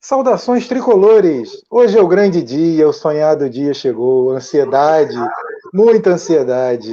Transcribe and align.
Saudações 0.00 0.68
tricolores! 0.68 1.62
Hoje 1.68 1.98
é 1.98 2.02
o 2.02 2.06
grande 2.06 2.42
dia, 2.42 2.88
o 2.88 2.92
sonhado 2.92 3.50
dia 3.50 3.74
chegou, 3.74 4.30
ansiedade, 4.30 5.16
muita 5.74 6.10
ansiedade. 6.10 6.92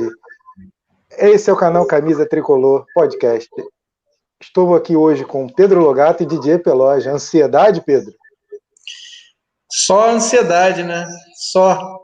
Esse 1.12 1.50
é 1.50 1.54
o 1.54 1.58
canal 1.58 1.86
Camisa 1.86 2.28
Tricolor 2.28 2.86
Podcast. 2.94 3.50
Estou 4.42 4.76
aqui 4.76 4.96
hoje 4.96 5.24
com 5.24 5.48
Pedro 5.48 5.82
Logato 5.82 6.24
e 6.24 6.26
Didier 6.26 6.62
Peloja. 6.62 7.12
Ansiedade, 7.12 7.82
Pedro? 7.82 8.14
Só 9.72 10.10
ansiedade, 10.10 10.84
né? 10.84 11.06
Só. 11.52 12.00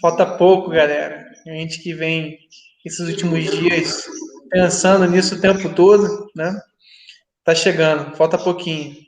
Falta 0.00 0.26
pouco, 0.36 0.70
galera. 0.70 1.24
A 1.46 1.50
gente 1.50 1.82
que 1.82 1.94
vem 1.94 2.38
esses 2.84 3.08
últimos 3.08 3.44
dias 3.50 4.06
pensando 4.50 5.06
nisso 5.06 5.34
o 5.34 5.40
tempo 5.40 5.74
todo, 5.74 6.30
né? 6.36 6.60
Tá 7.42 7.54
chegando, 7.54 8.14
falta 8.16 8.36
pouquinho. 8.36 9.06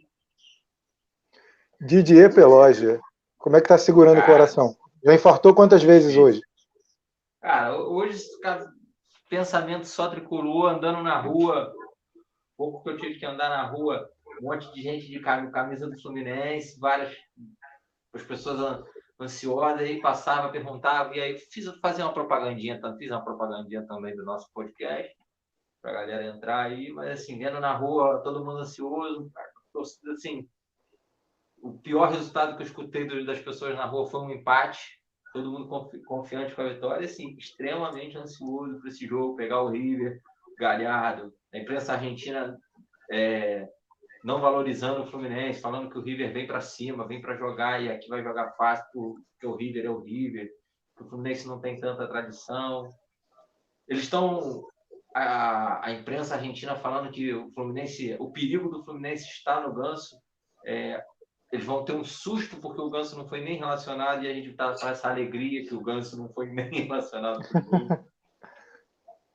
Didier 1.81 2.35
Peloja, 2.35 3.01
como 3.39 3.57
é 3.57 3.61
que 3.61 3.69
tá 3.69 3.79
segurando 3.79 4.21
cara, 4.21 4.27
o 4.27 4.33
coração? 4.33 4.77
Já 5.05 5.15
infartou 5.15 5.55
quantas 5.55 5.83
vezes 5.83 6.17
hoje? 6.17 6.41
Cara, 7.41 7.77
hoje, 7.77 8.19
pensamento 9.31 9.87
só 9.87 10.09
tricolor, 10.09 10.71
andando 10.71 11.03
na 11.03 11.21
rua, 11.21 11.73
pouco 12.57 12.83
que 12.83 12.91
eu 12.91 12.99
tive 12.99 13.19
que 13.19 13.27
andar 13.27 13.49
na 13.49 13.67
rua, 13.67 14.11
um 14.41 14.47
monte 14.47 14.73
de 14.73 14.83
gente 14.83 15.07
de 15.07 15.21
camisa 15.21 15.89
do 15.89 16.01
Fluminense, 16.01 16.79
várias 16.81 17.17
as 18.13 18.23
pessoas 18.23 18.85
ansiosas, 19.21 19.81
aí 19.81 20.01
passava, 20.01 20.51
perguntava, 20.51 21.15
e 21.15 21.21
aí 21.21 21.39
fiz 21.39 21.67
fazer 21.81 22.03
uma 22.03 22.13
propagandinha, 22.13 22.81
fiz 22.99 23.11
uma 23.11 23.25
propagandinha 23.25 23.87
também 23.87 24.17
do 24.17 24.25
nosso 24.25 24.51
podcast, 24.53 25.15
para 25.81 25.91
a 25.91 25.95
galera 25.95 26.27
entrar 26.27 26.63
aí, 26.63 26.91
mas 26.91 27.21
assim, 27.21 27.39
vendo 27.39 27.61
na 27.61 27.75
rua, 27.77 28.21
todo 28.23 28.45
mundo 28.45 28.59
ansioso, 28.59 29.31
assim, 30.13 30.49
o 31.63 31.79
pior 31.79 32.11
resultado 32.11 32.57
que 32.57 32.63
eu 32.63 32.67
escutei 32.67 33.07
das 33.25 33.41
pessoas 33.41 33.75
na 33.75 33.85
rua 33.85 34.07
foi 34.07 34.21
um 34.21 34.31
empate. 34.31 34.99
Todo 35.33 35.51
mundo 35.51 35.69
confiante 36.07 36.55
com 36.55 36.63
a 36.63 36.69
vitória, 36.69 37.05
assim, 37.05 37.37
extremamente 37.37 38.17
ansioso 38.17 38.81
para 38.81 38.89
esse 38.89 39.07
jogo, 39.07 39.37
pegar 39.37 39.63
o 39.63 39.71
River, 39.71 40.21
Galhardo, 40.59 41.33
a 41.53 41.59
imprensa 41.59 41.93
argentina 41.93 42.59
é, 43.11 43.69
não 44.25 44.41
valorizando 44.41 45.03
o 45.03 45.07
Fluminense, 45.07 45.61
falando 45.61 45.91
que 45.91 45.99
o 45.99 46.03
River 46.03 46.33
vem 46.33 46.47
para 46.47 46.61
cima, 46.61 47.07
vem 47.07 47.21
para 47.21 47.37
jogar 47.37 47.81
e 47.81 47.91
aqui 47.91 48.09
vai 48.09 48.23
jogar 48.23 48.53
fácil 48.53 48.85
porque 48.93 49.47
o 49.47 49.55
River 49.55 49.85
é 49.85 49.91
o 49.91 50.01
River, 50.01 50.51
que 50.97 51.03
o 51.03 51.09
Fluminense 51.09 51.47
não 51.47 51.61
tem 51.61 51.79
tanta 51.79 52.09
tradição. 52.09 52.93
Eles 53.87 54.05
estão 54.05 54.67
a, 55.15 55.87
a 55.87 55.93
imprensa 55.93 56.35
argentina 56.35 56.77
falando 56.77 57.11
que 57.11 57.33
o 57.33 57.51
Fluminense, 57.53 58.17
o 58.19 58.31
perigo 58.31 58.69
do 58.69 58.85
Fluminense 58.85 59.25
está 59.25 59.61
no 59.61 59.75
Ganso. 59.75 60.17
É, 60.67 61.03
eles 61.53 61.65
vão 61.65 61.85
ter 61.85 61.95
um 61.95 62.05
susto 62.05 62.57
porque 62.57 62.81
o 62.81 62.91
Ganso 62.91 63.17
não 63.17 63.27
foi 63.27 63.41
nem 63.41 63.59
relacionado 63.59 64.23
e 64.23 64.29
a 64.29 64.35
gente 64.35 64.51
está 64.51 64.75
com 64.75 64.87
essa 64.87 65.09
alegria 65.09 65.65
que 65.67 65.75
o 65.75 65.81
Ganso 65.81 66.17
não 66.17 66.29
foi 66.29 66.47
nem 66.53 66.71
relacionado. 66.71 67.41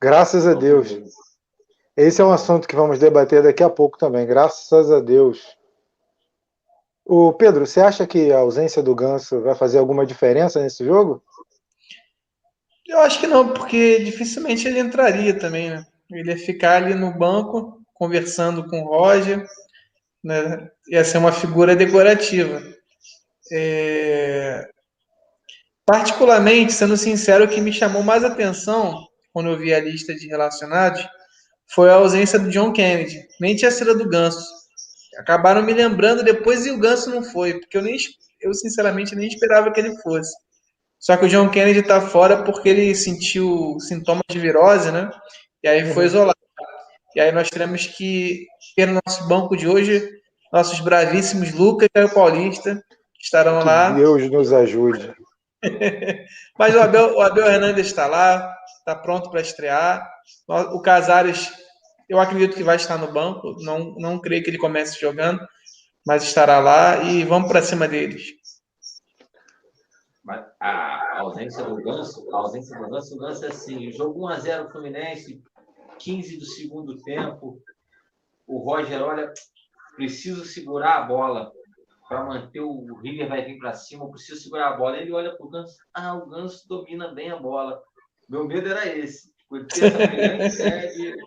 Graças 0.01 0.45
a 0.45 0.53
Deus. 0.53 0.93
Esse 1.95 2.21
é 2.21 2.25
um 2.25 2.31
assunto 2.31 2.67
que 2.67 2.75
vamos 2.75 2.99
debater 2.99 3.41
daqui 3.41 3.63
a 3.63 3.69
pouco 3.69 3.97
também. 3.97 4.25
Graças 4.25 4.91
a 4.91 4.99
Deus. 4.99 5.57
O 7.05 7.33
Pedro, 7.33 7.65
você 7.65 7.81
acha 7.81 8.07
que 8.07 8.31
a 8.31 8.39
ausência 8.39 8.81
do 8.81 8.95
Ganso 8.95 9.41
vai 9.41 9.55
fazer 9.55 9.77
alguma 9.77 10.05
diferença 10.05 10.61
nesse 10.61 10.85
jogo? 10.85 11.21
Eu 12.87 12.99
acho 12.99 13.19
que 13.19 13.27
não, 13.27 13.53
porque 13.53 13.99
dificilmente 14.03 14.67
ele 14.67 14.79
entraria 14.79 15.37
também, 15.37 15.69
né? 15.69 15.85
Ele 16.11 16.31
ia 16.31 16.37
ficar 16.37 16.77
ali 16.77 16.93
no 16.93 17.11
banco 17.17 17.81
conversando 17.93 18.67
com 18.67 18.81
o 18.81 18.87
Roger, 18.87 19.45
né? 20.23 20.69
Ia 20.87 21.03
ser 21.03 21.17
uma 21.17 21.31
figura 21.31 21.75
decorativa. 21.75 22.61
É... 23.51 24.67
Particularmente, 25.85 26.71
sendo 26.71 26.95
sincero, 26.95 27.45
o 27.45 27.47
que 27.47 27.59
me 27.59 27.73
chamou 27.73 28.03
mais 28.03 28.23
atenção 28.23 29.05
quando 29.33 29.49
eu 29.49 29.57
vi 29.57 29.73
a 29.73 29.79
lista 29.79 30.13
de 30.13 30.27
relacionados 30.27 31.05
foi 31.73 31.89
a 31.89 31.95
ausência 31.95 32.39
do 32.39 32.49
John 32.49 32.71
Kennedy. 32.71 33.27
Nem 33.39 33.55
tinha 33.55 33.71
sido 33.71 33.97
do 33.97 34.07
Ganso. 34.07 34.45
Acabaram 35.17 35.61
me 35.61 35.73
lembrando 35.73 36.23
depois 36.23 36.65
e 36.65 36.71
o 36.71 36.77
Ganso 36.77 37.09
não 37.09 37.23
foi, 37.23 37.59
porque 37.59 37.77
eu 37.77 37.81
nem 37.81 37.97
eu 38.41 38.53
sinceramente 38.53 39.15
nem 39.15 39.27
esperava 39.27 39.71
que 39.71 39.79
ele 39.79 39.95
fosse. 40.01 40.33
Só 40.99 41.17
que 41.17 41.25
o 41.25 41.29
John 41.29 41.49
Kennedy 41.49 41.79
está 41.79 42.01
fora 42.01 42.43
porque 42.43 42.69
ele 42.69 42.95
sentiu 42.95 43.77
sintomas 43.79 44.23
de 44.29 44.39
virose, 44.39 44.91
né? 44.91 45.09
E 45.61 45.67
aí 45.67 45.93
foi 45.93 46.03
uhum. 46.03 46.09
isolado. 46.09 46.37
E 47.15 47.19
aí 47.19 47.31
nós 47.31 47.49
teremos 47.49 47.85
que 47.87 48.45
ter 48.75 48.87
no 48.87 48.99
nosso 49.05 49.27
banco 49.27 49.55
de 49.55 49.67
hoje 49.67 50.09
nossos 50.53 50.79
bravíssimos 50.79 51.51
Lucas 51.51 51.89
e 51.95 52.03
o 52.03 52.13
Paulista 52.13 52.79
estarão 53.19 53.59
que 53.59 53.65
lá. 53.65 53.89
Deus 53.89 54.29
nos 54.29 54.53
ajude. 54.53 55.11
Mas 56.59 56.75
o 56.75 56.79
Abel, 56.79 57.15
o 57.15 57.21
Abel 57.21 57.47
Hernandes 57.47 57.87
está 57.87 58.05
lá, 58.05 58.55
está 58.77 58.95
pronto 58.95 59.31
para 59.31 59.41
estrear. 59.41 60.07
O 60.47 60.79
Casares, 60.79 61.51
eu 62.07 62.19
acredito 62.19 62.55
que 62.55 62.63
vai 62.63 62.75
estar 62.75 62.99
no 62.99 63.11
banco. 63.11 63.55
Não, 63.63 63.95
não 63.97 64.19
creio 64.19 64.43
que 64.43 64.51
ele 64.51 64.59
comece 64.59 64.99
jogando, 65.01 65.45
mas 66.05 66.23
estará 66.23 66.59
lá 66.59 67.01
e 67.01 67.23
vamos 67.23 67.49
para 67.49 67.63
cima 67.63 67.87
deles. 67.87 68.33
A 70.59 71.19
ausência 71.19 71.63
do 71.63 71.75
Ganso, 71.77 72.29
a 72.31 72.37
ausência 72.37 72.77
do 72.77 72.89
Ganso, 72.89 73.15
o 73.15 73.19
Ganso 73.19 73.45
é 73.45 73.47
assim, 73.49 73.91
jogo 73.91 74.27
1x0 74.27 74.71
Fluminense, 74.71 75.41
15 75.97 76.37
do 76.37 76.45
segundo 76.45 77.01
tempo, 77.01 77.59
o 78.47 78.59
Roger 78.59 79.01
olha, 79.01 79.33
preciso 79.95 80.45
segurar 80.45 80.97
a 80.97 81.03
bola 81.03 81.51
para 82.07 82.23
manter 82.23 82.61
o 82.61 82.95
River 83.01 83.27
vai 83.27 83.43
vir 83.43 83.57
para 83.57 83.73
cima, 83.73 84.05
eu 84.05 84.09
preciso 84.09 84.41
segurar 84.41 84.69
a 84.69 84.77
bola. 84.77 84.97
Ele 84.97 85.11
olha 85.11 85.35
para 85.35 85.45
o 85.45 85.49
Ganso, 85.49 85.77
ah, 85.93 86.15
o 86.15 86.27
Ganso 86.27 86.67
domina 86.67 87.07
bem 87.13 87.31
a 87.31 87.37
bola. 87.37 87.81
Meu 88.29 88.45
medo 88.45 88.69
era 88.69 88.85
esse. 88.87 89.33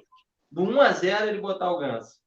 Do 0.50 0.62
1 0.62 0.80
a 0.80 0.92
0 0.92 1.28
ele 1.28 1.40
botar 1.40 1.70
o 1.70 1.78
Ganso. 1.78 2.18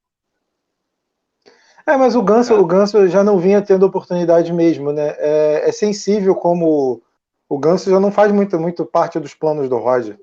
É, 1.85 1.97
mas 1.97 2.16
o 2.16 2.22
Ganso, 2.22 2.53
o 2.53 2.66
Ganso 2.66 3.07
já 3.07 3.23
não 3.23 3.39
vinha 3.39 3.61
tendo 3.61 3.85
oportunidade 3.85 4.51
mesmo, 4.53 4.91
né? 4.91 5.16
É, 5.17 5.69
é 5.69 5.71
sensível 5.71 6.35
como 6.35 7.01
o 7.47 7.57
Ganso 7.57 7.89
já 7.89 8.00
não 8.00 8.11
faz 8.11 8.31
muito, 8.31 8.59
muito 8.59 8.85
parte 8.85 9.19
dos 9.19 9.33
planos 9.33 9.67
do 9.67 9.77
Roger. 9.77 10.19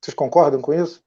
Vocês 0.00 0.14
concordam 0.14 0.60
com 0.60 0.72
isso? 0.72 1.02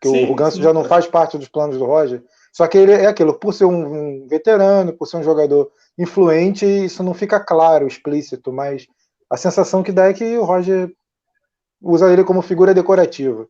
Que 0.00 0.08
sim, 0.08 0.26
o, 0.26 0.32
o 0.32 0.34
Ganso 0.34 0.56
sim, 0.56 0.62
já 0.62 0.72
não 0.72 0.84
faz 0.84 1.06
parte 1.06 1.38
dos 1.38 1.48
planos 1.48 1.78
do 1.78 1.86
Roger? 1.86 2.22
Só 2.52 2.66
que 2.66 2.78
ele 2.78 2.92
é 2.92 3.06
aquilo, 3.06 3.38
por 3.38 3.54
ser 3.54 3.64
um, 3.64 4.24
um 4.24 4.26
veterano, 4.26 4.92
por 4.92 5.06
ser 5.06 5.18
um 5.18 5.22
jogador 5.22 5.70
influente, 5.96 6.66
isso 6.66 7.02
não 7.02 7.14
fica 7.14 7.38
claro, 7.38 7.86
explícito, 7.86 8.52
mas 8.52 8.86
a 9.30 9.36
sensação 9.36 9.82
que 9.82 9.92
dá 9.92 10.06
é 10.06 10.12
que 10.12 10.36
o 10.36 10.44
Roger 10.44 10.92
usa 11.80 12.12
ele 12.12 12.24
como 12.24 12.42
figura 12.42 12.74
decorativa. 12.74 13.46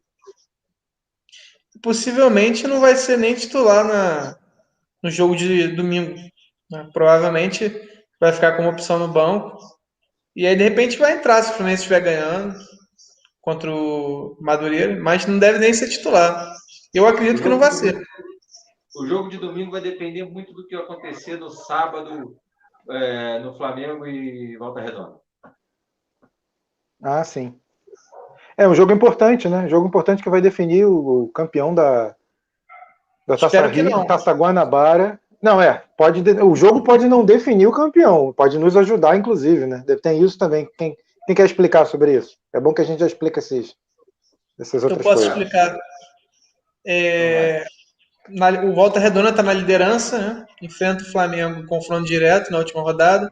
Possivelmente 1.83 2.67
não 2.67 2.81
vai 2.81 2.95
ser 2.95 3.17
nem 3.17 3.35
titular 3.35 3.85
na, 3.85 4.37
no 5.03 5.11
jogo 5.11 5.35
de 5.35 5.69
domingo. 5.69 6.15
Né? 6.71 6.89
Provavelmente 6.93 7.75
vai 8.21 8.33
ficar 8.33 8.57
como 8.57 8.69
opção 8.69 8.99
no 8.99 9.09
banco. 9.09 9.59
E 10.37 10.47
aí, 10.47 10.55
de 10.55 10.63
repente, 10.63 10.99
vai 10.99 11.15
entrar 11.15 11.43
se 11.43 11.51
o 11.51 11.55
Fluminense 11.55 11.83
estiver 11.83 12.01
ganhando 12.01 12.55
contra 13.41 13.71
o 13.71 14.37
Madureira, 14.41 15.01
mas 15.01 15.27
não 15.27 15.39
deve 15.39 15.59
nem 15.59 15.73
ser 15.73 15.89
titular. 15.89 16.55
Eu 16.95 17.07
acredito 17.07 17.43
que 17.43 17.49
não 17.49 17.59
vai 17.59 17.73
ser. 17.73 18.01
O 18.95 19.07
jogo 19.07 19.29
de 19.29 19.39
domingo 19.39 19.71
vai 19.71 19.81
depender 19.81 20.25
muito 20.25 20.53
do 20.53 20.67
que 20.67 20.75
acontecer 20.75 21.37
no 21.37 21.49
sábado 21.49 22.37
é, 22.89 23.39
no 23.39 23.57
Flamengo 23.57 24.07
e 24.07 24.57
Volta 24.57 24.81
Redonda. 24.81 25.21
Ah, 27.03 27.25
sim. 27.25 27.59
É 28.57 28.69
um 28.69 28.75
jogo 28.75 28.93
importante, 28.93 29.49
né? 29.49 29.61
Um 29.61 29.69
jogo 29.69 29.87
importante 29.87 30.23
que 30.23 30.29
vai 30.29 30.41
definir 30.41 30.85
o, 30.85 31.31
campeão 31.35 31.75
da, 31.75 32.15
da 33.27 33.37
Taça, 33.37 33.67
Rio, 33.69 34.05
Taça 34.07 34.33
Guanabara. 34.33 35.19
Não, 35.41 35.63
é. 35.63 35.83
Pode, 35.97 36.21
o 36.43 36.55
jogo 36.55 36.83
pode 36.83 37.09
não 37.09 37.25
definir 37.25 37.67
o 37.67 37.73
campeão, 37.73 38.33
pode 38.33 38.59
nos 38.59 38.77
ajudar, 38.77 39.17
inclusive, 39.17 39.67
né? 39.67 39.83
Tem 40.03 40.23
isso 40.23 40.37
também. 40.37 40.69
Quem, 40.77 40.97
quem 41.27 41.35
quer 41.35 41.47
explicar 41.47 41.87
sobre 41.87 42.15
isso? 42.15 42.37
É 42.53 42.61
bom 42.61 42.75
que 42.75 42.83
a 42.83 42.85
gente 42.85 43.01
já 43.01 43.07
explique 43.07 43.39
esses, 43.39 43.75
essas 44.59 44.83
outras 44.83 45.03
coisas. 45.03 45.25
Eu 45.25 45.31
posso 45.31 45.41
coisas. 45.41 45.53
explicar. 45.53 45.79
É, 46.87 47.65
na, 48.33 48.51
o 48.65 48.75
Volta 48.75 49.01
Redonda 49.01 49.31
está 49.31 49.43
na 49.43 49.53
liderança, 49.53 50.19
né? 50.19 50.47
enfrenta 50.63 51.03
o 51.03 51.11
Flamengo 51.11 51.67
confronto 51.67 52.07
direto 52.07 52.51
na 52.51 52.59
última 52.59 52.83
rodada. 52.83 53.31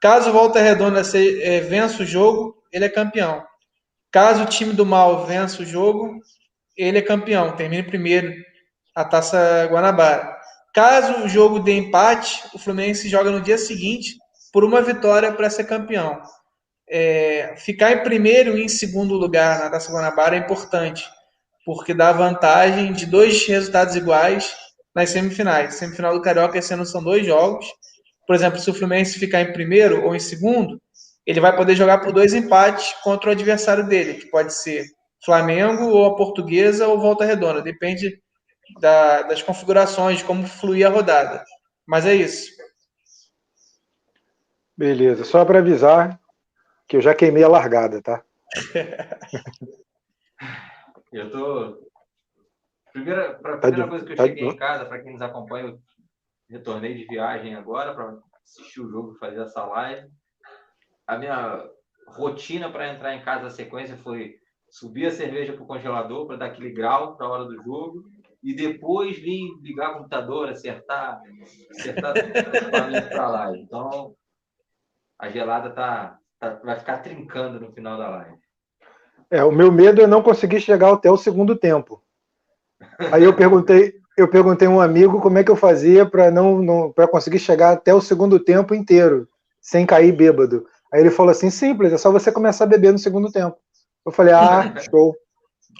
Caso 0.00 0.30
o 0.30 0.32
Volta 0.32 0.60
Redonda 0.60 1.02
se, 1.02 1.42
é, 1.42 1.60
vença 1.60 2.02
o 2.02 2.06
jogo, 2.06 2.56
ele 2.72 2.84
é 2.84 2.88
campeão. 2.88 3.44
Caso 4.10 4.44
o 4.44 4.46
time 4.46 4.72
do 4.72 4.86
mal 4.86 5.26
vença 5.26 5.62
o 5.62 5.66
jogo, 5.66 6.20
ele 6.76 6.98
é 6.98 7.02
campeão, 7.02 7.56
termina 7.56 7.82
primeiro 7.82 8.34
a 8.94 9.04
Taça 9.04 9.66
Guanabara. 9.70 10.36
Caso 10.72 11.24
o 11.24 11.28
jogo 11.28 11.58
dê 11.58 11.76
empate, 11.76 12.44
o 12.54 12.58
Fluminense 12.58 13.08
joga 13.08 13.30
no 13.30 13.40
dia 13.40 13.58
seguinte 13.58 14.16
por 14.52 14.64
uma 14.64 14.80
vitória 14.80 15.32
para 15.32 15.50
ser 15.50 15.64
campeão. 15.64 16.20
É, 16.88 17.54
ficar 17.56 17.92
em 17.92 18.02
primeiro 18.02 18.58
e 18.58 18.64
em 18.64 18.68
segundo 18.68 19.14
lugar 19.14 19.58
na 19.58 19.70
Taça 19.70 19.92
Guanabara 19.92 20.36
é 20.36 20.40
importante 20.40 21.04
porque 21.64 21.94
dá 21.94 22.12
vantagem 22.12 22.92
de 22.92 23.06
dois 23.06 23.46
resultados 23.46 23.96
iguais 23.96 24.54
nas 24.94 25.10
semifinais. 25.10 25.74
Semifinal 25.74 26.14
do 26.14 26.22
Carioca 26.22 26.58
esse 26.58 26.72
ano 26.72 26.84
são 26.84 27.02
dois 27.02 27.26
jogos. 27.26 27.66
Por 28.26 28.34
exemplo, 28.34 28.58
se 28.58 28.70
o 28.70 28.74
Fluminense 28.74 29.18
ficar 29.18 29.40
em 29.40 29.52
primeiro 29.52 30.04
ou 30.04 30.14
em 30.14 30.20
segundo, 30.20 30.80
ele 31.26 31.40
vai 31.40 31.56
poder 31.56 31.74
jogar 31.74 31.98
por 31.98 32.12
dois 32.12 32.34
empates 32.34 32.92
contra 33.02 33.30
o 33.30 33.32
adversário 33.32 33.86
dele, 33.86 34.14
que 34.14 34.30
pode 34.30 34.54
ser 34.54 34.84
Flamengo 35.24 35.84
ou 35.84 36.04
a 36.04 36.16
Portuguesa 36.16 36.86
ou 36.86 37.00
Volta 37.00 37.24
Redonda. 37.24 37.62
Depende 37.62 38.20
da, 38.80 39.22
das 39.22 39.42
configurações, 39.42 40.18
de 40.18 40.24
como 40.24 40.46
fluir 40.46 40.86
a 40.86 40.90
rodada. 40.90 41.42
Mas 41.86 42.06
é 42.06 42.14
isso. 42.14 42.50
Beleza. 44.76 45.24
Só 45.24 45.44
para 45.44 45.60
avisar 45.60 46.20
que 46.86 46.96
eu 46.96 47.00
já 47.00 47.14
queimei 47.14 47.42
a 47.42 47.48
largada, 47.48 48.02
tá? 48.02 48.22
eu 51.16 51.30
tô. 51.30 51.90
Primeira, 52.92 53.34
pra, 53.34 53.58
tá 53.58 53.68
primeira 53.68 53.88
coisa 53.88 54.04
que 54.04 54.12
eu 54.12 54.16
tá 54.16 54.24
cheguei 54.24 54.44
em 54.44 54.56
casa, 54.56 54.84
para 54.86 55.02
quem 55.02 55.12
nos 55.12 55.22
acompanha, 55.22 55.68
eu 55.68 55.80
retornei 56.48 56.94
de 56.94 57.04
viagem 57.06 57.54
agora 57.54 57.94
para 57.94 58.18
assistir 58.44 58.80
o 58.80 58.90
jogo 58.90 59.14
e 59.14 59.18
fazer 59.18 59.40
essa 59.40 59.64
live. 59.64 60.08
A 61.06 61.18
minha 61.18 61.68
rotina 62.08 62.70
para 62.70 62.92
entrar 62.92 63.14
em 63.14 63.22
casa 63.22 63.44
na 63.44 63.50
sequência 63.50 63.96
foi 63.96 64.36
subir 64.70 65.06
a 65.06 65.10
cerveja 65.10 65.52
para 65.52 65.62
o 65.62 65.66
congelador 65.66 66.26
para 66.26 66.36
dar 66.36 66.46
aquele 66.46 66.70
grau 66.70 67.16
para 67.16 67.26
a 67.26 67.30
hora 67.30 67.44
do 67.44 67.62
jogo 67.62 68.04
e 68.42 68.54
depois 68.54 69.16
vir 69.16 69.48
ligar 69.62 69.92
o 69.92 69.94
computador, 69.98 70.48
acertar, 70.48 71.20
acertar 71.70 72.12
para 73.10 73.28
lá. 73.28 73.56
Então, 73.56 74.14
a 75.18 75.30
gelada 75.30 75.70
tá, 75.70 76.18
tá, 76.38 76.56
vai 76.56 76.78
ficar 76.78 76.98
trincando 76.98 77.58
no 77.58 77.72
final 77.72 77.96
da 77.96 78.10
live. 78.10 78.43
É, 79.30 79.42
o 79.42 79.52
meu 79.52 79.72
medo 79.72 80.02
é 80.02 80.06
não 80.06 80.22
conseguir 80.22 80.60
chegar 80.60 80.92
até 80.92 81.10
o 81.10 81.16
segundo 81.16 81.56
tempo. 81.56 82.02
Aí 83.12 83.24
eu 83.24 83.34
perguntei, 83.34 83.94
eu 84.16 84.28
perguntei 84.28 84.68
a 84.68 84.70
um 84.70 84.80
amigo 84.80 85.20
como 85.20 85.38
é 85.38 85.44
que 85.44 85.50
eu 85.50 85.56
fazia 85.56 86.06
para 86.06 86.30
não, 86.30 86.62
não 86.62 86.92
para 86.92 87.08
conseguir 87.08 87.38
chegar 87.38 87.72
até 87.72 87.92
o 87.94 88.00
segundo 88.00 88.38
tempo 88.38 88.74
inteiro, 88.74 89.28
sem 89.60 89.86
cair 89.86 90.12
bêbado. 90.12 90.66
Aí 90.92 91.00
ele 91.00 91.10
falou 91.10 91.32
assim: 91.32 91.50
simples, 91.50 91.92
é 91.92 91.98
só 91.98 92.12
você 92.12 92.30
começar 92.30 92.64
a 92.64 92.68
beber 92.68 92.92
no 92.92 92.98
segundo 92.98 93.30
tempo. 93.32 93.56
Eu 94.06 94.12
falei: 94.12 94.34
ah, 94.34 94.74
show. 94.90 95.14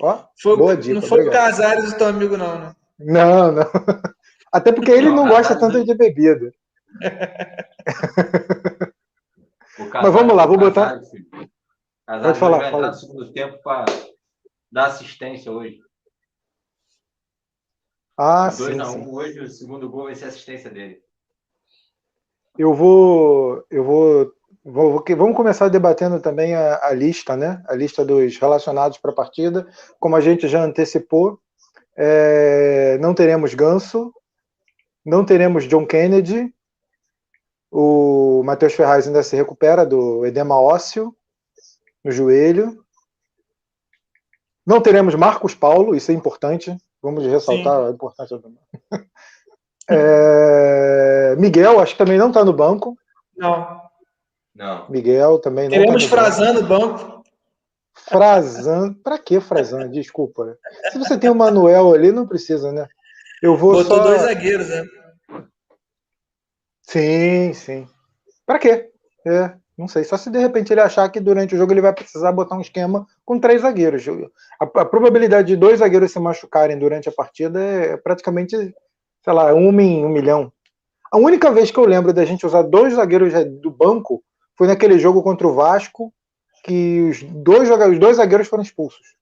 Ó, 0.03 0.25
foi, 0.41 0.57
boa 0.57 0.77
dica. 0.77 0.95
Não 0.95 1.03
foi 1.03 1.21
obrigado. 1.21 1.43
o 1.43 1.47
Casares 1.47 1.93
do 1.93 1.99
teu 1.99 2.09
amigo, 2.09 2.37
não, 2.37 2.59
né? 2.59 2.75
Não, 2.99 3.53
não. 3.53 3.63
Até 4.53 4.73
porque 4.73 4.91
ele 4.91 5.09
não, 5.09 5.17
não 5.17 5.29
gosta 5.29 5.57
tanto 5.57 5.85
de 5.85 5.95
bebida. 5.95 6.53
Mas 9.93 10.13
vamos 10.13 10.35
lá, 10.35 10.47
vou 10.47 10.57
botar. 10.57 11.01
Pode 12.07 12.39
falar. 12.39 12.59
Vai 12.59 12.71
fala. 12.71 12.89
no 12.89 12.95
segundo 12.95 13.33
tempo 13.33 13.59
para 13.63 13.87
dar 14.71 14.87
assistência 14.87 15.51
hoje. 15.51 15.81
Ah, 18.17 18.49
2 18.49 18.55
sim. 18.55 18.65
2 18.77 18.81
a 18.81 18.91
1 18.93 18.97
um, 18.97 19.15
hoje, 19.15 19.41
o 19.41 19.49
segundo 19.49 19.91
gol 19.91 20.05
vai 20.05 20.15
ser 20.15 20.27
assistência 20.27 20.71
dele. 20.71 21.01
Eu 22.59 22.75
vou. 22.75 23.65
Eu 23.71 23.85
vou. 23.85 24.33
vou 24.63 25.05
vamos 25.17 25.37
começar 25.37 25.69
debatendo 25.69 26.21
também 26.21 26.55
a, 26.55 26.87
a, 26.87 26.93
lista, 26.93 27.37
né? 27.37 27.63
A 27.67 27.75
lista 27.75 28.05
dos 28.05 28.37
relacionados 28.37 28.99
para 28.99 29.11
a 29.11 29.15
partida. 29.15 29.67
Como 29.99 30.15
a 30.15 30.21
gente 30.21 30.47
já 30.47 30.63
antecipou, 30.63 31.41
é, 31.97 32.99
não 32.99 33.15
teremos 33.15 33.55
Ganso, 33.55 34.13
não 35.05 35.25
teremos 35.25 35.67
John 35.67 35.87
Kennedy, 35.87 36.55
o 37.71 38.43
Matheus 38.45 38.75
Ferraz 38.75 39.07
ainda 39.07 39.23
se 39.23 39.35
recupera 39.35 39.85
do 39.85 40.25
edema 40.25 40.61
ósseo 40.61 41.17
no 42.05 42.13
joelho. 42.13 42.85
Não 44.67 44.81
teremos 44.81 45.15
Marcos 45.15 45.55
Paulo, 45.55 45.95
isso 45.95 46.11
é 46.11 46.15
importante. 46.15 46.77
Vamos 47.03 47.27
ressaltar 47.27 47.81
Sim. 47.81 47.87
a 47.87 47.91
importância 47.91 48.39
do. 48.39 48.55
É... 49.91 51.37
Miguel, 51.37 51.79
acho 51.79 51.93
que 51.93 51.99
também 51.99 52.17
não 52.17 52.29
está 52.29 52.43
no 52.45 52.53
banco. 52.53 52.97
Não. 53.37 53.83
Não. 54.55 54.89
Miguel 54.89 55.39
também 55.39 55.69
não. 55.69 55.77
Teremos 55.77 56.05
tá 56.05 56.09
Frazan 56.09 56.53
no 56.55 56.63
banco. 56.63 57.25
Frazan. 57.93 58.95
Para 58.95 59.19
que 59.19 59.41
Frazan? 59.41 59.91
Desculpa. 59.91 60.57
Se 60.91 60.99
você 60.99 61.19
tem 61.19 61.29
o 61.29 61.35
Manuel 61.35 61.93
ali, 61.93 62.13
não 62.13 62.27
precisa, 62.27 62.73
né? 62.73 62.89
Eu 63.43 63.57
vou 63.57 63.73
Botou 63.73 63.99
só... 63.99 64.03
dois 64.03 64.23
zagueiros, 64.23 64.69
né? 64.69 64.87
Sim, 66.83 67.53
sim. 67.53 67.89
Para 68.47 68.59
quê? 68.59 68.91
É, 69.27 69.55
não 69.77 69.89
sei. 69.89 70.05
Só 70.05 70.17
se 70.17 70.31
de 70.31 70.39
repente 70.39 70.73
ele 70.73 70.81
achar 70.81 71.09
que 71.09 71.21
durante 71.21 71.55
o 71.55 71.59
jogo 71.59 71.73
ele 71.73 71.81
vai 71.81 71.93
precisar 71.93 72.33
botar 72.33 72.57
um 72.57 72.61
esquema 72.61 73.07
com 73.25 73.39
três 73.39 73.63
zagueiros. 73.63 74.05
A, 74.61 74.65
a 74.65 74.85
probabilidade 74.85 75.49
de 75.49 75.57
dois 75.57 75.81
zagueiros 75.81 76.13
se 76.13 76.19
machucarem 76.19 76.79
durante 76.79 77.09
a 77.09 77.13
partida 77.13 77.61
é 77.61 77.97
praticamente, 77.97 78.57
sei 78.57 79.33
lá, 79.33 79.53
um 79.55 79.79
em 79.81 80.05
um 80.05 80.09
milhão. 80.09 80.53
A 81.11 81.19
única 81.19 81.51
vez 81.51 81.71
que 81.71 81.79
eu 81.79 81.87
lembro 81.87 82.13
da 82.13 82.25
gente 82.25 82.47
usar 82.47 82.63
dois 82.63 82.95
zagueiros 82.95 83.33
do 83.61 83.71
banco 83.71 84.23
foi 84.57 84.67
naquele 84.67 84.99
jogo 84.99 85.23
contra 85.23 85.47
o 85.47 85.55
Vasco, 85.55 86.13
que 86.65 87.01
os 87.03 87.23
dois, 87.23 87.69
os 87.71 87.99
dois 87.99 88.17
zagueiros 88.17 88.49
foram 88.49 88.63
expulsos. 88.63 89.15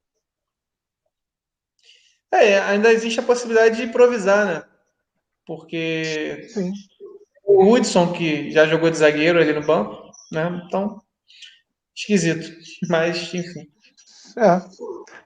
É, 2.31 2.59
ainda 2.61 2.93
existe 2.93 3.21
a 3.21 3.23
possibilidade 3.23 3.77
de 3.77 3.85
improvisar, 3.85 4.47
né? 4.47 4.63
Porque 5.47 6.47
Sim 6.49 6.73
o 7.45 7.71
Hudson, 7.71 8.13
que 8.13 8.51
já 8.51 8.67
jogou 8.67 8.91
de 8.91 8.97
zagueiro 8.97 9.39
ali 9.39 9.53
no 9.53 9.63
banco, 9.63 10.02
né? 10.33 10.63
Então, 10.67 11.01
esquisito. 11.95 12.51
Mas, 12.89 13.33
enfim. 13.35 13.69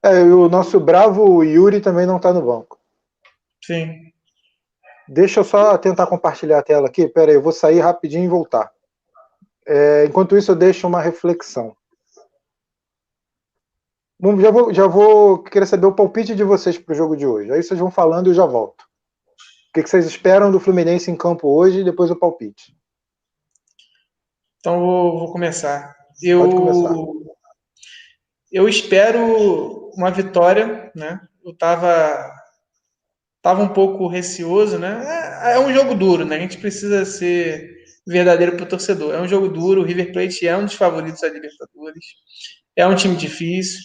É. 0.03 0.11
é 0.11 0.23
o 0.23 0.49
nosso 0.49 0.81
bravo 0.81 1.43
Yuri 1.43 1.81
também 1.81 2.07
não 2.07 2.17
está 2.17 2.33
no 2.33 2.43
banco. 2.43 2.79
Sim. 3.65 4.13
Deixa 5.09 5.41
eu 5.41 5.45
só 5.45 5.79
tentar 5.79 6.07
compartilhar 6.07 6.59
a 6.59 6.63
tela 6.63 6.89
aqui. 6.89 7.09
Pera 7.09 7.31
aí, 7.31 7.37
eu 7.37 7.43
vou 7.43 7.53
sair 7.53 7.79
rapidinho 7.79 8.25
e 8.25 8.29
voltar. 8.29 8.71
É, 9.67 10.05
enquanto 10.05 10.37
isso, 10.37 10.51
eu 10.51 10.57
deixo 10.57 10.87
uma 10.87 11.01
reflexão. 11.01 11.77
Bom, 14.19 14.41
já 14.41 14.51
vou, 14.51 14.75
já 14.75 14.87
vou 14.87 15.43
querer 15.43 15.67
saber 15.67 15.87
o 15.87 15.95
palpite 15.95 16.35
de 16.35 16.43
vocês 16.43 16.79
para 16.79 16.93
o 16.93 16.97
jogo 16.97 17.17
de 17.17 17.27
hoje. 17.27 17.53
Aí 17.53 17.63
vocês 17.63 17.79
vão 17.79 17.91
falando 17.91 18.27
e 18.27 18.31
eu 18.31 18.35
já 18.35 18.47
volto 18.47 18.87
que, 19.77 19.83
que 19.83 19.91
vocês 19.91 20.07
esperam 20.07 20.51
do 20.51 20.59
Fluminense 20.59 21.11
em 21.11 21.17
campo 21.17 21.49
hoje 21.49 21.81
e 21.81 21.85
depois 21.85 22.11
o 22.11 22.17
palpite? 22.17 22.76
Então 24.67 24.81
vou, 24.81 25.17
vou 25.21 25.31
começar. 25.33 25.95
Eu, 26.21 26.41
Pode 26.41 26.57
começar. 26.57 26.93
Eu 28.51 28.69
espero 28.69 29.93
uma 29.95 30.11
vitória, 30.11 30.91
né? 30.93 31.21
Eu 31.45 31.53
estava 31.53 32.35
tava 33.41 33.63
um 33.63 33.69
pouco 33.69 34.09
receoso, 34.09 34.77
né? 34.77 35.05
É, 35.45 35.53
é, 35.53 35.61
um 35.61 35.73
jogo 35.73 35.95
duro, 35.95 36.25
né? 36.25 36.35
A 36.35 36.41
gente 36.41 36.59
precisa 36.59 37.05
ser 37.05 37.77
verdadeiro 38.05 38.57
para 38.57 38.65
o 38.65 38.69
torcedor. 38.69 39.15
É 39.15 39.21
um 39.21 39.29
jogo 39.29 39.47
duro. 39.47 39.83
O 39.83 39.85
River 39.85 40.13
Plate 40.13 40.49
é 40.49 40.57
um 40.57 40.65
dos 40.65 40.75
favoritos 40.75 41.21
da 41.21 41.29
Libertadores. 41.29 42.05
É 42.75 42.85
um 42.85 42.97
time 42.97 43.15
difícil. 43.15 43.79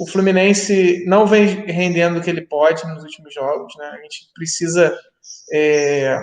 O 0.00 0.06
Fluminense 0.08 1.04
não 1.06 1.28
vem 1.28 1.46
rendendo 1.66 2.18
o 2.18 2.20
que 2.20 2.28
ele 2.28 2.42
pode 2.42 2.84
nos 2.88 3.04
últimos 3.04 3.32
jogos, 3.32 3.72
né? 3.78 3.86
A 3.86 4.02
gente 4.02 4.32
precisa 4.34 4.98
é, 5.52 6.18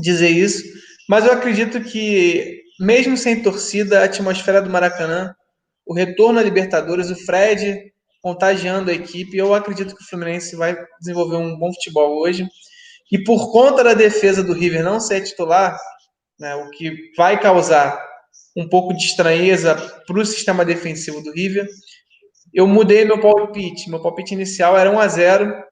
dizer 0.00 0.28
isso, 0.28 0.62
mas 1.08 1.24
eu 1.24 1.32
acredito 1.32 1.80
que, 1.80 2.57
mesmo 2.78 3.16
sem 3.16 3.42
torcida, 3.42 4.00
a 4.00 4.04
atmosfera 4.04 4.62
do 4.62 4.70
Maracanã, 4.70 5.34
o 5.86 5.94
retorno 5.94 6.38
à 6.38 6.42
Libertadores, 6.42 7.10
o 7.10 7.16
Fred 7.16 7.92
contagiando 8.20 8.90
a 8.90 8.94
equipe, 8.94 9.36
eu 9.36 9.54
acredito 9.54 9.94
que 9.94 10.02
o 10.02 10.06
Fluminense 10.06 10.56
vai 10.56 10.76
desenvolver 11.00 11.36
um 11.36 11.56
bom 11.56 11.72
futebol 11.72 12.20
hoje. 12.20 12.46
E 13.10 13.22
por 13.22 13.52
conta 13.52 13.82
da 13.82 13.94
defesa 13.94 14.42
do 14.42 14.52
River 14.52 14.82
não 14.82 15.00
ser 15.00 15.22
titular, 15.22 15.78
né, 16.38 16.54
o 16.56 16.70
que 16.70 17.12
vai 17.16 17.40
causar 17.40 17.98
um 18.56 18.68
pouco 18.68 18.92
de 18.92 19.04
estranheza 19.04 19.74
para 20.06 20.18
o 20.18 20.26
sistema 20.26 20.64
defensivo 20.64 21.22
do 21.22 21.32
River, 21.32 21.66
eu 22.52 22.66
mudei 22.66 23.04
meu 23.04 23.20
palpite. 23.20 23.88
Meu 23.88 24.02
palpite 24.02 24.34
inicial 24.34 24.76
era 24.76 24.90
1 24.90 24.98
a 24.98 25.08
0 25.08 25.64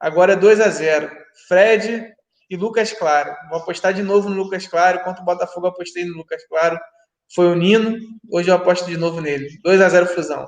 agora 0.00 0.32
é 0.32 0.36
2 0.36 0.60
a 0.60 0.68
0 0.68 1.10
Fred 1.46 2.12
e 2.52 2.56
Lucas 2.56 2.92
Claro. 2.92 3.34
Vou 3.48 3.58
apostar 3.60 3.94
de 3.94 4.02
novo 4.02 4.28
no 4.28 4.36
Lucas 4.36 4.66
Claro. 4.66 5.02
Contra 5.02 5.22
o 5.22 5.24
Botafogo, 5.24 5.68
apostei 5.68 6.04
no 6.04 6.18
Lucas 6.18 6.46
Claro. 6.46 6.78
Foi 7.34 7.46
o 7.46 7.54
Nino. 7.54 7.96
Hoje 8.30 8.50
eu 8.50 8.54
aposto 8.54 8.84
de 8.84 8.98
novo 8.98 9.22
nele. 9.22 9.58
2 9.62 9.80
a 9.80 9.88
0 9.88 10.06
Fusão. 10.08 10.46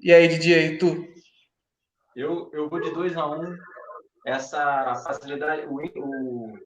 E 0.00 0.12
aí, 0.12 0.26
Didier, 0.26 0.72
e 0.72 0.78
tu? 0.78 1.06
Eu, 2.16 2.50
eu 2.52 2.68
vou 2.68 2.80
de 2.80 2.90
2 2.90 3.16
a 3.16 3.28
1 3.28 3.56
Essa 4.26 4.96
facilidade. 5.06 5.66
O, 5.66 5.76
o, 5.76 6.58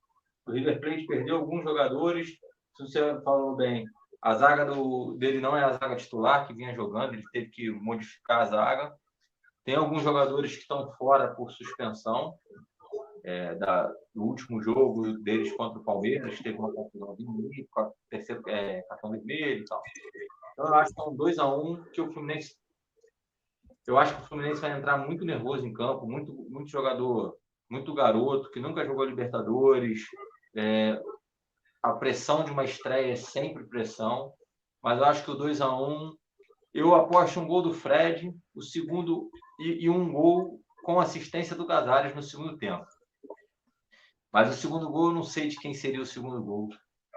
o 0.46 0.50
River 0.50 0.80
Plate 0.80 1.06
perdeu 1.06 1.36
alguns 1.36 1.62
jogadores. 1.62 2.30
Se 2.78 2.82
você 2.84 3.20
falou 3.20 3.54
bem, 3.54 3.84
a 4.22 4.34
zaga 4.34 4.64
do, 4.64 5.14
dele 5.18 5.42
não 5.42 5.54
é 5.54 5.62
a 5.62 5.72
zaga 5.72 5.96
titular 5.96 6.46
que 6.46 6.54
vinha 6.54 6.74
jogando, 6.74 7.12
ele 7.12 7.24
teve 7.32 7.50
que 7.50 7.70
modificar 7.70 8.40
a 8.40 8.46
zaga. 8.46 8.94
Tem 9.62 9.74
alguns 9.74 10.02
jogadores 10.02 10.54
que 10.54 10.62
estão 10.62 10.90
fora 10.92 11.34
por 11.34 11.50
suspensão 11.50 12.34
é, 13.24 13.54
da, 13.56 13.92
do 14.14 14.22
último 14.22 14.62
jogo 14.62 15.18
deles 15.18 15.52
contra 15.56 15.80
o 15.80 15.84
Palmeiras, 15.84 16.38
teve 16.40 16.58
uma 16.58 16.72
confusão 16.72 17.14
de 17.16 17.26
terceiro 18.08 18.42
é, 18.48 18.82
cartão 18.82 19.10
vermelho 19.10 19.62
e 19.62 19.64
tal. 19.64 19.82
Então 20.52 20.66
eu 20.66 20.74
acho 20.74 20.94
que 20.94 21.00
é 21.00 21.04
um 21.04 21.16
2x1 21.16 21.64
um 21.64 21.82
que 21.90 22.00
o 22.00 22.12
Fluminense. 22.12 22.56
Eu 23.86 23.98
acho 23.98 24.14
que 24.16 24.22
o 24.22 24.26
Fluminense 24.26 24.60
vai 24.60 24.76
entrar 24.76 24.98
muito 24.98 25.24
nervoso 25.24 25.66
em 25.66 25.72
campo, 25.72 26.06
muito, 26.06 26.32
muito 26.32 26.70
jogador 26.70 27.36
muito 27.70 27.94
garoto, 27.94 28.50
que 28.50 28.60
nunca 28.60 28.84
jogou 28.84 29.04
Libertadores. 29.04 30.02
É, 30.56 31.00
a 31.80 31.92
pressão 31.92 32.44
de 32.44 32.50
uma 32.50 32.64
estreia 32.64 33.12
é 33.12 33.16
sempre 33.16 33.64
pressão, 33.64 34.32
mas 34.82 34.98
eu 34.98 35.04
acho 35.04 35.24
que 35.24 35.30
o 35.30 35.36
2 35.36 35.60
a 35.60 35.72
1 35.72 36.12
eu 36.74 36.94
aposto 36.94 37.40
um 37.40 37.46
gol 37.46 37.62
do 37.62 37.72
Fred, 37.72 38.32
o 38.54 38.62
segundo 38.62 39.30
e, 39.60 39.84
e 39.84 39.90
um 39.90 40.12
gol 40.12 40.60
com 40.82 41.00
assistência 41.00 41.54
do 41.54 41.66
Casares 41.66 42.14
no 42.14 42.22
segundo 42.22 42.58
tempo. 42.58 42.84
Mas 44.32 44.50
o 44.50 44.58
segundo 44.58 44.90
gol 44.90 45.08
eu 45.08 45.14
não 45.14 45.24
sei 45.24 45.48
de 45.48 45.56
quem 45.56 45.74
seria 45.74 46.00
o 46.00 46.06
segundo 46.06 46.42
gol. 46.42 46.68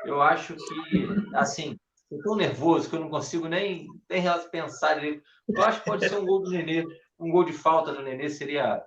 Eu 0.05 0.21
acho 0.21 0.55
que, 0.55 1.07
assim, 1.35 1.77
eu 2.11 2.21
tô 2.21 2.35
nervoso 2.35 2.89
que 2.89 2.95
eu 2.95 2.99
não 2.99 3.09
consigo 3.09 3.47
nem, 3.47 3.87
nem 4.09 4.23
pensar 4.51 4.95
direito. 4.95 5.23
Eu 5.47 5.63
acho 5.63 5.79
que 5.79 5.89
pode 5.89 6.07
ser 6.07 6.15
um 6.15 6.25
gol 6.25 6.41
do 6.41 6.49
Nenê, 6.49 6.85
um 7.19 7.31
gol 7.31 7.43
de 7.43 7.53
falta 7.53 7.93
do 7.93 8.01
Nenê 8.01 8.29
seria, 8.29 8.81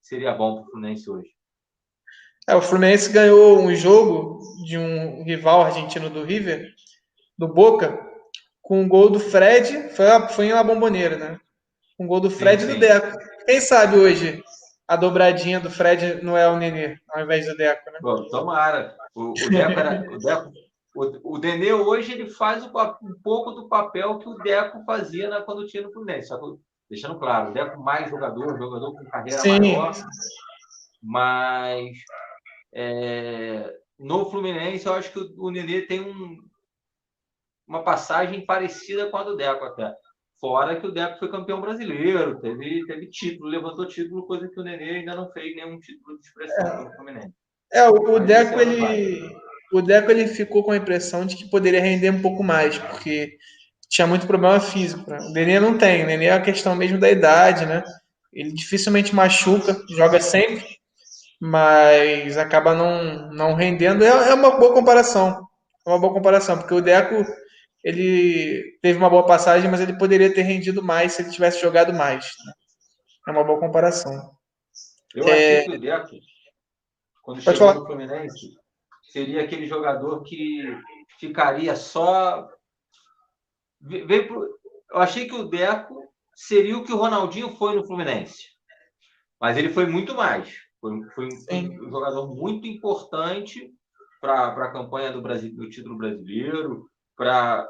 seria 0.00 0.34
bom 0.34 0.56
para 0.56 0.62
o 0.62 0.70
Fluminense 0.70 1.10
hoje. 1.10 1.30
É, 2.48 2.54
o 2.54 2.62
Fluminense 2.62 3.12
ganhou 3.12 3.60
um 3.60 3.74
jogo 3.74 4.40
de 4.64 4.78
um 4.78 5.24
rival 5.24 5.62
argentino 5.62 6.10
do 6.10 6.24
River, 6.24 6.68
do 7.38 7.48
Boca, 7.48 7.98
com 8.60 8.80
um 8.80 8.88
gol 8.88 9.10
do 9.10 9.20
Fred, 9.20 9.90
foi, 9.90 10.06
foi 10.30 10.46
em 10.46 10.52
La 10.52 10.62
Bomboneira, 10.62 11.16
né? 11.16 11.40
Um 11.98 12.06
gol 12.06 12.20
do 12.20 12.30
Fred 12.30 12.62
sim, 12.62 12.68
sim. 12.68 12.72
e 12.72 12.74
do 12.76 12.80
Deco. 12.80 13.18
Quem 13.46 13.60
sabe 13.60 13.96
hoje 13.96 14.42
a 14.90 14.96
dobradinha 14.96 15.60
do 15.60 15.70
Fred 15.70 16.20
não 16.20 16.36
é 16.36 16.50
o 16.50 16.56
Nenê, 16.56 16.98
ao 17.10 17.22
invés 17.22 17.46
do 17.46 17.56
Deco, 17.56 17.88
né? 17.92 18.00
Bom, 18.02 18.26
tomara. 18.26 18.96
O, 19.14 19.30
o 19.30 19.34
Deco 19.34 19.78
era. 19.78 20.04
O, 20.10 20.18
Deco, 20.18 20.52
o, 20.96 21.34
o 21.34 21.38
Nenê 21.38 21.72
hoje 21.72 22.10
ele 22.10 22.28
faz 22.28 22.64
um, 22.64 22.70
um, 23.00 23.14
pouco 23.22 23.52
do 23.52 23.68
papel 23.68 24.18
que 24.18 24.28
o 24.28 24.34
Deco 24.38 24.82
fazia 24.84 25.42
quando 25.42 25.68
tinha 25.68 25.84
no 25.84 25.92
Fluminense. 25.92 26.26
Só 26.26 26.38
que, 26.38 26.60
deixando 26.88 27.20
claro, 27.20 27.50
o 27.50 27.54
Deco 27.54 27.80
mais 27.80 28.10
jogador, 28.10 28.58
jogador 28.58 28.92
com 28.92 29.04
carreira 29.04 29.38
Sim. 29.38 29.60
maior. 29.60 29.92
Mas 31.00 31.96
é, 32.74 33.72
no 33.96 34.28
Fluminense, 34.28 34.86
eu 34.86 34.94
acho 34.94 35.12
que 35.12 35.20
o, 35.20 35.34
o 35.38 35.50
Nenê 35.52 35.82
tem 35.82 36.00
um, 36.00 36.36
uma 37.64 37.84
passagem 37.84 38.44
parecida 38.44 39.08
com 39.08 39.18
a 39.18 39.22
do 39.22 39.36
Deco 39.36 39.64
até. 39.66 39.94
Fora 40.40 40.80
que 40.80 40.86
o 40.86 40.90
Deco 40.90 41.18
foi 41.18 41.30
campeão 41.30 41.60
brasileiro, 41.60 42.40
teve, 42.40 42.86
teve 42.86 43.06
título, 43.08 43.50
levantou 43.50 43.86
título, 43.86 44.26
coisa 44.26 44.48
que 44.48 44.58
o 44.58 44.64
Nenê 44.64 45.00
ainda 45.00 45.14
não 45.14 45.30
fez 45.30 45.54
nenhum 45.54 45.78
título 45.78 46.18
de 46.18 46.26
expressão 46.26 46.66
é. 46.66 46.84
no 46.84 46.92
Fluminense. 46.96 47.34
É, 47.70 47.88
o, 47.88 48.14
o 48.14 48.18
Deco, 48.18 48.58
ele, 48.58 49.36
o 49.70 49.82
Deco 49.82 50.10
ele 50.10 50.26
ficou 50.26 50.64
com 50.64 50.70
a 50.72 50.78
impressão 50.78 51.26
de 51.26 51.36
que 51.36 51.50
poderia 51.50 51.82
render 51.82 52.10
um 52.10 52.22
pouco 52.22 52.42
mais, 52.42 52.78
porque 52.78 53.36
tinha 53.86 54.06
muito 54.06 54.26
problema 54.26 54.58
físico. 54.58 55.08
Né? 55.10 55.18
O 55.18 55.32
Nenê 55.32 55.60
não 55.60 55.76
tem, 55.76 56.04
o 56.04 56.06
Nenê 56.06 56.26
é 56.26 56.32
a 56.32 56.40
questão 56.40 56.74
mesmo 56.74 56.98
da 56.98 57.10
idade, 57.10 57.66
né? 57.66 57.84
Ele 58.32 58.52
dificilmente 58.52 59.14
machuca, 59.14 59.76
joga 59.90 60.20
sempre, 60.20 60.64
mas 61.38 62.38
acaba 62.38 62.74
não, 62.74 63.30
não 63.30 63.54
rendendo. 63.54 64.02
É, 64.02 64.08
é 64.08 64.34
uma 64.34 64.52
boa 64.52 64.72
comparação. 64.72 65.46
É 65.86 65.90
uma 65.90 65.98
boa 65.98 66.14
comparação, 66.14 66.56
porque 66.56 66.74
o 66.74 66.80
Deco 66.80 67.26
ele 67.82 68.78
teve 68.82 68.98
uma 68.98 69.10
boa 69.10 69.26
passagem, 69.26 69.70
mas 69.70 69.80
ele 69.80 69.96
poderia 69.98 70.32
ter 70.32 70.42
rendido 70.42 70.82
mais 70.82 71.12
se 71.12 71.22
ele 71.22 71.30
tivesse 71.30 71.60
jogado 71.60 71.92
mais. 71.92 72.26
Né? 72.44 72.52
É 73.28 73.30
uma 73.30 73.44
boa 73.44 73.58
comparação. 73.58 74.12
Eu 75.14 75.26
é... 75.28 75.60
achei 75.60 75.70
que 75.70 75.76
o 75.76 75.80
Deco, 75.80 76.10
quando 77.22 77.44
Pode 77.44 77.56
chegou 77.56 77.72
falar. 77.72 77.80
no 77.80 77.86
Fluminense, 77.86 78.54
seria 79.10 79.42
aquele 79.42 79.66
jogador 79.66 80.22
que 80.22 80.64
ficaria 81.18 81.74
só. 81.74 82.48
Veio 83.80 84.28
pro... 84.28 84.60
Eu 84.92 84.98
achei 84.98 85.26
que 85.26 85.34
o 85.34 85.44
Deco 85.44 86.08
seria 86.34 86.76
o 86.76 86.84
que 86.84 86.92
o 86.92 86.96
Ronaldinho 86.96 87.56
foi 87.56 87.74
no 87.74 87.86
Fluminense. 87.86 88.44
Mas 89.40 89.56
ele 89.56 89.70
foi 89.70 89.86
muito 89.86 90.14
mais. 90.14 90.54
Foi, 90.80 91.02
foi 91.14 91.28
um, 91.50 91.86
um 91.86 91.90
jogador 91.90 92.34
muito 92.34 92.66
importante 92.66 93.72
para 94.20 94.48
a 94.48 94.72
campanha 94.72 95.12
do, 95.12 95.22
Brasil, 95.22 95.54
do 95.54 95.68
título 95.70 95.96
brasileiro, 95.96 96.90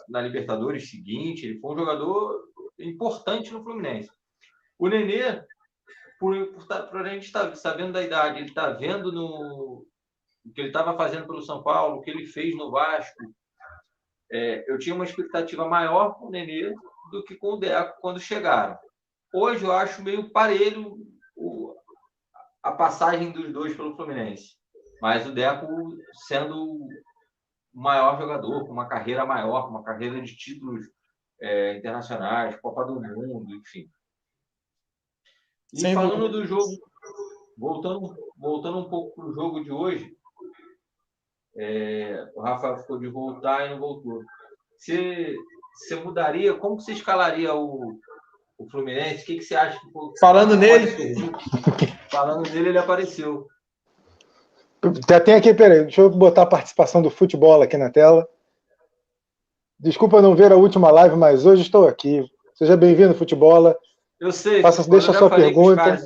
na 0.09 0.21
Libertadores 0.21 0.91
seguinte. 0.91 1.47
Ele 1.47 1.59
foi 1.59 1.75
um 1.75 1.79
jogador 1.79 2.41
importante 2.79 3.53
no 3.53 3.63
Fluminense. 3.63 4.11
O 4.79 4.89
Nenê, 4.89 5.43
por, 6.19 6.47
por, 6.53 6.67
tá, 6.67 6.83
por 6.83 7.01
a 7.01 7.09
gente 7.09 7.27
estar 7.27 7.49
tá 7.49 7.55
sabendo 7.55 7.93
da 7.93 8.03
idade, 8.03 8.39
ele 8.39 8.49
está 8.49 8.71
vendo 8.71 9.13
no 9.13 9.87
o 10.43 10.53
que 10.55 10.63
ele 10.63 10.69
estava 10.69 10.97
fazendo 10.97 11.27
pelo 11.27 11.43
São 11.43 11.63
Paulo, 11.63 11.99
o 11.99 12.01
que 12.01 12.11
ele 12.11 12.27
fez 12.27 12.57
no 12.57 12.71
Vasco. 12.71 13.35
É, 14.33 14.65
eu 14.71 14.79
tinha 14.79 14.95
uma 14.95 15.05
expectativa 15.05 15.69
maior 15.69 16.15
com 16.15 16.27
o 16.27 16.31
Nenê 16.31 16.73
do 17.11 17.23
que 17.25 17.37
com 17.37 17.55
o 17.55 17.57
Deco 17.59 18.01
quando 18.01 18.19
chegaram. 18.19 18.79
Hoje 19.35 19.65
eu 19.65 19.73
acho 19.73 20.03
meio 20.03 20.31
parelho 20.31 20.97
o, 21.37 21.75
a 22.63 22.73
passagem 22.73 23.33
dos 23.33 23.53
dois 23.53 23.77
pelo 23.77 23.95
Fluminense. 23.97 24.57
Mas 25.03 25.27
o 25.27 25.33
Deco 25.33 25.67
sendo 26.27 26.79
maior 27.73 28.19
jogador, 28.19 28.67
com 28.67 28.73
uma 28.73 28.89
carreira 28.89 29.25
maior, 29.25 29.65
com 29.65 29.71
uma 29.71 29.85
carreira 29.85 30.21
de 30.21 30.37
títulos 30.37 30.87
é, 31.41 31.77
internacionais, 31.77 32.61
Copa 32.61 32.85
do 32.85 33.01
Mundo, 33.01 33.55
enfim. 33.55 33.89
E 35.73 35.81
Sem 35.81 35.95
falando 35.95 36.29
dúvida. 36.29 36.39
do 36.39 36.47
jogo, 36.47 36.71
voltando, 37.57 38.17
voltando 38.37 38.79
um 38.79 38.89
pouco 38.89 39.15
para 39.15 39.25
o 39.25 39.35
jogo 39.35 39.63
de 39.63 39.71
hoje, 39.71 40.17
é, 41.57 42.31
o 42.35 42.41
Rafa 42.41 42.79
ficou 42.79 42.99
de 42.99 43.09
voltar 43.09 43.67
e 43.67 43.71
não 43.71 43.79
voltou. 43.79 44.23
Você, 44.77 45.37
você 45.75 45.97
mudaria? 45.97 46.55
Como 46.55 46.81
você 46.81 46.93
escalaria 46.93 47.55
o, 47.55 47.99
o 48.59 48.71
Fluminense? 48.71 49.23
O 49.23 49.27
que, 49.27 49.37
que 49.37 49.45
você 49.45 49.55
acha 49.55 49.79
que 49.79 49.91
Falando 50.19 50.57
nele? 50.57 50.87
Falando 52.11 52.49
nele, 52.51 52.71
ele 52.71 52.79
apareceu. 52.79 53.47
Tem 55.25 55.35
aqui, 55.35 55.53
peraí, 55.53 55.83
deixa 55.83 56.01
eu 56.01 56.11
botar 56.11 56.43
a 56.43 56.47
participação 56.47 57.03
do 57.03 57.11
futebol 57.11 57.61
aqui 57.61 57.77
na 57.77 57.91
tela. 57.91 58.27
Desculpa 59.79 60.23
não 60.23 60.35
ver 60.35 60.53
a 60.53 60.57
última 60.57 60.91
live, 60.91 61.17
mas 61.17 61.45
hoje 61.45 61.63
estou 61.63 61.87
aqui. 61.87 62.25
Seja 62.55 62.77
bem-vindo, 62.77 63.15
futebol. 63.15 63.75
Eu 64.19 64.33
sei. 64.33 64.63
Faça, 64.63 64.89
deixa 64.89 65.11
a 65.11 65.15
sua 65.15 65.31
pergunta. 65.31 65.99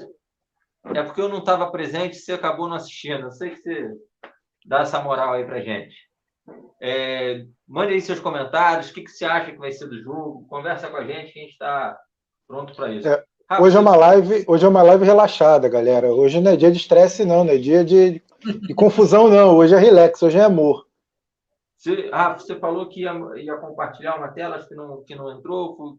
É 0.94 1.02
porque 1.02 1.20
eu 1.20 1.28
não 1.28 1.38
estava 1.38 1.70
presente, 1.70 2.16
você 2.16 2.32
acabou 2.32 2.68
não 2.68 2.76
assistindo. 2.76 3.22
Eu 3.22 3.30
sei 3.32 3.50
que 3.50 3.56
você 3.56 3.90
dá 4.66 4.80
essa 4.80 5.00
moral 5.00 5.32
aí 5.32 5.44
para 5.44 5.60
gente. 5.60 5.94
É, 6.80 7.44
mande 7.66 7.94
aí 7.94 8.00
seus 8.00 8.20
comentários, 8.20 8.90
o 8.90 8.94
que, 8.94 9.02
que 9.02 9.10
você 9.10 9.24
acha 9.24 9.52
que 9.52 9.58
vai 9.58 9.72
ser 9.72 9.86
do 9.86 10.02
jogo, 10.02 10.46
conversa 10.48 10.88
com 10.88 10.96
a 10.96 11.04
gente, 11.04 11.32
que 11.32 11.38
a 11.38 11.42
gente 11.42 11.52
está 11.52 11.98
pronto 12.46 12.74
para 12.74 12.92
isso. 12.92 13.08
É, 13.08 13.24
hoje 13.58 13.76
é 13.76 13.80
uma 13.80 13.96
live, 13.96 14.44
hoje 14.46 14.64
é 14.64 14.68
uma 14.68 14.82
live 14.82 15.04
relaxada, 15.04 15.68
galera. 15.68 16.12
Hoje 16.12 16.40
não 16.40 16.52
é 16.52 16.56
dia 16.56 16.70
de 16.70 16.76
estresse, 16.76 17.24
não, 17.24 17.44
não 17.44 17.52
é 17.52 17.56
dia 17.56 17.82
de 17.82 18.22
e 18.68 18.74
confusão 18.74 19.28
não, 19.28 19.56
hoje 19.56 19.74
é 19.74 19.78
relax, 19.78 20.22
hoje 20.22 20.38
é 20.38 20.42
amor. 20.42 20.86
Você, 21.76 22.08
ah, 22.12 22.32
você 22.32 22.56
falou 22.56 22.88
que 22.88 23.02
ia, 23.02 23.12
ia, 23.36 23.56
compartilhar 23.56 24.16
uma 24.16 24.28
tela, 24.28 24.56
acho 24.56 24.68
que 24.68 24.74
não, 24.74 25.02
que 25.04 25.14
não 25.14 25.30
entrou. 25.30 25.76
Foi... 25.76 25.92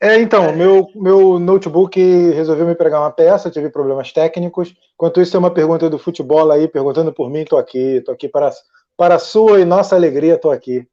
É, 0.00 0.20
então, 0.20 0.44
é. 0.44 0.52
Meu, 0.52 0.86
meu 0.94 1.38
notebook 1.38 1.98
resolveu 1.98 2.66
me 2.66 2.74
pregar 2.74 3.00
uma 3.00 3.10
peça, 3.10 3.50
tive 3.50 3.70
problemas 3.70 4.12
técnicos. 4.12 4.74
Enquanto 4.94 5.20
isso, 5.20 5.32
tem 5.32 5.40
uma 5.40 5.52
pergunta 5.52 5.90
do 5.90 5.98
futebol 5.98 6.50
aí, 6.52 6.68
perguntando 6.68 7.12
por 7.12 7.28
mim, 7.30 7.40
estou 7.40 7.58
aqui, 7.58 7.96
estou 7.96 8.14
aqui 8.14 8.28
para, 8.28 8.50
para 8.96 9.16
a 9.16 9.18
sua 9.18 9.60
e 9.60 9.64
nossa 9.64 9.96
alegria, 9.96 10.34
estou 10.34 10.52
aqui. 10.52 10.86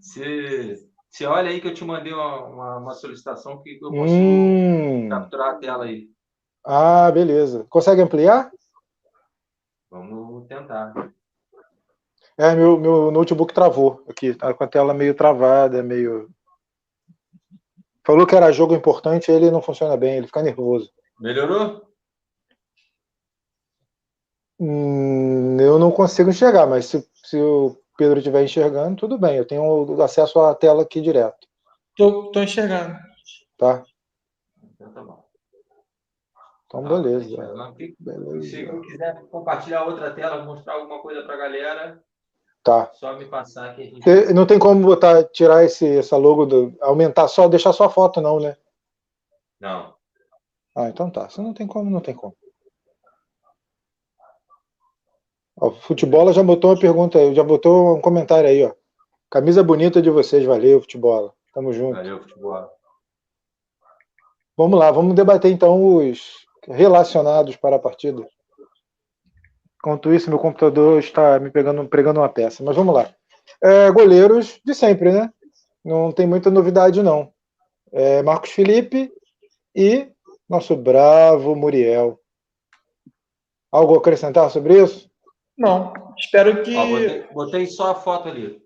Você, 0.00 0.76
você 1.10 1.26
olha 1.26 1.50
aí 1.50 1.60
que 1.60 1.68
eu 1.68 1.74
te 1.74 1.84
mandei 1.84 2.12
uma, 2.12 2.46
uma, 2.46 2.76
uma 2.78 2.94
solicitação 2.94 3.62
que 3.62 3.78
eu 3.80 3.90
posso 3.90 4.12
hum. 4.12 5.08
capturar 5.08 5.50
a 5.50 5.58
tela 5.58 5.84
aí. 5.84 6.08
Ah, 6.68 7.08
beleza. 7.12 7.64
Consegue 7.70 8.02
ampliar? 8.02 8.50
Vamos 9.88 10.48
tentar. 10.48 10.92
É, 12.36 12.54
meu, 12.56 12.76
meu 12.76 13.12
notebook 13.12 13.54
travou 13.54 14.04
aqui, 14.08 14.34
tá 14.34 14.52
com 14.52 14.64
a 14.64 14.66
tela 14.66 14.92
meio 14.92 15.14
travada, 15.14 15.80
meio. 15.80 16.28
Falou 18.04 18.26
que 18.26 18.34
era 18.34 18.52
jogo 18.52 18.74
importante, 18.74 19.30
ele 19.30 19.50
não 19.50 19.62
funciona 19.62 19.96
bem, 19.96 20.16
ele 20.16 20.26
fica 20.26 20.42
nervoso. 20.42 20.92
Melhorou? 21.20 21.88
Hum, 24.58 25.56
eu 25.60 25.78
não 25.78 25.92
consigo 25.92 26.30
enxergar, 26.30 26.66
mas 26.66 26.86
se, 26.86 27.08
se 27.24 27.40
o 27.40 27.76
Pedro 27.96 28.18
estiver 28.18 28.42
enxergando, 28.44 28.96
tudo 28.96 29.16
bem. 29.18 29.36
Eu 29.36 29.46
tenho 29.46 30.02
acesso 30.02 30.40
à 30.40 30.54
tela 30.54 30.82
aqui 30.82 31.00
direto. 31.00 31.46
Tô, 31.96 32.30
tô 32.32 32.42
enxergando. 32.42 32.98
Tá. 33.56 33.84
Então 34.74 34.92
tá 34.92 35.02
bom. 35.02 35.25
Então, 36.66 36.82
tá, 36.82 36.88
beleza. 36.88 37.36
beleza. 37.98 38.42
Se 38.42 38.80
quiser 38.82 39.22
compartilhar 39.30 39.84
outra 39.84 40.12
tela, 40.12 40.44
mostrar 40.44 40.74
alguma 40.74 41.00
coisa 41.00 41.22
para 41.22 41.34
a 41.34 41.38
galera, 41.38 42.02
tá. 42.62 42.90
só 42.94 43.16
me 43.16 43.24
passar 43.26 43.74
que 43.74 43.82
a 43.82 43.84
gente... 43.84 44.34
Não 44.34 44.46
tem 44.46 44.58
como 44.58 44.84
botar, 44.84 45.24
tirar 45.24 45.64
esse, 45.64 45.98
essa 45.98 46.16
logo, 46.16 46.44
do, 46.44 46.76
aumentar 46.80 47.28
só, 47.28 47.48
deixar 47.48 47.72
só 47.72 47.84
a 47.84 47.90
foto, 47.90 48.20
não, 48.20 48.40
né? 48.40 48.56
Não. 49.60 49.94
Ah, 50.74 50.88
então 50.88 51.08
tá. 51.08 51.28
Se 51.28 51.40
não 51.40 51.54
tem 51.54 51.66
como, 51.66 51.88
não 51.88 52.00
tem 52.00 52.14
como. 52.14 52.36
O 55.58 55.70
futebol 55.70 56.30
já 56.32 56.42
botou 56.42 56.70
uma 56.70 56.78
pergunta, 56.78 57.34
já 57.34 57.42
botou 57.42 57.96
um 57.96 58.00
comentário 58.00 58.48
aí, 58.48 58.62
ó. 58.62 58.74
Camisa 59.30 59.62
bonita 59.62 60.02
de 60.02 60.10
vocês, 60.10 60.44
valeu, 60.44 60.80
futebol. 60.82 61.34
Tamo 61.54 61.72
junto. 61.72 61.96
Valeu, 61.96 62.20
futebol. 62.20 62.70
Vamos 64.56 64.78
lá, 64.78 64.90
vamos 64.90 65.14
debater 65.14 65.50
então 65.50 65.96
os, 65.96 66.45
relacionados 66.66 67.56
para 67.56 67.76
a 67.76 67.78
partida. 67.78 68.26
Enquanto 69.78 70.12
isso, 70.12 70.28
meu 70.28 70.38
computador 70.38 70.98
está 70.98 71.38
me 71.38 71.50
pegando, 71.50 71.86
pregando 71.88 72.20
uma 72.20 72.28
peça. 72.28 72.62
Mas 72.64 72.74
vamos 72.74 72.94
lá. 72.94 73.14
É, 73.62 73.90
goleiros 73.90 74.60
de 74.64 74.74
sempre, 74.74 75.12
né? 75.12 75.32
Não 75.84 76.10
tem 76.10 76.26
muita 76.26 76.50
novidade, 76.50 77.02
não. 77.02 77.32
É 77.92 78.22
Marcos 78.22 78.50
Felipe 78.50 79.12
e 79.74 80.08
nosso 80.48 80.74
bravo 80.74 81.54
Muriel. 81.54 82.20
Algo 83.70 83.94
a 83.94 83.98
acrescentar 83.98 84.50
sobre 84.50 84.82
isso? 84.82 85.08
Não. 85.56 85.92
Espero 86.18 86.62
que. 86.62 86.74
Ó, 86.76 86.86
botei, 86.86 87.26
botei, 87.32 87.66
só 87.66 87.92
a 87.92 87.94
foto 87.94 88.28
ali. 88.28 88.60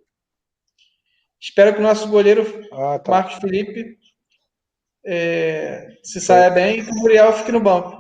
Espero 1.39 1.75
que 1.75 1.81
o 1.81 1.83
nosso 1.83 2.09
goleiro 2.09 2.45
ah, 2.73 2.99
tá. 2.99 3.13
Marcos 3.13 3.35
Felipe 3.37 3.99
é, 5.05 5.99
se 6.03 6.21
saia 6.21 6.51
bem 6.51 6.81
e 6.81 6.85
que 6.85 6.91
o 6.91 6.95
Muriel 6.95 7.33
fique 7.33 7.53
no 7.53 7.61
banco. 7.61 7.99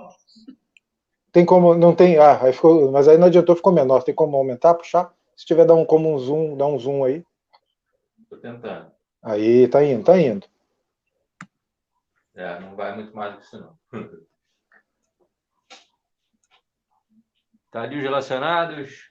Tem 1.32 1.44
como. 1.44 1.74
Não 1.74 1.94
tem. 1.94 2.18
Ah, 2.18 2.42
aí 2.42 2.52
ficou, 2.52 2.90
mas 2.90 3.08
aí 3.08 3.16
não 3.16 3.28
adiantou, 3.28 3.56
ficou 3.56 3.72
menor. 3.72 4.02
Tem 4.02 4.14
como 4.14 4.36
aumentar, 4.36 4.74
puxar? 4.74 5.14
Se 5.36 5.46
tiver 5.46 5.64
dar 5.64 5.74
um, 5.74 5.84
como 5.84 6.12
um 6.12 6.18
zoom, 6.18 6.56
dá 6.56 6.66
um 6.66 6.78
zoom 6.78 7.04
aí. 7.04 7.24
Tô 8.28 8.36
tentando. 8.36 8.90
Aí, 9.22 9.68
tá 9.68 9.84
indo, 9.84 10.04
tá 10.04 10.18
indo. 10.18 10.46
É, 12.34 12.58
não 12.60 12.74
vai 12.74 12.94
muito 12.94 13.14
mais 13.14 13.32
do 13.32 13.38
que 13.38 13.44
isso, 13.44 13.60
não. 13.60 13.78
tá 17.70 17.82
ali 17.82 17.96
os 17.96 18.02
relacionados. 18.02 19.10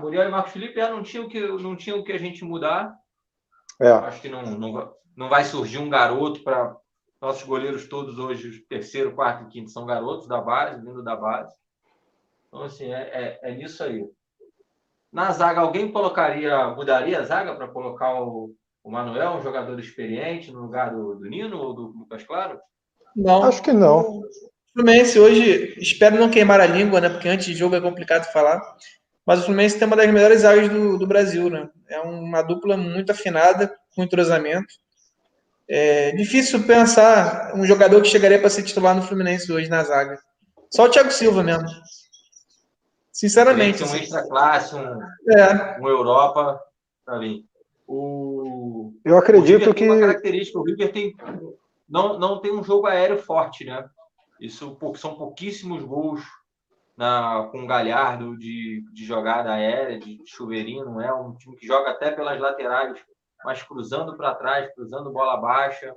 Muriel 0.00 0.28
e 0.28 0.30
Marcos 0.30 0.52
Felipe 0.52 0.74
já 0.76 0.90
não 0.90 1.02
tinham 1.02 1.28
que, 1.28 1.40
não 1.40 1.76
tinham 1.76 2.02
que 2.02 2.12
a 2.12 2.18
gente 2.18 2.44
mudar. 2.44 2.94
É. 3.80 3.90
Acho 3.90 4.20
que 4.20 4.28
não, 4.28 4.42
não, 4.42 4.94
não 5.16 5.28
vai 5.28 5.44
surgir 5.44 5.78
um 5.78 5.88
garoto 5.88 6.42
para. 6.42 6.76
Nossos 7.20 7.42
goleiros 7.42 7.88
todos 7.88 8.18
hoje, 8.18 8.64
terceiro, 8.68 9.14
quarto 9.14 9.44
e 9.44 9.48
quinto, 9.48 9.70
são 9.70 9.84
garotos 9.84 10.28
da 10.28 10.40
base, 10.40 10.80
vindo 10.80 11.02
da 11.02 11.16
base. 11.16 11.54
Então, 12.46 12.62
assim, 12.62 12.92
é, 12.92 13.38
é, 13.42 13.50
é 13.50 13.54
nisso 13.54 13.82
aí. 13.82 14.04
Na 15.12 15.32
zaga, 15.32 15.60
alguém 15.60 15.90
colocaria, 15.90 16.68
mudaria 16.68 17.18
a 17.18 17.24
zaga 17.24 17.54
para 17.54 17.68
colocar 17.68 18.22
o, 18.22 18.54
o 18.84 18.90
Manuel, 18.90 19.32
um 19.32 19.42
jogador 19.42 19.78
experiente, 19.80 20.52
no 20.52 20.60
lugar 20.60 20.94
do, 20.94 21.16
do 21.16 21.28
Nino 21.28 21.58
ou 21.58 21.74
do 21.74 21.82
Lucas 21.98 22.22
Claro? 22.22 22.58
Não. 23.16 23.42
Acho 23.42 23.62
que 23.62 23.72
não. 23.72 24.00
O 24.00 24.22
Fluminense 24.72 25.18
hoje, 25.18 25.74
espero 25.78 26.18
não 26.18 26.30
queimar 26.30 26.60
a 26.60 26.66
língua, 26.66 27.00
né? 27.00 27.08
Porque 27.08 27.28
antes 27.28 27.46
de 27.46 27.54
jogo 27.54 27.74
é 27.74 27.80
complicado 27.80 28.30
falar. 28.32 28.60
Mas 29.26 29.40
o 29.40 29.44
Fluminense 29.44 29.78
tem 29.78 29.86
uma 29.86 29.96
das 29.96 30.10
melhores 30.10 30.42
zagas 30.42 30.68
do, 30.68 30.98
do 30.98 31.06
Brasil, 31.06 31.50
né? 31.50 31.68
É 31.88 32.00
uma 32.00 32.42
dupla 32.42 32.76
muito 32.76 33.10
afinada, 33.10 33.74
com 33.94 34.02
entrosamento. 34.02 34.72
É 35.70 36.12
difícil 36.12 36.62
pensar 36.64 37.54
um 37.54 37.66
jogador 37.66 38.00
que 38.00 38.08
chegaria 38.08 38.38
para 38.38 38.48
ser 38.48 38.62
titular 38.62 38.96
no 38.96 39.02
Fluminense 39.02 39.52
hoje 39.52 39.68
na 39.68 39.84
zaga. 39.84 40.18
Só 40.70 40.84
o 40.84 40.88
Thiago 40.88 41.10
Silva 41.10 41.42
mesmo. 41.42 41.68
Sinceramente. 43.12 43.82
Um 43.82 43.86
assim. 43.86 43.98
extra 43.98 44.26
classe, 44.26 44.74
um, 44.74 45.02
é. 45.36 45.78
um 45.80 45.88
Europa 45.88 46.58
para 47.04 47.18
mim. 47.18 47.44
O, 47.86 48.92
Eu 49.04 49.18
acredito 49.18 49.70
o 49.70 49.74
que. 49.74 49.84
Uma 49.84 49.98
característica, 49.98 50.58
o 50.58 50.62
River 50.62 50.92
tem, 50.92 51.14
não, 51.88 52.18
não 52.18 52.40
tem 52.40 52.52
um 52.52 52.62
jogo 52.62 52.86
aéreo 52.86 53.18
forte, 53.18 53.64
né? 53.64 53.84
Isso 54.40 54.78
são 54.96 55.16
pouquíssimos 55.16 55.82
gols 55.82 56.22
na, 56.96 57.48
com 57.50 57.66
Galhardo 57.66 58.36
de, 58.36 58.84
de 58.92 59.04
jogada 59.04 59.52
aérea, 59.52 59.98
de 59.98 60.20
chuveirinho, 60.26 60.84
não 60.84 61.00
é 61.00 61.12
um 61.12 61.34
time 61.34 61.56
que 61.56 61.66
joga 61.66 61.90
até 61.90 62.10
pelas 62.10 62.40
laterais 62.40 62.98
mas 63.44 63.62
cruzando 63.62 64.16
para 64.16 64.34
trás, 64.34 64.72
cruzando 64.74 65.12
bola 65.12 65.36
baixa, 65.36 65.94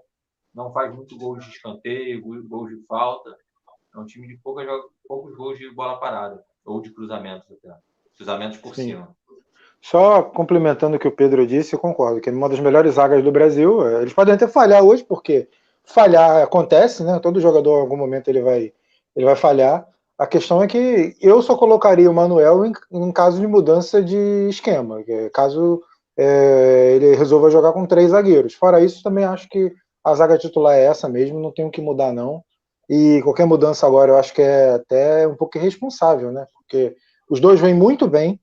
não 0.54 0.72
faz 0.72 0.94
muito 0.94 1.18
gol 1.18 1.38
de 1.38 1.50
escanteio, 1.50 2.22
gols 2.22 2.70
de 2.70 2.86
falta. 2.86 3.36
É 3.94 4.00
um 4.00 4.06
time 4.06 4.28
de 4.28 4.38
poucas, 4.38 4.66
poucos 5.08 5.36
gols 5.36 5.58
de 5.58 5.70
bola 5.74 6.00
parada, 6.00 6.44
ou 6.66 6.82
de 6.82 6.92
cruzamentos 6.92 7.48
até. 7.52 7.76
Cruzamentos 8.16 8.58
por 8.58 8.76
Sim. 8.76 8.90
cima. 8.90 9.16
Só 9.82 10.22
complementando 10.22 10.96
o 10.96 11.00
que 11.00 11.08
o 11.08 11.12
Pedro 11.12 11.46
disse, 11.48 11.74
eu 11.74 11.80
concordo 11.80 12.22
que 12.22 12.30
é 12.30 12.32
uma 12.32 12.48
das 12.48 12.60
melhores 12.60 12.96
zagas 12.96 13.24
do 13.24 13.32
Brasil. 13.32 13.86
É, 13.88 14.02
eles 14.02 14.14
podem 14.14 14.36
até 14.36 14.48
falhar 14.48 14.84
hoje, 14.84 15.04
porque 15.04 15.50
falhar 15.84 16.44
acontece, 16.44 17.04
né? 17.04 17.20
Todo 17.20 17.42
jogador, 17.42 17.80
em 17.80 17.82
algum 17.82 17.98
momento, 17.98 18.28
ele 18.28 18.42
vai, 18.42 18.72
ele 19.16 19.26
vai 19.26 19.36
falhar. 19.36 19.88
A 20.18 20.28
questão 20.28 20.62
é 20.62 20.68
que 20.68 21.16
eu 21.20 21.42
só 21.42 21.58
colocaria 21.58 22.10
o 22.10 22.14
Manuel 22.14 22.64
em, 22.64 22.74
em 22.92 23.12
caso 23.12 23.40
de 23.42 23.48
mudança 23.48 24.04
de 24.04 24.48
esquema, 24.50 25.04
é 25.08 25.30
caso 25.30 25.82
é, 26.24 26.94
ele 26.96 27.16
resolva 27.16 27.50
jogar 27.50 27.74
com 27.74 27.88
três 27.88 28.12
zagueiros. 28.12 28.54
Fora 28.54 28.80
isso, 28.80 29.02
também 29.02 29.26
acho 29.26 29.50
que 29.50 29.74
a 30.04 30.14
zaga 30.14 30.38
titular 30.38 30.76
é 30.76 30.84
essa 30.84 31.10
mesmo, 31.10 31.40
não 31.40 31.52
tem 31.52 31.66
o 31.66 31.72
que 31.72 31.82
mudar, 31.82 32.14
não. 32.14 32.44
E 32.88 33.22
qualquer 33.24 33.46
mudança 33.46 33.88
agora 33.88 34.12
eu 34.12 34.18
acho 34.18 34.32
que 34.34 34.42
é 34.42 34.74
até 34.74 35.28
um 35.28 35.36
pouco 35.36 35.58
irresponsável, 35.58 36.32
né? 36.32 36.46
Porque 36.54 36.96
os 37.28 37.40
dois 37.40 37.60
vêm 37.60 37.74
muito 37.74 38.08
bem, 38.08 38.40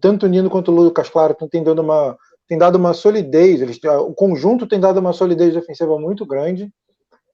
tanto 0.00 0.26
o 0.26 0.28
Nino 0.28 0.50
quanto 0.50 0.70
o 0.70 0.74
Lucas 0.74 1.08
Claro 1.08 1.34
tem 1.50 1.62
dado 1.62 1.80
uma, 1.80 2.18
tem 2.46 2.58
dado 2.58 2.76
uma 2.76 2.92
solidez, 2.92 3.62
eles, 3.62 3.78
o 3.82 4.12
conjunto 4.12 4.66
tem 4.66 4.78
dado 4.78 4.98
uma 4.98 5.12
solidez 5.12 5.54
defensiva 5.54 5.98
muito 5.98 6.26
grande. 6.26 6.70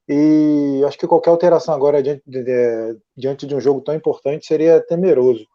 E 0.08 0.82
acho 0.86 0.98
que 0.98 1.06
qualquer 1.06 1.30
alteração 1.30 1.74
agora 1.74 2.02
diante 2.02 2.22
de, 2.26 2.44
de, 2.44 2.98
diante 3.16 3.46
de 3.46 3.54
um 3.54 3.60
jogo 3.60 3.80
tão 3.80 3.94
importante 3.94 4.46
seria 4.46 4.80
temeroso. 4.80 5.46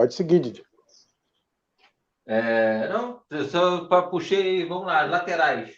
Pode 0.00 0.14
seguir, 0.14 0.40
Didi. 0.40 0.64
É, 2.26 2.88
não, 2.88 3.20
só 3.50 3.84
para 3.84 4.04
puxei, 4.04 4.64
vamos 4.64 4.86
lá, 4.86 5.02
laterais. 5.02 5.74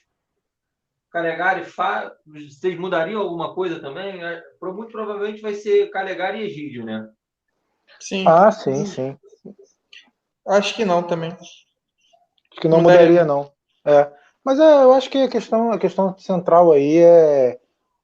Calegari, 1.10 1.64
Fá, 1.64 2.14
vocês 2.24 2.78
mudariam 2.78 3.20
alguma 3.20 3.52
coisa 3.52 3.80
também? 3.80 4.22
É, 4.22 4.40
muito 4.62 4.92
provavelmente 4.92 5.42
vai 5.42 5.54
ser 5.54 5.90
Calegari 5.90 6.38
e 6.38 6.44
Egídio, 6.44 6.84
né? 6.84 7.10
Sim. 7.98 8.24
Ah, 8.28 8.52
sim, 8.52 8.86
sim. 8.86 9.18
Acho 10.46 10.76
que 10.76 10.84
não 10.84 11.02
também. 11.02 11.32
Acho 11.32 12.60
que 12.60 12.68
não 12.68 12.80
mudaria, 12.80 13.08
mudaria 13.08 13.24
não. 13.24 13.50
É. 13.84 14.08
Mas 14.44 14.60
é, 14.60 14.84
eu 14.84 14.92
acho 14.92 15.10
que 15.10 15.18
a 15.18 15.28
questão, 15.28 15.72
a 15.72 15.78
questão 15.80 16.16
central 16.16 16.70
aí 16.70 16.98
é, 16.98 17.58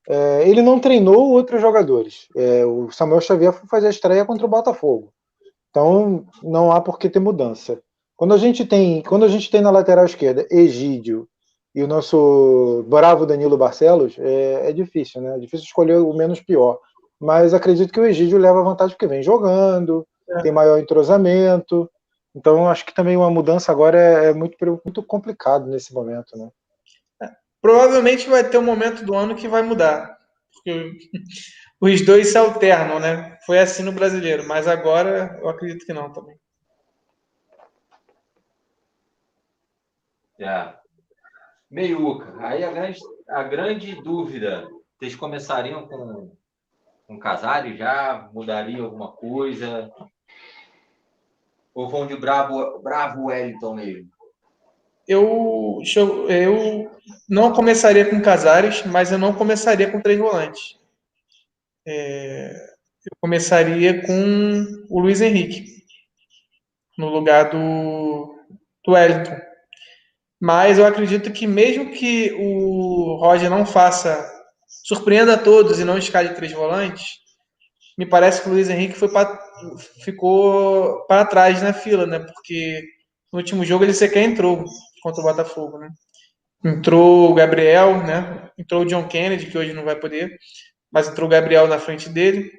é 0.09 0.49
ele 0.49 0.63
não 0.63 0.81
treinou 0.81 1.31
outros 1.31 1.61
jogadores. 1.61 2.27
É, 2.35 2.65
o 2.67 2.91
Samuel 2.91 3.21
Xavier 3.21 3.53
foi 3.53 3.69
fazer 3.69 3.87
a 3.87 3.91
estreia 3.91 4.25
contra 4.25 4.45
o 4.45 4.51
Botafogo. 4.51 5.13
Então 5.79 6.27
não 6.43 6.73
há 6.73 6.81
por 6.81 6.99
que 6.99 7.09
ter 7.09 7.21
mudança. 7.21 7.81
Quando 8.17 8.35
a 8.35 8.37
gente 8.37 8.67
tem, 8.67 9.01
quando 9.01 9.25
a 9.25 9.29
gente 9.29 9.49
tem 9.49 9.61
na 9.61 9.71
lateral 9.71 10.05
esquerda 10.05 10.45
Egídio 10.51 11.29
e 11.73 11.85
o 11.85 11.87
nosso 11.87 12.85
bravo 12.89 13.25
Danilo 13.25 13.57
Barcelos, 13.57 14.17
é, 14.19 14.71
é 14.71 14.73
difícil, 14.73 15.21
né? 15.21 15.37
É 15.37 15.39
difícil 15.39 15.67
escolher 15.67 15.99
o 15.99 16.13
menos 16.13 16.41
pior. 16.41 16.81
Mas 17.21 17.55
acredito 17.55 17.93
que 17.93 18.01
o 18.01 18.05
Egídio 18.05 18.39
leva 18.39 18.63
vantagem 18.63 18.97
porque 18.97 19.07
vem 19.07 19.23
jogando, 19.23 20.05
é. 20.29 20.43
tem 20.43 20.51
maior 20.51 20.81
entrosamento. 20.81 21.89
Então 22.35 22.69
acho 22.69 22.85
que 22.85 22.95
também 22.95 23.17
uma 23.17 23.31
mudança 23.31 23.71
agora 23.71 24.01
é, 24.01 24.31
é 24.31 24.35
muito, 24.35 24.57
muito 24.85 25.01
complicado 25.05 25.69
nesse 25.69 25.95
momento, 25.95 26.37
né? 26.37 26.49
É. 27.23 27.31
Provavelmente 27.63 28.29
vai 28.29 28.43
ter 28.43 28.59
um 28.59 28.65
momento 28.65 29.05
do 29.05 29.15
ano 29.15 29.37
que 29.37 29.47
vai 29.47 29.63
mudar. 29.63 30.19
Porque 30.53 30.93
os 31.81 32.05
dois 32.05 32.29
se 32.29 32.39
alternam, 32.39 32.99
né? 32.99 33.39
Foi 33.47 33.59
assim 33.59 33.83
no 33.83 33.93
brasileiro, 33.93 34.47
mas 34.47 34.67
agora 34.67 35.39
eu 35.41 35.49
acredito 35.49 35.87
que 35.87 35.93
não 35.93 36.13
também. 36.13 36.37
É. 40.41 40.75
Meiuca. 41.71 42.35
Aí 42.39 42.65
a 42.65 42.71
grande, 42.71 42.99
a 43.29 43.43
grande 43.45 44.03
dúvida: 44.03 44.69
vocês 44.99 45.15
começariam 45.15 45.87
com, 45.87 46.33
com 47.07 47.19
Casares 47.19 47.79
já? 47.79 48.29
Mudariam 48.33 48.85
alguma 48.85 49.13
coisa? 49.13 49.91
Ou 51.75 51.89
vão 51.89 52.07
de 52.07 52.17
bravo, 52.17 52.81
bravo 52.81 53.27
Wellington 53.27 53.75
mesmo? 53.75 54.11
Eu, 55.07 55.81
eu 56.29 56.91
não 57.29 57.53
começaria 57.53 58.09
com 58.09 58.21
Casares, 58.21 58.85
mas 58.85 59.13
eu 59.13 59.19
não 59.19 59.33
começaria 59.33 59.91
com 59.91 60.03
três 60.03 60.19
volantes 60.19 60.79
é, 61.89 62.53
eu 63.07 63.17
começaria 63.21 64.03
com 64.03 64.67
o 64.91 65.01
Luiz 65.01 65.23
Henrique, 65.23 65.65
no 66.99 67.09
lugar 67.09 67.51
do, 67.51 68.35
do 68.85 68.93
Wellington. 68.93 69.39
Mas 70.41 70.79
eu 70.79 70.87
acredito 70.87 71.33
que 71.33 71.47
mesmo 71.47 71.91
que 71.91 72.33
o 72.33 73.17
Roger 73.17 73.49
não 73.49 73.65
faça, 73.65 74.23
surpreenda 74.85 75.35
a 75.35 75.39
todos 75.39 75.81
e 75.81 75.85
não 75.85 75.97
escale 75.97 76.35
três 76.35 76.53
volantes, 76.53 77.07
me 77.97 78.07
parece 78.07 78.43
que 78.43 78.49
o 78.49 78.53
Luiz 78.53 78.69
Henrique 78.69 78.95
foi 78.95 79.09
pra, 79.09 79.39
ficou 80.05 81.07
para 81.07 81.25
trás 81.25 81.63
na 81.63 81.73
fila, 81.73 82.07
né? 82.07 82.21
Porque 82.21 82.83
no 83.33 83.39
último 83.39 83.65
jogo 83.65 83.85
ele 83.85 83.95
sequer 83.95 84.23
entrou 84.23 84.65
contra 85.03 85.21
o 85.21 85.25
Botafogo, 85.25 85.79
né? 85.79 85.89
Entrou 86.65 87.31
o 87.31 87.35
Gabriel, 87.35 88.05
né? 88.05 88.51
Entrou 88.59 88.83
o 88.83 88.85
John 88.85 89.09
Kennedy, 89.09 89.47
que 89.47 89.59
hoje 89.59 89.73
não 89.73 89.85
vai 89.85 89.97
poder 89.97 90.39
mas 90.91 91.09
entrou 91.09 91.27
o 91.27 91.31
Gabriel 91.31 91.67
na 91.67 91.79
frente 91.79 92.09
dele. 92.09 92.53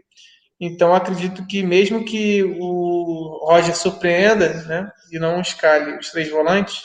Então 0.60 0.94
acredito 0.94 1.46
que 1.48 1.64
mesmo 1.64 2.04
que 2.04 2.44
o 2.44 3.46
Roger 3.48 3.76
surpreenda, 3.76 4.54
né, 4.66 4.92
e 5.12 5.18
não 5.18 5.40
escale 5.40 5.98
os 5.98 6.12
três 6.12 6.30
volantes, 6.30 6.82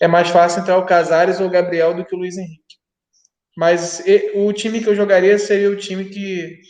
é 0.00 0.08
mais 0.08 0.28
fácil 0.28 0.60
entrar 0.60 0.76
o 0.78 0.86
Casares 0.86 1.40
ou 1.40 1.46
o 1.46 1.50
Gabriel 1.50 1.94
do 1.94 2.04
que 2.04 2.14
o 2.14 2.18
Luiz 2.18 2.36
Henrique. 2.36 2.76
Mas 3.56 4.02
o 4.34 4.52
time 4.52 4.82
que 4.82 4.88
eu 4.88 4.94
jogaria 4.94 5.38
seria 5.38 5.70
o 5.70 5.76
time 5.76 6.04
que 6.04 6.60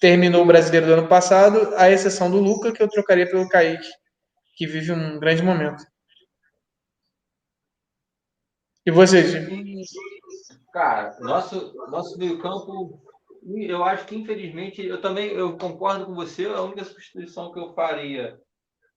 terminou 0.00 0.42
o 0.42 0.46
brasileiro 0.46 0.86
do 0.86 0.92
ano 0.94 1.08
passado, 1.08 1.74
à 1.76 1.90
exceção 1.90 2.30
do 2.30 2.40
Luca, 2.40 2.72
que 2.72 2.82
eu 2.82 2.88
trocaria 2.88 3.28
pelo 3.28 3.48
Kaique, 3.48 3.88
que 4.56 4.66
vive 4.66 4.92
um 4.92 5.18
grande 5.20 5.42
momento. 5.42 5.84
E 8.84 8.90
você, 8.90 9.22
Gil? 9.28 9.48
Cara, 10.72 11.16
nosso, 11.20 11.74
nosso 11.88 12.18
meio-campo, 12.18 13.00
eu 13.44 13.84
acho 13.84 14.06
que 14.06 14.16
infelizmente, 14.16 14.84
eu 14.84 15.00
também 15.00 15.28
eu 15.28 15.56
concordo 15.56 16.06
com 16.06 16.14
você, 16.14 16.46
a 16.46 16.62
única 16.62 16.84
substituição 16.84 17.52
que 17.52 17.58
eu 17.58 17.74
faria 17.74 18.38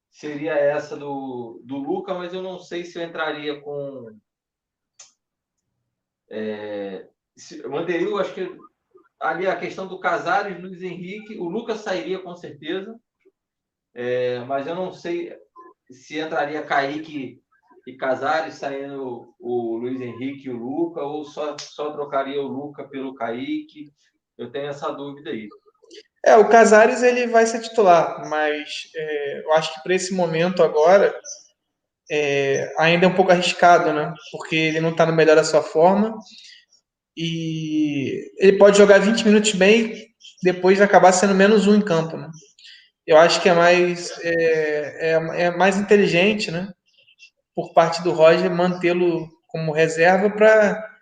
seria 0.09 0.53
essa 0.53 0.95
do, 0.95 1.61
do 1.63 1.77
Luca, 1.77 2.13
mas 2.13 2.33
eu 2.33 2.41
não 2.41 2.57
sei 2.59 2.85
se 2.85 2.97
eu 2.97 3.03
entraria 3.03 3.59
com. 3.59 4.17
É, 6.29 7.07
se, 7.35 7.59
eu 7.59 7.69
manteria, 7.69 8.07
eu 8.07 8.17
acho 8.17 8.33
que 8.33 8.57
ali 9.19 9.47
a 9.47 9.57
questão 9.57 9.87
do 9.87 9.99
Casares, 9.99 10.61
Luiz 10.61 10.81
Henrique, 10.81 11.37
o 11.37 11.49
Lucas 11.49 11.79
sairia 11.81 12.19
com 12.19 12.35
certeza, 12.35 12.97
é, 13.93 14.39
mas 14.45 14.67
eu 14.67 14.75
não 14.75 14.91
sei 14.91 15.35
se 15.91 16.19
entraria 16.19 16.65
Kaique 16.65 17.41
e 17.85 17.93
Casares 17.97 18.55
saindo 18.55 19.35
o 19.39 19.77
Luiz 19.77 19.99
Henrique 19.99 20.47
e 20.47 20.51
o 20.51 20.57
Luca, 20.57 21.01
ou 21.01 21.23
só, 21.23 21.57
só 21.57 21.91
trocaria 21.91 22.41
o 22.41 22.47
Luca 22.47 22.87
pelo 22.87 23.13
Kaique. 23.13 23.93
Eu 24.37 24.51
tenho 24.51 24.67
essa 24.67 24.91
dúvida 24.91 25.29
aí. 25.29 25.47
É, 26.25 26.35
o 26.37 26.49
Casares 26.49 27.03
ele 27.03 27.27
vai 27.27 27.45
ser 27.45 27.61
titular, 27.61 28.27
mas 28.27 28.69
é, 28.95 29.39
eu 29.43 29.53
acho 29.53 29.73
que 29.73 29.83
para 29.83 29.93
esse 29.93 30.13
momento 30.13 30.63
agora 30.63 31.15
é, 32.09 32.73
ainda 32.79 33.05
é 33.05 33.09
um 33.09 33.13
pouco 33.13 33.31
arriscado, 33.31 33.93
né? 33.93 34.13
Porque 34.31 34.55
ele 34.55 34.81
não 34.81 34.89
está 34.91 35.05
no 35.05 35.13
melhor 35.13 35.35
da 35.35 35.43
sua 35.43 35.61
forma 35.61 36.17
e 37.15 38.31
ele 38.37 38.57
pode 38.57 38.77
jogar 38.77 38.99
20 38.99 39.25
minutos 39.25 39.53
bem, 39.53 40.07
depois 40.43 40.81
acabar 40.81 41.11
sendo 41.11 41.35
menos 41.35 41.67
um 41.67 41.75
em 41.75 41.81
campo. 41.81 42.17
Né? 42.17 42.29
Eu 43.05 43.17
acho 43.17 43.41
que 43.41 43.47
é 43.47 43.53
mais, 43.53 44.11
é, 44.23 45.11
é, 45.11 45.43
é 45.43 45.51
mais 45.51 45.77
inteligente, 45.77 46.51
né? 46.51 46.67
Por 47.55 47.73
parte 47.73 48.03
do 48.03 48.11
Roger 48.11 48.49
mantê-lo 48.51 49.29
como 49.47 49.71
reserva 49.71 50.29
para 50.29 50.94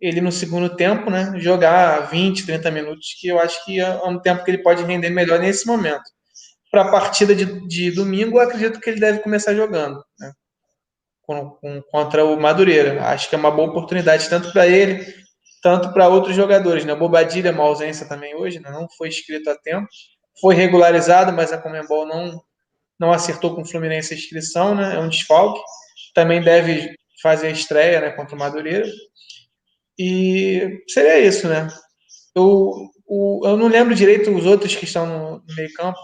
ele 0.00 0.20
no 0.20 0.32
segundo 0.32 0.74
tempo, 0.76 1.10
né? 1.10 1.32
Jogar 1.36 2.10
20, 2.10 2.46
30 2.46 2.70
minutos, 2.70 3.08
que 3.20 3.28
eu 3.28 3.38
acho 3.38 3.64
que 3.64 3.80
é 3.80 3.90
um 4.04 4.18
tempo 4.18 4.44
que 4.44 4.50
ele 4.50 4.62
pode 4.62 4.82
render 4.84 5.10
melhor 5.10 5.38
nesse 5.38 5.66
momento. 5.66 6.04
Para 6.70 6.82
a 6.82 6.90
partida 6.90 7.34
de, 7.34 7.66
de 7.66 7.90
domingo, 7.90 8.38
eu 8.38 8.42
acredito 8.42 8.80
que 8.80 8.90
ele 8.90 9.00
deve 9.00 9.20
começar 9.20 9.54
jogando, 9.54 10.02
né? 10.18 10.32
Com, 11.22 11.50
com, 11.50 11.82
contra 11.90 12.24
o 12.24 12.40
Madureira. 12.40 13.04
Acho 13.04 13.28
que 13.28 13.34
é 13.34 13.38
uma 13.38 13.50
boa 13.50 13.68
oportunidade 13.68 14.28
tanto 14.28 14.52
para 14.52 14.66
ele 14.66 15.20
tanto 15.62 15.92
para 15.92 16.08
outros 16.08 16.34
jogadores. 16.34 16.84
Né? 16.84 16.94
Bobadilha 16.94 17.48
é 17.48 17.52
uma 17.52 17.64
ausência 17.64 18.06
também 18.06 18.34
hoje, 18.34 18.60
né? 18.60 18.70
não 18.70 18.86
foi 18.96 19.08
inscrito 19.08 19.50
a 19.50 19.56
tempo. 19.56 19.86
Foi 20.40 20.54
regularizado, 20.54 21.32
mas 21.32 21.52
a 21.52 21.58
Comembol 21.58 22.06
não, 22.06 22.40
não 22.98 23.12
acertou 23.12 23.54
com 23.54 23.62
o 23.62 23.66
Fluminense 23.66 24.14
a 24.14 24.16
inscrição, 24.16 24.74
né? 24.74 24.94
é 24.94 24.98
um 24.98 25.08
desfalque. 25.08 25.60
Também 26.14 26.42
deve 26.42 26.94
fazer 27.22 27.48
a 27.48 27.50
estreia 27.50 28.00
né, 28.00 28.10
contra 28.10 28.34
o 28.34 28.38
Madureira. 28.38 28.86
E 30.02 30.82
seria 30.88 31.20
isso, 31.20 31.46
né? 31.46 31.68
Eu, 32.34 32.72
o, 33.06 33.42
eu 33.44 33.54
não 33.58 33.68
lembro 33.68 33.94
direito 33.94 34.30
os 34.30 34.46
outros 34.46 34.74
que 34.74 34.86
estão 34.86 35.04
no, 35.04 35.30
no 35.46 35.54
meio-campo 35.54 35.98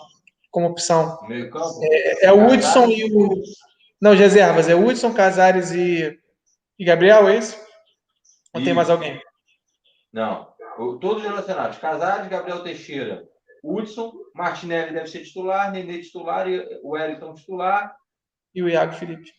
como 0.51 0.67
opção. 0.67 1.19
Meio 1.27 1.51
campo? 1.51 1.81
É, 1.83 2.27
é 2.27 2.33
o 2.33 2.47
Hudson 2.47 2.91
e 2.91 3.05
o. 3.05 3.43
Não, 3.99 4.15
de 4.15 4.21
reservas. 4.21 4.69
É 4.69 4.75
o 4.75 4.87
Hudson, 4.87 5.15
Casares 5.15 5.71
e, 5.71 6.15
e 6.79 6.85
Gabriel, 6.85 7.27
é 7.27 7.39
isso? 7.39 7.59
Ou 8.53 8.63
tem 8.63 8.75
mais 8.75 8.91
alguém? 8.91 9.19
Não. 10.13 10.47
Todos 11.01 11.23
relacionados. 11.23 11.79
Casares, 11.79 12.29
Gabriel 12.29 12.63
Teixeira, 12.63 13.27
Hudson, 13.65 14.13
Martinelli 14.35 14.93
deve 14.93 15.07
ser 15.07 15.23
titular, 15.23 15.73
Nenê 15.73 16.03
titular, 16.03 16.47
o 16.83 16.91
Wellington 16.91 17.33
titular. 17.33 17.97
E 18.55 18.63
o 18.63 18.69
Iago 18.69 18.93
Felipe. 18.93 19.33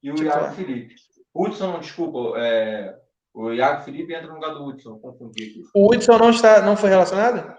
E 0.00 0.12
o 0.12 0.14
titular. 0.14 0.42
Iago 0.42 0.54
Felipe. 0.54 0.94
Hudson, 1.34 1.80
desculpa. 1.80 2.38
É, 2.38 2.94
o 3.34 3.52
Iago 3.52 3.82
Felipe 3.82 4.14
entra 4.14 4.28
no 4.28 4.34
lugar 4.34 4.54
do 4.54 4.64
Hudson, 4.64 4.98
confundi 4.98 5.44
aqui. 5.44 5.62
O 5.74 5.92
Hudson 5.92 6.18
não, 6.18 6.30
está, 6.30 6.60
não 6.62 6.76
foi 6.76 6.90
relacionado? 6.90 7.56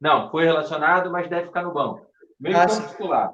Não, 0.00 0.30
foi 0.30 0.44
relacionado, 0.44 1.10
mas 1.10 1.28
deve 1.28 1.46
ficar 1.46 1.62
no 1.62 1.72
banco. 1.72 2.06
Meio 2.38 2.56
ah, 2.56 2.66
campo 2.66 2.88
titular. 2.88 3.32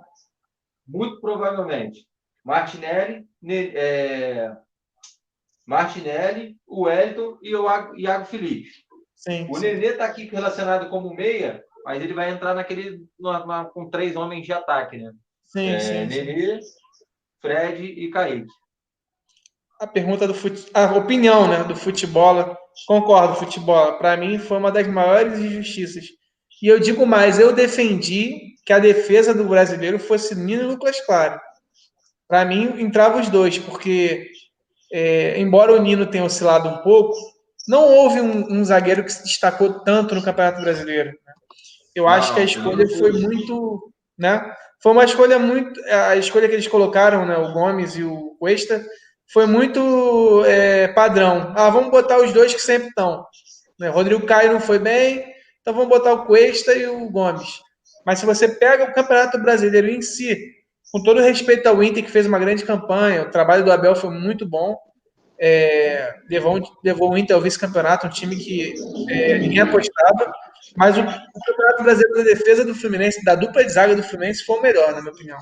Muito 0.86 1.20
provavelmente. 1.20 2.06
Martinelli, 2.44 3.26
é, 3.74 4.54
Martinelli, 5.66 6.56
o 6.66 6.82
Wellington 6.82 7.38
e 7.42 7.54
o 7.54 7.66
Iago 7.96 8.26
Felipe. 8.26 8.68
Sim, 9.14 9.46
o 9.48 9.54
sim. 9.54 9.60
Nenê 9.60 9.88
está 9.88 10.06
aqui 10.06 10.24
relacionado 10.24 10.90
como 10.90 11.14
meia, 11.14 11.64
mas 11.84 12.02
ele 12.02 12.12
vai 12.12 12.30
entrar 12.30 12.54
naquele 12.54 13.06
com 13.72 13.88
três 13.88 14.16
homens 14.16 14.44
de 14.44 14.52
ataque, 14.52 14.98
né? 14.98 15.12
Sim, 15.44 15.68
é, 15.68 15.78
sim, 15.78 16.06
Nenê, 16.06 16.60
Fred 17.40 17.84
e 17.84 18.10
Kaique. 18.10 18.52
A 19.82 19.86
pergunta 19.88 20.28
do 20.28 20.32
fute... 20.32 20.64
a 20.72 20.96
opinião, 20.96 21.48
né, 21.48 21.64
do 21.64 21.74
futebol. 21.74 22.56
Concordo, 22.86 23.34
futebol. 23.34 23.94
Para 23.94 24.16
mim 24.16 24.38
foi 24.38 24.56
uma 24.56 24.70
das 24.70 24.86
maiores 24.86 25.40
injustiças. 25.40 26.04
E 26.62 26.68
eu 26.68 26.78
digo 26.78 27.04
mais, 27.04 27.40
eu 27.40 27.52
defendi 27.52 28.54
que 28.64 28.72
a 28.72 28.78
defesa 28.78 29.34
do 29.34 29.42
brasileiro 29.42 29.98
fosse 29.98 30.36
Nino 30.36 30.62
e 30.62 30.66
Lucas 30.66 31.00
Claro. 31.04 31.40
Para 32.28 32.44
mim 32.44 32.80
entrava 32.80 33.18
os 33.20 33.28
dois, 33.28 33.58
porque 33.58 34.30
é, 34.92 35.40
embora 35.40 35.72
o 35.72 35.82
Nino 35.82 36.06
tenha 36.06 36.22
oscilado 36.22 36.68
um 36.68 36.78
pouco, 36.78 37.16
não 37.66 37.82
houve 37.82 38.20
um, 38.20 38.52
um, 38.52 38.64
zagueiro 38.64 39.02
que 39.02 39.12
se 39.12 39.24
destacou 39.24 39.80
tanto 39.80 40.14
no 40.14 40.22
Campeonato 40.22 40.62
Brasileiro. 40.62 41.08
Né? 41.10 41.32
Eu 41.96 42.04
não, 42.04 42.10
acho 42.10 42.32
que 42.32 42.40
a 42.40 42.44
escolha 42.44 42.88
foi 42.88 43.10
muito, 43.10 43.92
né? 44.16 44.48
Foi 44.80 44.92
uma 44.92 45.04
escolha 45.04 45.40
muito, 45.40 45.80
a 45.90 46.14
escolha 46.14 46.48
que 46.48 46.54
eles 46.54 46.68
colocaram, 46.68 47.26
né? 47.26 47.36
O 47.36 47.52
Gomes 47.52 47.96
e 47.96 48.04
o 48.04 48.36
Cuesta, 48.38 48.84
foi 49.28 49.46
muito 49.46 50.44
é, 50.44 50.88
padrão. 50.88 51.52
Ah, 51.56 51.70
vamos 51.70 51.90
botar 51.90 52.18
os 52.18 52.32
dois 52.32 52.54
que 52.54 52.60
sempre 52.60 52.88
estão. 52.88 53.24
Né? 53.78 53.88
Rodrigo 53.88 54.26
Caio 54.26 54.52
não 54.52 54.60
foi 54.60 54.78
bem, 54.78 55.24
então 55.60 55.74
vamos 55.74 55.88
botar 55.88 56.12
o 56.12 56.24
Cuesta 56.24 56.72
e 56.72 56.86
o 56.86 57.10
Gomes. 57.10 57.60
Mas 58.04 58.18
se 58.18 58.26
você 58.26 58.48
pega 58.48 58.84
o 58.84 58.92
Campeonato 58.92 59.38
Brasileiro 59.38 59.88
em 59.88 60.02
si, 60.02 60.36
com 60.92 61.02
todo 61.02 61.20
respeito 61.20 61.66
ao 61.68 61.82
Inter, 61.82 62.04
que 62.04 62.10
fez 62.10 62.26
uma 62.26 62.38
grande 62.38 62.64
campanha, 62.64 63.22
o 63.22 63.30
trabalho 63.30 63.64
do 63.64 63.72
Abel 63.72 63.94
foi 63.94 64.10
muito 64.10 64.46
bom. 64.46 64.76
É, 65.38 66.14
levou, 66.28 66.60
levou 66.84 67.10
o 67.10 67.18
Inter 67.18 67.34
ao 67.34 67.42
vice-campeonato, 67.42 68.06
um 68.06 68.10
time 68.10 68.36
que 68.36 68.74
é, 69.08 69.38
ninguém 69.38 69.60
apostava. 69.60 70.32
Mas 70.76 70.96
o, 70.96 71.00
o, 71.00 71.44
Campeonato 71.46 71.82
Brasileiro 71.82 72.18
da 72.18 72.22
Defesa 72.24 72.64
do 72.64 72.74
Fluminense, 72.74 73.24
da 73.24 73.34
dupla 73.34 73.64
de 73.64 73.72
zaga 73.72 73.96
do 73.96 74.02
Fluminense, 74.02 74.44
foi 74.44 74.58
o 74.58 74.62
melhor, 74.62 74.92
na 74.92 75.00
minha 75.00 75.12
opinião. 75.12 75.38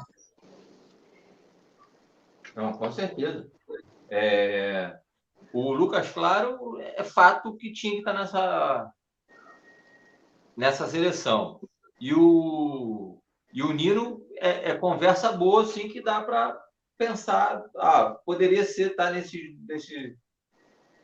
Não, 2.55 2.73
com 2.73 2.90
certeza. 2.90 3.47
É, 4.11 4.99
o 5.53 5.73
Lucas 5.73 6.11
Claro 6.11 6.79
é 6.81 7.05
fato 7.05 7.57
que 7.57 7.73
tinha 7.73 7.92
que 7.92 7.99
estar 8.01 8.12
nessa, 8.12 8.92
nessa 10.57 10.87
seleção. 10.87 11.61
E 12.01 12.14
o, 12.14 13.20
e 13.53 13.62
o 13.62 13.73
Nino 13.73 14.27
é, 14.37 14.70
é 14.70 14.75
conversa 14.77 15.33
boa, 15.33 15.62
assim, 15.62 15.88
que 15.88 16.03
dá 16.03 16.23
para 16.23 16.61
pensar, 16.99 17.64
ah, 17.77 18.16
poderia 18.25 18.64
ser 18.64 18.90
estar 18.90 19.07
tá 19.07 19.11
nesse, 19.11 19.57
nesse, 19.66 20.16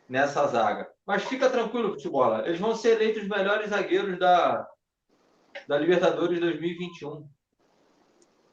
nessa 0.08 0.46
zaga. 0.46 0.90
Mas 1.06 1.24
fica 1.24 1.48
tranquilo, 1.48 1.92
futebol. 1.92 2.38
Eles 2.40 2.60
vão 2.60 2.74
ser 2.74 2.96
eleitos 2.96 3.22
os 3.22 3.28
melhores 3.28 3.70
zagueiros 3.70 4.18
da, 4.18 4.66
da 5.66 5.78
Libertadores 5.78 6.40
2021. 6.40 7.28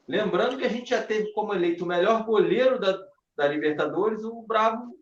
Lembrando 0.06 0.58
que 0.58 0.64
a 0.64 0.70
gente 0.70 0.90
já 0.90 1.02
teve 1.02 1.32
como 1.32 1.54
eleito 1.54 1.84
o 1.84 1.88
melhor 1.88 2.24
goleiro 2.24 2.78
da, 2.78 2.98
da 3.36 3.48
Libertadores, 3.48 4.22
o 4.24 4.42
bravo 4.42 4.94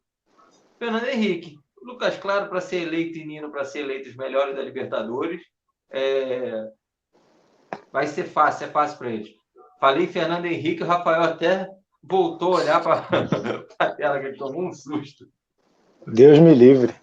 Fernando 0.78 1.06
Henrique. 1.06 1.58
Lucas 1.82 2.16
Claro 2.16 2.48
para 2.48 2.60
ser 2.60 2.82
eleito 2.82 3.18
e 3.18 3.26
Nino 3.26 3.50
para 3.50 3.64
ser 3.64 3.80
eleito 3.80 4.08
os 4.08 4.16
melhores 4.16 4.54
da 4.54 4.62
Libertadores. 4.62 5.42
É... 5.90 6.68
Vai 7.92 8.06
ser 8.06 8.24
fácil, 8.24 8.66
é 8.66 8.70
fácil 8.70 8.98
para 8.98 9.10
eles. 9.10 9.34
Falei 9.80 10.06
Fernando 10.06 10.46
Henrique, 10.46 10.82
o 10.82 10.86
Rafael 10.86 11.22
até 11.22 11.68
voltou 12.02 12.54
a 12.54 12.60
olhar 12.60 12.82
para 12.82 13.04
a 13.78 13.90
tela, 13.90 14.20
que 14.20 14.26
ele 14.26 14.38
tomou 14.38 14.68
um 14.68 14.72
susto. 14.72 15.26
Deus 16.06 16.38
me 16.38 16.54
livre. 16.54 16.94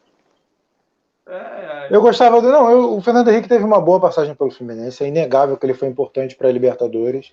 É, 1.27 1.35
é... 1.35 1.87
Eu 1.91 2.01
gostava 2.01 2.41
do. 2.41 2.49
Não, 2.49 2.69
eu, 2.71 2.95
o 2.95 3.01
Fernando 3.01 3.29
Henrique 3.29 3.47
teve 3.47 3.63
uma 3.63 3.79
boa 3.79 3.99
passagem 3.99 4.33
pelo 4.33 4.51
Fluminense. 4.51 5.03
É 5.03 5.07
inegável 5.07 5.57
que 5.57 5.65
ele 5.65 5.73
foi 5.73 5.87
importante 5.87 6.35
para 6.35 6.47
a 6.47 6.51
Libertadores. 6.51 7.31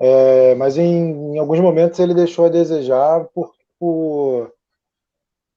É, 0.00 0.54
mas 0.54 0.78
em, 0.78 1.34
em, 1.34 1.38
alguns 1.38 1.58
momentos 1.58 1.98
ele 1.98 2.14
deixou 2.14 2.46
a 2.46 2.48
desejar 2.48 3.24
por, 3.34 3.52
por, 3.78 4.52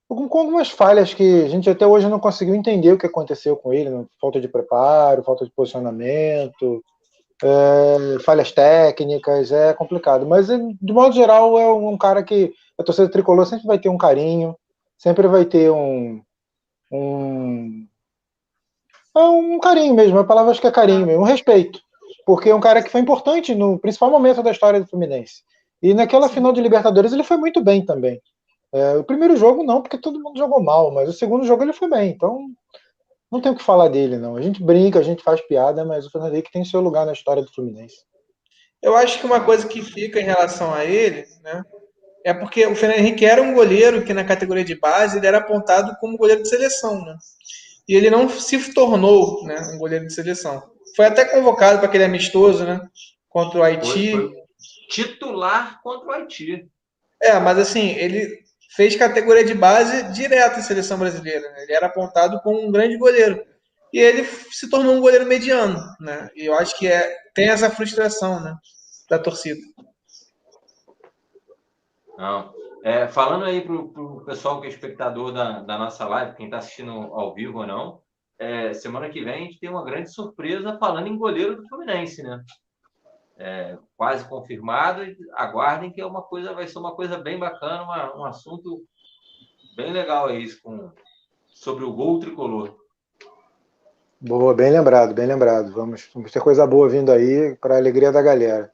com 0.08 0.39
algumas 0.39 0.69
falhas 0.69 1.13
que 1.13 1.43
a 1.43 1.47
gente 1.47 1.69
até 1.69 1.86
hoje 1.86 2.10
não 2.10 2.19
conseguiu 2.19 2.56
entender 2.56 2.91
o 2.91 2.97
que 2.97 3.06
aconteceu 3.06 3.56
com 3.56 3.71
ele, 3.71 3.89
né? 3.89 4.06
falta 4.19 4.41
de 4.41 4.47
preparo, 4.47 5.23
falta 5.23 5.45
de 5.45 5.51
posicionamento, 5.51 6.84
é, 7.43 8.19
falhas 8.23 8.51
técnicas, 8.51 9.51
é 9.51 9.73
complicado. 9.73 10.25
Mas, 10.25 10.47
de 10.47 10.93
modo 10.93 11.13
geral, 11.13 11.58
é 11.60 11.71
um 11.71 11.97
cara 11.97 12.23
que 12.23 12.54
a 12.77 12.84
torcida 12.84 13.10
tricolor 13.10 13.45
sempre 13.45 13.67
vai 13.67 13.80
ter 13.80 13.89
um 13.89 13.97
carinho, 13.97 14.56
sempre 14.97 15.27
vai 15.27 15.45
ter 15.45 15.71
um, 15.71 16.21
um, 16.91 17.88
é 19.15 19.19
um 19.19 19.60
carinho 19.60 19.93
mesmo, 19.93 20.17
a 20.19 20.23
palavra 20.23 20.51
acho 20.51 20.62
que 20.62 20.67
é 20.67 20.71
carinho 20.71 21.06
mesmo, 21.06 21.21
um 21.21 21.25
respeito. 21.25 21.80
Porque 22.25 22.49
é 22.49 22.55
um 22.55 22.60
cara 22.60 22.84
que 22.84 22.89
foi 22.89 23.01
importante 23.01 23.55
no 23.55 23.79
principal 23.79 24.10
momento 24.10 24.43
da 24.43 24.51
história 24.51 24.79
do 24.79 24.88
Fluminense. 24.88 25.43
E 25.81 25.93
naquela 25.93 26.29
final 26.29 26.53
de 26.53 26.62
Libertadores 26.62 27.12
ele 27.12 27.23
foi 27.23 27.38
muito 27.38 27.62
bem 27.62 27.84
também. 27.84 28.21
É, 28.73 28.95
o 28.95 29.03
primeiro 29.03 29.36
jogo 29.36 29.63
não, 29.63 29.81
porque 29.81 29.97
todo 29.97 30.21
mundo 30.21 30.38
jogou 30.38 30.63
mal, 30.63 30.91
mas 30.91 31.10
o 31.10 31.13
segundo 31.13 31.45
jogo 31.45 31.63
ele 31.63 31.73
foi 31.73 31.89
bem. 31.89 32.10
Então 32.10 32.47
não 33.31 33.39
tem 33.39 33.51
o 33.51 33.55
que 33.55 33.63
falar 33.63 33.88
dele, 33.88 34.17
não. 34.17 34.36
A 34.36 34.41
gente 34.41 34.62
brinca, 34.62 34.99
a 34.99 35.03
gente 35.03 35.23
faz 35.23 35.39
piada, 35.47 35.86
mas 35.86 36.05
o 36.05 36.12
Fernando 36.12 36.34
Henrique 36.34 36.51
tem 36.51 36.65
seu 36.65 36.81
lugar 36.81 37.05
na 37.05 37.13
história 37.13 37.41
do 37.41 37.51
Fluminense. 37.51 37.95
Eu 38.81 38.95
acho 38.95 39.19
que 39.19 39.25
uma 39.25 39.39
coisa 39.39 39.67
que 39.67 39.81
fica 39.81 40.19
em 40.19 40.25
relação 40.25 40.73
a 40.73 40.84
ele, 40.84 41.25
né, 41.43 41.63
é 42.25 42.34
porque 42.34 42.65
o 42.65 42.75
Fernando 42.75 42.99
Henrique 42.99 43.25
era 43.25 43.41
um 43.41 43.53
goleiro 43.53 44.03
que 44.03 44.13
na 44.13 44.23
categoria 44.23 44.65
de 44.65 44.75
base 44.75 45.17
ele 45.17 45.27
era 45.27 45.38
apontado 45.38 45.95
como 45.99 46.17
goleiro 46.17 46.41
de 46.41 46.49
seleção, 46.49 46.99
né? 47.03 47.15
E 47.88 47.95
ele 47.95 48.10
não 48.10 48.27
se 48.27 48.73
tornou, 48.73 49.43
né, 49.45 49.60
um 49.73 49.77
goleiro 49.77 50.05
de 50.05 50.13
seleção. 50.13 50.62
Foi 50.95 51.06
até 51.06 51.25
convocado 51.25 51.80
para 51.80 51.88
aquele 51.88 52.04
amistoso, 52.04 52.65
né, 52.65 52.82
contra 53.30 53.60
o 53.60 53.63
Haiti. 53.63 54.12
Foi, 54.12 54.30
foi 54.30 54.41
titular 54.89 55.82
contra 55.82 56.08
o 56.08 56.12
Haiti. 56.12 56.69
É, 57.21 57.39
mas 57.39 57.58
assim, 57.58 57.89
ele 57.91 58.41
fez 58.75 58.95
categoria 58.95 59.43
de 59.43 59.54
base 59.54 60.12
direto 60.12 60.60
em 60.60 60.63
seleção 60.63 60.97
brasileira. 60.97 61.49
Né? 61.51 61.63
Ele 61.63 61.73
era 61.73 61.88
apontado 61.88 62.39
como 62.41 62.62
um 62.62 62.71
grande 62.71 62.97
goleiro. 62.97 63.43
E 63.93 63.99
ele 63.99 64.23
se 64.23 64.69
tornou 64.69 64.95
um 64.95 65.01
goleiro 65.01 65.25
mediano, 65.25 65.77
né? 65.99 66.30
E 66.34 66.45
eu 66.45 66.54
acho 66.56 66.77
que 66.77 66.88
é, 66.88 67.13
tem 67.34 67.49
essa 67.49 67.69
frustração, 67.69 68.39
né, 68.39 68.56
da 69.10 69.19
torcida. 69.19 69.60
Não. 72.17 72.54
É, 72.84 73.08
falando 73.08 73.45
aí 73.45 73.62
para 73.62 73.75
o 73.75 74.23
pessoal 74.25 74.62
que 74.62 74.67
é 74.67 74.69
espectador 74.69 75.34
da, 75.34 75.60
da 75.60 75.77
nossa 75.77 76.08
live, 76.08 76.36
quem 76.36 76.45
está 76.45 76.58
assistindo 76.58 76.91
ao 76.91 77.34
vivo 77.34 77.60
ou 77.60 77.67
não, 77.67 78.01
é, 78.41 78.73
semana 78.73 79.08
que 79.08 79.23
vem 79.23 79.34
a 79.34 79.38
gente 79.38 79.60
tem 79.60 79.69
uma 79.69 79.86
grande 79.86 80.12
surpresa 80.12 80.75
falando 80.80 81.06
em 81.06 81.15
goleiro 81.15 81.58
do 81.58 81.67
Fluminense, 81.67 82.23
né? 82.23 82.43
É, 83.38 83.77
quase 83.95 84.27
confirmado. 84.27 85.04
Aguardem 85.34 85.91
que 85.91 86.01
é 86.01 86.06
uma 86.06 86.23
coisa, 86.23 86.51
vai 86.51 86.67
ser 86.67 86.80
uma 86.80 86.95
coisa 86.95 87.19
bem 87.19 87.38
bacana, 87.38 87.84
uma, 87.84 88.17
um 88.17 88.25
assunto 88.25 88.84
bem 89.77 89.93
legal 89.93 90.25
aí 90.25 90.51
com, 90.56 90.91
sobre 91.45 91.84
o 91.84 91.93
gol 91.93 92.19
tricolor. 92.19 92.75
Boa, 94.19 94.56
bem 94.56 94.71
lembrado, 94.71 95.13
bem 95.13 95.27
lembrado. 95.27 95.71
Vamos, 95.71 96.10
vamos 96.12 96.32
ter 96.32 96.41
coisa 96.41 96.65
boa 96.65 96.89
vindo 96.89 97.12
aí 97.12 97.56
para 97.58 97.75
a 97.75 97.77
alegria 97.77 98.12
da 98.12 98.23
galera. 98.23 98.73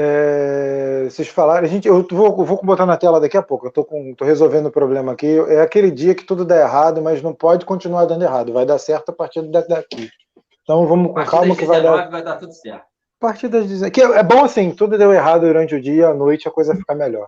É, 0.00 1.04
vocês 1.10 1.26
falaram, 1.26 1.66
a 1.66 1.68
gente, 1.68 1.88
eu 1.88 2.06
vou, 2.08 2.44
vou 2.44 2.60
botar 2.62 2.86
na 2.86 2.96
tela 2.96 3.20
daqui 3.20 3.36
a 3.36 3.42
pouco. 3.42 3.66
Eu 3.66 3.72
tô, 3.72 3.84
com, 3.84 4.14
tô 4.14 4.24
resolvendo 4.24 4.66
o 4.66 4.70
problema 4.70 5.10
aqui. 5.10 5.38
É 5.48 5.60
aquele 5.60 5.90
dia 5.90 6.14
que 6.14 6.22
tudo 6.22 6.44
dá 6.44 6.56
errado, 6.56 7.02
mas 7.02 7.20
não 7.20 7.34
pode 7.34 7.66
continuar 7.66 8.04
dando 8.04 8.22
errado. 8.22 8.52
Vai 8.52 8.64
dar 8.64 8.78
certo 8.78 9.08
a 9.08 9.12
partir 9.12 9.42
daqui. 9.42 10.08
Então 10.62 10.86
vamos 10.86 11.12
com 11.12 11.24
calma 11.24 11.56
que 11.56 11.64
vai 11.64 11.82
dar. 11.82 12.08
vai 12.10 12.22
dar 12.22 12.36
tudo 12.36 12.52
certo. 12.52 12.84
A 13.20 13.26
partir 13.26 13.48
das 13.48 13.66
19. 13.66 13.90
Que 13.90 14.02
é 14.02 14.22
bom 14.22 14.44
assim, 14.44 14.70
tudo 14.70 14.96
deu 14.96 15.12
errado 15.12 15.40
durante 15.40 15.74
o 15.74 15.80
dia, 15.80 16.08
à 16.08 16.14
noite 16.14 16.46
a 16.46 16.52
coisa 16.52 16.76
fica 16.76 16.94
melhor. 16.94 17.26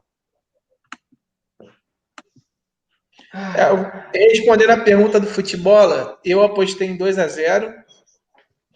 É, 3.35 4.28
respondendo 4.28 4.70
a 4.70 4.76
pergunta 4.76 5.18
do 5.18 5.26
futebol, 5.26 5.88
eu 6.24 6.42
apostei 6.42 6.87
em 6.87 6.96
2 6.96 7.18
a 7.18 7.26
0 7.26 7.74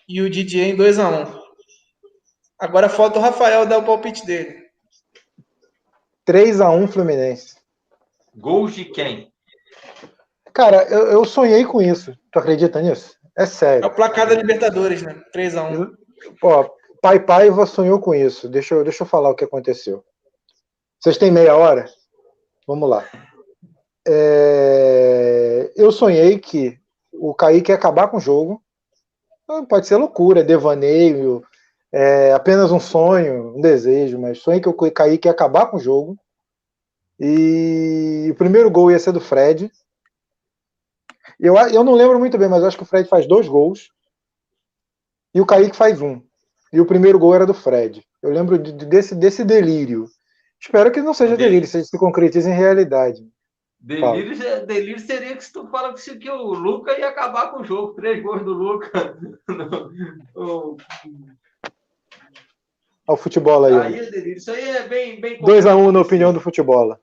e 0.08 0.20
o 0.20 0.28
Didier 0.28 0.70
em 0.70 0.76
2 0.76 0.98
a 0.98 1.08
1 1.08 1.43
Agora 2.64 2.88
falta 2.88 3.18
o 3.18 3.22
Rafael 3.22 3.66
dar 3.66 3.76
o 3.76 3.84
palpite 3.84 4.24
dele. 4.24 4.64
3x1 6.26 6.88
Fluminense. 6.88 7.56
Gols 8.34 8.74
de 8.74 8.86
quem? 8.86 9.30
Cara, 10.50 10.82
eu, 10.84 11.08
eu, 11.08 11.24
sonhei 11.26 11.66
com 11.66 11.82
isso. 11.82 12.16
Tu 12.32 12.38
acredita 12.38 12.80
nisso? 12.80 13.18
É 13.36 13.44
sério. 13.44 13.84
É 13.84 13.86
o 13.86 13.94
placar 13.94 14.26
da 14.26 14.34
Libertadores, 14.34 15.02
né? 15.02 15.22
3x1. 15.36 15.90
Pô, 16.40 16.74
Pai 17.02 17.20
Paiva 17.20 17.66
sonhou 17.66 18.00
com 18.00 18.14
isso. 18.14 18.48
Deixa 18.48 18.74
eu, 18.74 18.82
deixa 18.82 19.02
eu 19.02 19.06
falar 19.06 19.28
o 19.28 19.34
que 19.34 19.44
aconteceu. 19.44 20.02
Vocês 20.98 21.18
têm 21.18 21.30
meia 21.30 21.54
hora? 21.54 21.84
Vamos 22.66 22.88
lá. 22.88 23.04
É... 24.08 25.70
Eu 25.76 25.92
sonhei 25.92 26.38
que 26.38 26.80
o 27.12 27.34
Kaique 27.34 27.72
ia 27.72 27.74
acabar 27.74 28.08
com 28.08 28.16
o 28.16 28.20
jogo. 28.20 28.62
Pode 29.68 29.86
ser 29.86 29.96
loucura, 29.96 30.42
devaneio, 30.42 31.44
é 31.96 32.32
apenas 32.32 32.72
um 32.72 32.80
sonho, 32.80 33.56
um 33.56 33.60
desejo, 33.60 34.18
mas 34.18 34.40
sonho 34.40 34.60
que 34.60 34.68
o 34.68 34.90
Kaique 34.90 35.28
ia 35.28 35.30
acabar 35.30 35.66
com 35.66 35.76
o 35.76 35.80
jogo. 35.80 36.18
E 37.20 38.26
o 38.32 38.34
primeiro 38.34 38.68
gol 38.68 38.90
ia 38.90 38.98
ser 38.98 39.12
do 39.12 39.20
Fred. 39.20 39.70
Eu, 41.38 41.56
eu 41.56 41.84
não 41.84 41.94
lembro 41.94 42.18
muito 42.18 42.36
bem, 42.36 42.48
mas 42.48 42.64
acho 42.64 42.76
que 42.76 42.82
o 42.82 42.86
Fred 42.86 43.08
faz 43.08 43.28
dois 43.28 43.46
gols. 43.46 43.90
E 45.32 45.40
o 45.40 45.46
Kaique 45.46 45.76
faz 45.76 46.00
um. 46.00 46.20
E 46.72 46.80
o 46.80 46.86
primeiro 46.86 47.16
gol 47.16 47.32
era 47.32 47.46
do 47.46 47.54
Fred. 47.54 48.04
Eu 48.20 48.30
lembro 48.30 48.58
de, 48.58 48.72
desse, 48.72 49.14
desse 49.14 49.44
delírio. 49.44 50.08
Espero 50.60 50.90
que 50.90 51.00
não 51.00 51.14
seja 51.14 51.36
delírio, 51.36 51.68
seja 51.68 51.84
se 51.84 51.96
concretize 51.96 52.50
em 52.50 52.54
realidade. 52.54 53.24
Delírio, 53.78 54.66
delírio 54.66 54.98
seria 54.98 55.36
que 55.36 55.44
se 55.44 55.52
tu 55.52 55.68
fala 55.68 55.94
que 55.94 56.28
o 56.28 56.54
Luca 56.54 56.98
ia 56.98 57.08
acabar 57.08 57.52
com 57.52 57.60
o 57.60 57.64
jogo. 57.64 57.94
Três 57.94 58.20
gols 58.20 58.42
do 58.42 58.52
Luca. 58.52 59.16
ao 63.06 63.16
futebol 63.16 63.64
aí. 63.64 63.74
aí 63.74 64.34
Isso 64.34 64.50
aí 64.50 64.68
é 64.68 64.88
bem. 64.88 65.20
bem 65.20 65.40
2x1 65.40 65.76
um 65.76 65.92
na 65.92 66.00
opinião 66.00 66.32
do 66.32 66.40
futebol. 66.40 66.98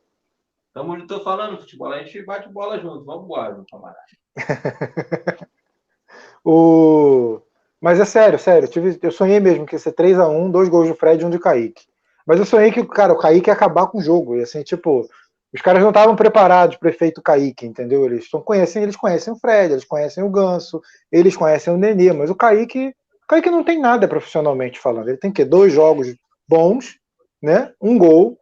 Estamos 0.68 1.06
tô 1.06 1.20
falando 1.22 1.60
futebol, 1.60 1.92
a 1.92 2.00
gente 2.00 2.24
bate 2.24 2.50
bola 2.50 2.80
junto. 2.80 3.04
Vamos 3.04 3.26
embora, 3.26 3.54
meu 3.54 3.66
camarada. 3.70 4.00
o... 6.46 7.42
Mas 7.80 8.00
é 8.00 8.06
sério, 8.06 8.40
sério. 8.40 8.66
Eu, 8.68 8.72
tive, 8.72 9.00
eu 9.02 9.12
sonhei 9.12 9.40
mesmo 9.40 9.66
que 9.66 9.76
ia 9.76 9.80
ser 9.80 9.92
3x1, 9.94 10.52
dois 10.52 10.70
gols 10.70 10.88
do 10.88 10.96
Fred 10.96 11.22
e 11.22 11.26
um 11.26 11.30
de 11.30 11.40
Kaique. 11.40 11.84
Mas 12.26 12.40
eu 12.40 12.46
sonhei 12.46 12.72
que, 12.72 12.86
cara, 12.86 13.12
o 13.12 13.18
Kaique 13.18 13.50
ia 13.50 13.54
acabar 13.54 13.88
com 13.88 13.98
o 13.98 14.02
jogo. 14.02 14.38
E 14.38 14.44
assim, 14.44 14.64
tipo, 14.64 15.10
os 15.54 15.62
caras 15.62 15.82
não 15.82 15.90
estavam 15.90 16.16
preparados 16.16 16.78
para 16.78 16.88
o 16.88 16.90
efeito 16.90 17.22
Kaique, 17.22 17.66
entendeu? 17.66 18.06
Eles, 18.06 18.30
tão, 18.30 18.42
conhecem, 18.42 18.84
eles 18.84 18.96
conhecem 18.96 19.34
o 19.34 19.36
Fred, 19.36 19.74
eles 19.74 19.84
conhecem 19.84 20.24
o 20.24 20.30
Ganso, 20.30 20.82
eles 21.12 21.36
conhecem 21.36 21.74
o 21.74 21.78
Nenê, 21.78 22.14
mas 22.14 22.30
o 22.30 22.36
Kaique 22.36 22.94
Kaique 23.32 23.50
não 23.50 23.64
tem 23.64 23.80
nada 23.80 24.10
profissionalmente 24.10 24.78
falando. 24.78 25.08
Ele 25.08 25.18
tem 25.18 25.32
que 25.32 25.46
dois 25.46 25.72
jogos 25.72 26.14
bons, 26.46 27.00
né? 27.42 27.74
Um 27.82 27.98
gol 27.98 28.38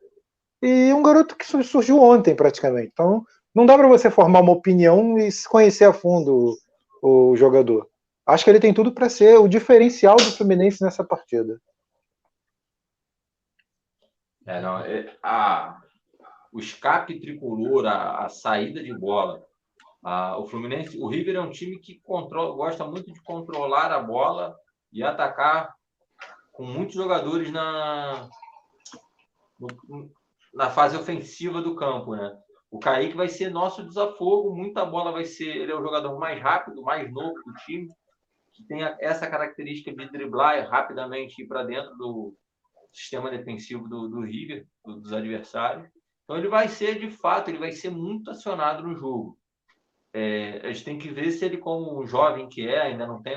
e 0.63 0.91
um 0.91 1.04
garoto 1.04 1.36
que 1.36 1.45
surgiu 1.45 2.02
ontem 2.02 2.36
praticamente. 2.36 2.89
Então 2.91 3.23
não 3.54 3.67
dá 3.67 3.78
para 3.78 3.88
você 3.88 4.10
formar 4.10 4.39
uma 4.39 4.52
opinião 4.52 5.19
e 5.19 5.30
conhecer 5.47 5.86
a 5.86 5.93
fundo 5.93 6.58
o, 7.04 7.32
o 7.32 7.36
jogador. 7.36 7.88
Acho 8.25 8.43
que 8.43 8.49
ele 8.49 8.60
tem 8.60 8.73
tudo 8.73 8.91
para 8.91 9.10
ser 9.10 9.38
o 9.38 9.47
diferencial 9.47 10.15
do 10.15 10.32
Fluminense 10.32 10.84
nessa 10.84 11.04
partida. 11.04 11.62
É, 14.47 14.60
não, 14.60 14.80
é, 14.80 15.15
a, 15.21 15.80
o 16.52 16.60
escape 16.60 17.19
tricolor, 17.19 17.86
a, 17.86 18.25
a 18.25 18.30
saída 18.30 18.82
de 18.82 18.97
bola, 18.97 19.45
a, 20.04 20.36
o 20.39 20.47
Fluminense, 20.47 20.97
o 20.99 21.08
River 21.08 21.36
é 21.36 21.41
um 21.41 21.52
time 21.52 21.78
que 21.78 21.99
controla, 21.99 22.56
gosta 22.56 22.86
muito 22.86 23.13
de 23.13 23.21
controlar 23.21 23.91
a 23.91 23.99
bola 23.99 24.58
e 24.91 25.04
atacar 25.04 25.73
com 26.52 26.65
muitos 26.65 26.95
jogadores 26.95 27.52
na, 27.52 28.30
na 30.54 30.69
fase 30.69 30.97
ofensiva 30.97 31.62
do 31.62 31.75
campo, 31.75 32.15
né? 32.15 32.38
O 32.71 32.80
Kaique 32.80 33.15
vai 33.15 33.28
ser 33.28 33.49
nosso 33.49 33.84
desafogo, 33.84 34.56
muita 34.56 34.86
bola 34.86 35.12
vai 35.12 35.25
ser. 35.25 35.56
Ele 35.56 35.71
é 35.71 35.75
o 35.75 35.82
jogador 35.82 36.19
mais 36.19 36.39
rápido, 36.41 36.84
mais 36.84 37.12
novo 37.12 37.34
do 37.45 37.54
time, 37.65 37.88
que 38.54 38.63
tem 38.63 38.84
essa 38.99 39.28
característica 39.28 39.91
de 39.91 40.12
driblar 40.12 40.69
rapidamente 40.69 41.45
para 41.45 41.63
dentro 41.63 41.95
do 41.95 42.36
sistema 42.91 43.32
defensivo 43.32 43.88
do, 43.88 44.08
do 44.08 44.21
River, 44.21 44.67
do, 44.86 44.99
dos 44.99 45.13
adversários. 45.13 45.89
Então 46.23 46.38
ele 46.38 46.47
vai 46.47 46.67
ser, 46.67 46.99
de 46.99 47.10
fato, 47.10 47.49
ele 47.49 47.58
vai 47.58 47.71
ser 47.71 47.89
muito 47.89 48.30
acionado 48.30 48.84
no 48.84 48.95
jogo. 48.95 49.38
É, 50.13 50.62
a 50.63 50.72
gente 50.72 50.86
tem 50.86 50.98
que 50.98 51.10
ver 51.10 51.32
se 51.32 51.45
ele, 51.45 51.58
como 51.58 52.00
um 52.00 52.06
jovem 52.06 52.50
que 52.50 52.67
é, 52.67 52.82
ainda 52.82 53.06
não 53.06 53.22
tem, 53.22 53.36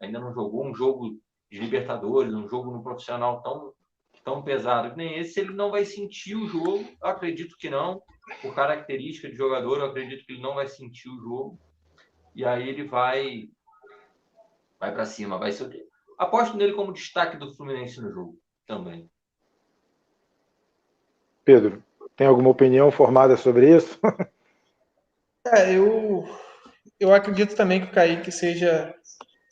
ainda 0.00 0.18
não 0.18 0.32
jogou 0.34 0.66
um 0.66 0.74
jogo 0.74 1.18
de 1.50 1.58
Libertadores, 1.58 2.34
um 2.34 2.48
jogo 2.48 2.70
no 2.70 2.82
profissional 2.82 3.42
tão, 3.42 3.72
tão 4.24 4.42
pesado 4.42 4.90
que 4.90 4.96
nem 4.96 5.18
esse, 5.18 5.32
se 5.32 5.40
ele 5.40 5.54
não 5.54 5.70
vai 5.70 5.84
sentir 5.84 6.36
o 6.36 6.46
jogo. 6.46 6.84
Eu 7.02 7.08
acredito 7.08 7.56
que 7.56 7.70
não. 7.70 8.02
Por 8.42 8.54
característica 8.54 9.28
de 9.28 9.34
jogador, 9.34 9.78
eu 9.78 9.86
acredito 9.86 10.24
que 10.24 10.32
ele 10.32 10.42
não 10.42 10.54
vai 10.54 10.68
sentir 10.68 11.08
o 11.08 11.18
jogo. 11.18 11.58
E 12.34 12.44
aí 12.44 12.68
ele 12.68 12.84
vai 12.84 13.48
vai 14.78 14.92
para 14.92 15.04
cima, 15.04 15.36
vai 15.36 15.52
ser 15.52 15.86
aposto 16.16 16.56
nele 16.56 16.72
como 16.72 16.92
destaque 16.92 17.36
do 17.36 17.54
Fluminense 17.54 18.00
no 18.00 18.10
jogo 18.10 18.38
também. 18.66 19.10
Pedro, 21.44 21.82
tem 22.16 22.26
alguma 22.26 22.48
opinião 22.48 22.90
formada 22.90 23.36
sobre 23.36 23.76
isso? 23.76 23.98
É, 25.46 25.74
eu, 25.74 26.24
eu 26.98 27.14
acredito 27.14 27.54
também 27.54 27.80
que 27.80 27.86
o 27.86 27.92
Kaique 27.92 28.30
seja 28.30 28.94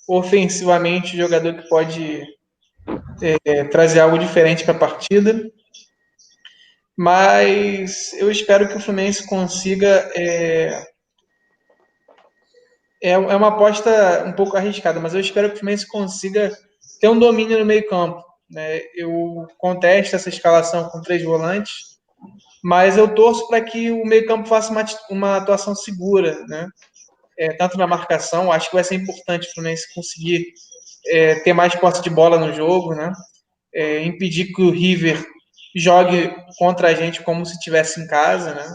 ofensivamente 0.09 1.15
o 1.15 1.19
jogador 1.19 1.55
que 1.55 1.69
pode 1.69 2.23
é, 3.23 3.65
trazer 3.65 4.01
algo 4.01 4.19
diferente 4.19 4.65
para 4.65 4.75
a 4.75 4.79
partida. 4.79 5.51
Mas 6.97 8.13
eu 8.15 8.31
espero 8.31 8.69
que 8.69 8.77
o 8.77 8.81
Fluminense 8.81 9.27
consiga 9.27 10.11
é, 10.17 10.85
é, 13.03 13.13
é 13.13 13.17
uma 13.19 13.49
aposta 13.49 14.25
um 14.27 14.33
pouco 14.33 14.57
arriscada, 14.57 14.99
mas 14.99 15.15
eu 15.15 15.21
espero 15.21 15.49
que 15.49 15.55
o 15.55 15.59
Fluminense 15.59 15.87
consiga 15.87 16.51
ter 17.01 17.09
um 17.09 17.19
domínio 17.19 17.59
no 17.59 17.65
meio-campo. 17.65 18.23
Né? 18.51 18.81
Eu 18.95 19.47
contesto 19.59 20.17
essa 20.17 20.29
escalação 20.29 20.89
com 20.89 21.01
três 21.01 21.23
volantes, 21.23 21.98
mas 22.63 22.97
eu 22.97 23.15
torço 23.15 23.47
para 23.49 23.61
que 23.61 23.91
o 23.91 24.05
meio-campo 24.05 24.49
faça 24.49 24.71
uma, 24.71 24.85
uma 25.11 25.37
atuação 25.37 25.75
segura, 25.75 26.45
né? 26.47 26.69
É, 27.39 27.53
tanto 27.53 27.79
na 27.79 27.87
marcação, 27.87 28.51
acho 28.51 28.69
que 28.69 28.75
vai 28.75 28.83
ser 28.83 28.97
importante 28.97 29.47
o 29.47 29.53
Fluminense 29.53 29.95
conseguir 29.95 30.47
é, 31.07 31.37
ter 31.37 31.53
mais 31.53 31.75
posse 31.77 32.03
de 32.03 32.11
bola 32.11 32.39
no 32.39 32.53
jogo, 32.53 32.95
né? 32.95 33.13
É, 33.73 34.03
impedir 34.05 34.53
que 34.53 34.63
o 34.63 34.71
River 34.71 35.25
jogue 35.77 36.35
contra 36.59 36.89
a 36.89 36.95
gente 36.95 37.23
como 37.23 37.47
se 37.47 37.53
estivesse 37.53 38.01
em 38.01 38.07
casa, 38.07 38.55
né? 38.55 38.69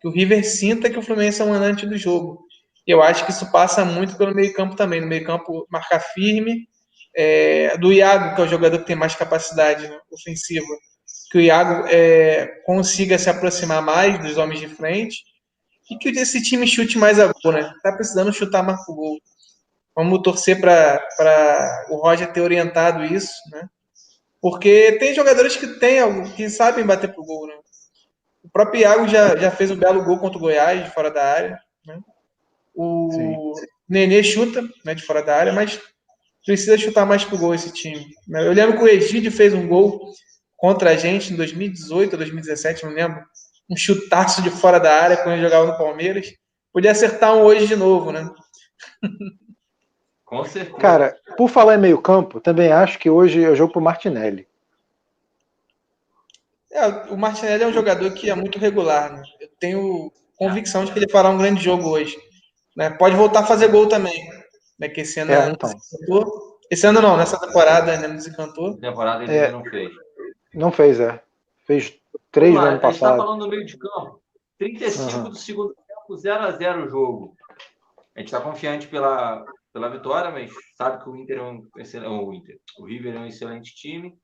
Que 0.00 0.08
o 0.08 0.12
River 0.12 0.44
sinta 0.46 0.88
que 0.88 0.98
o 0.98 1.02
Fluminense 1.02 1.42
é 1.42 1.44
o 1.44 1.48
mandante 1.48 1.86
do 1.86 1.98
jogo. 1.98 2.44
E 2.86 2.90
eu 2.90 3.02
acho 3.02 3.24
que 3.24 3.32
isso 3.32 3.50
passa 3.50 3.84
muito 3.84 4.16
pelo 4.16 4.34
meio-campo 4.34 4.76
também. 4.76 5.00
No 5.00 5.06
meio-campo, 5.06 5.66
marcar 5.70 6.00
firme. 6.00 6.68
É, 7.14 7.76
do 7.76 7.92
Iago, 7.92 8.34
que 8.34 8.40
é 8.40 8.44
o 8.44 8.48
jogador 8.48 8.78
que 8.78 8.86
tem 8.86 8.96
mais 8.96 9.16
capacidade 9.16 9.86
né, 9.88 9.98
ofensiva, 10.12 10.66
que 11.30 11.38
o 11.38 11.40
Iago 11.40 11.86
é, 11.88 12.46
consiga 12.64 13.16
se 13.16 13.30
aproximar 13.30 13.80
mais 13.80 14.18
dos 14.20 14.36
homens 14.36 14.58
de 14.58 14.68
frente 14.68 15.24
e 15.88 15.96
que 15.96 16.08
esse 16.08 16.42
time 16.42 16.66
chute 16.66 16.98
mais 16.98 17.20
a 17.20 17.32
gol, 17.32 17.52
né? 17.52 17.72
Tá 17.82 17.92
precisando 17.92 18.32
chutar 18.32 18.62
mais 18.62 18.84
pro 18.84 18.94
gol. 18.94 19.18
Vamos 19.94 20.22
torcer 20.22 20.60
para 20.60 21.86
o 21.88 21.96
Roger 21.96 22.32
ter 22.32 22.40
orientado 22.40 23.04
isso, 23.04 23.32
né? 23.50 23.68
Porque 24.40 24.92
tem 24.98 25.14
jogadores 25.14 25.56
que 25.56 25.66
tem 25.78 26.00
que 26.32 26.48
sabem 26.48 26.84
bater 26.84 27.12
pro 27.12 27.24
gol, 27.24 27.46
né? 27.46 27.54
O 28.42 28.48
próprio 28.48 28.80
Iago 28.80 29.06
já, 29.06 29.36
já 29.36 29.50
fez 29.50 29.70
um 29.70 29.76
belo 29.76 30.02
gol 30.04 30.18
contra 30.18 30.38
o 30.38 30.40
Goiás, 30.40 30.82
de 30.82 30.90
fora 30.90 31.10
da 31.10 31.22
área. 31.22 31.60
Né? 31.86 31.98
O 32.74 33.10
Sim. 33.12 33.66
Nenê 33.88 34.22
chuta 34.22 34.62
né, 34.84 34.94
de 34.94 35.02
fora 35.02 35.22
da 35.22 35.36
área, 35.36 35.52
mas 35.52 35.78
precisa 36.46 36.78
chutar 36.78 37.04
mais 37.04 37.24
pro 37.24 37.36
gol 37.36 37.54
esse 37.54 37.72
time. 37.72 38.06
Né? 38.26 38.46
Eu 38.46 38.52
lembro 38.52 38.78
que 38.78 38.84
o 38.84 38.88
Egídio 38.88 39.30
fez 39.30 39.52
um 39.52 39.68
gol 39.68 40.14
contra 40.60 40.90
a 40.90 40.96
gente 40.96 41.32
em 41.32 41.36
2018 41.36 42.12
ou 42.12 42.18
2017, 42.18 42.84
não 42.84 42.92
lembro. 42.92 43.24
Um 43.68 43.76
chutaço 43.76 44.42
de 44.42 44.50
fora 44.50 44.78
da 44.78 44.92
área 44.92 45.16
quando 45.16 45.34
ele 45.34 45.42
jogava 45.42 45.66
no 45.66 45.78
Palmeiras. 45.78 46.34
Podia 46.72 46.90
acertar 46.90 47.34
um 47.34 47.42
hoje 47.42 47.66
de 47.66 47.76
novo, 47.76 48.12
né? 48.12 48.28
Com 50.24 50.44
certeza. 50.44 50.76
Cara, 50.76 51.16
por 51.36 51.48
falar 51.48 51.76
em 51.76 51.80
meio 51.80 52.00
campo, 52.00 52.40
também 52.40 52.70
acho 52.70 52.98
que 52.98 53.08
hoje 53.08 53.42
é 53.42 53.48
o 53.48 53.56
jogo 53.56 53.72
pro 53.72 53.80
Martinelli. 53.80 54.46
É, 56.70 56.86
o 57.10 57.16
Martinelli 57.16 57.64
é 57.64 57.66
um 57.66 57.72
jogador 57.72 58.12
que 58.12 58.30
é 58.30 58.34
muito 58.34 58.58
regular. 58.58 59.12
Né? 59.12 59.22
Eu 59.40 59.48
tenho 59.58 60.12
convicção 60.36 60.84
de 60.84 60.92
que 60.92 60.98
ele 60.98 61.10
fará 61.10 61.30
um 61.30 61.38
grande 61.38 61.62
jogo 61.62 61.88
hoje. 61.88 62.16
Né? 62.76 62.90
Pode 62.90 63.16
voltar 63.16 63.40
a 63.40 63.46
fazer 63.46 63.68
gol 63.68 63.88
também. 63.88 64.28
Né? 64.78 64.88
Que 64.88 65.00
esse 65.00 65.18
ano 65.20 65.32
é, 65.32 65.48
então. 65.48 65.70
Esse 66.70 66.86
ano 66.86 67.00
não, 67.00 67.16
nessa 67.16 67.40
temporada 67.40 67.90
ainda 67.90 68.06
não 68.06 68.14
desencantou. 68.14 68.76
Temporada 68.76 69.24
ele 69.24 69.34
é, 69.34 69.50
não 69.50 69.64
fez. 69.64 69.90
Não 70.54 70.72
fez, 70.72 71.00
é. 71.00 71.22
Fez 71.66 71.98
três 72.30 72.54
no 72.54 72.60
ano 72.60 72.80
passado. 72.80 72.86
A 72.86 72.92
gente 72.92 73.02
está 73.02 73.16
falando 73.16 73.40
no 73.40 73.48
meio 73.48 73.64
de 73.64 73.78
campo. 73.78 74.20
35 74.58 75.16
uhum. 75.16 75.30
do 75.30 75.36
segundo 75.36 75.74
tempo, 75.74 76.16
0 76.16 76.42
a 76.42 76.50
0 76.50 76.84
o 76.84 76.88
jogo. 76.88 77.36
A 78.14 78.18
gente 78.20 78.28
está 78.28 78.40
confiante 78.40 78.86
pela, 78.88 79.44
pela 79.72 79.88
vitória, 79.88 80.30
mas 80.30 80.52
sabe 80.76 81.02
que 81.02 81.08
o 81.08 81.16
Inter 81.16 81.38
é 81.38 81.42
um 81.42 81.66
excelente, 81.78 82.08
o 82.08 82.32
Inter, 82.32 82.60
o 82.78 82.84
River 82.84 83.14
é 83.14 83.18
um 83.20 83.26
excelente 83.26 83.74
time. 83.74 84.18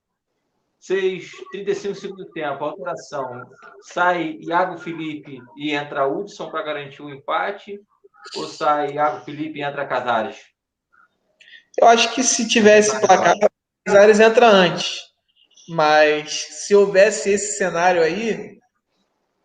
6, 0.80 1.30
35 1.52 1.94
segundo 1.94 2.26
tempo, 2.32 2.64
alteração. 2.64 3.48
Sai 3.80 4.38
Iago 4.42 4.76
Felipe 4.78 5.40
e 5.56 5.72
entra 5.72 6.06
Hudson 6.06 6.50
para 6.50 6.62
garantir 6.62 7.02
o 7.02 7.06
um 7.06 7.10
empate? 7.10 7.80
Ou 8.36 8.46
sai 8.46 8.92
Iago 8.94 9.24
Felipe 9.24 9.58
e 9.58 9.62
entra 9.62 9.86
Casares? 9.86 10.36
Eu 11.78 11.88
acho 11.88 12.14
que 12.14 12.22
se 12.22 12.46
tivesse 12.48 13.00
placar, 13.00 13.36
Casares 13.84 14.20
entra 14.20 14.48
antes. 14.48 15.14
Mas 15.68 16.46
se 16.50 16.74
houvesse 16.74 17.30
esse 17.30 17.56
cenário 17.56 18.02
aí, 18.02 18.58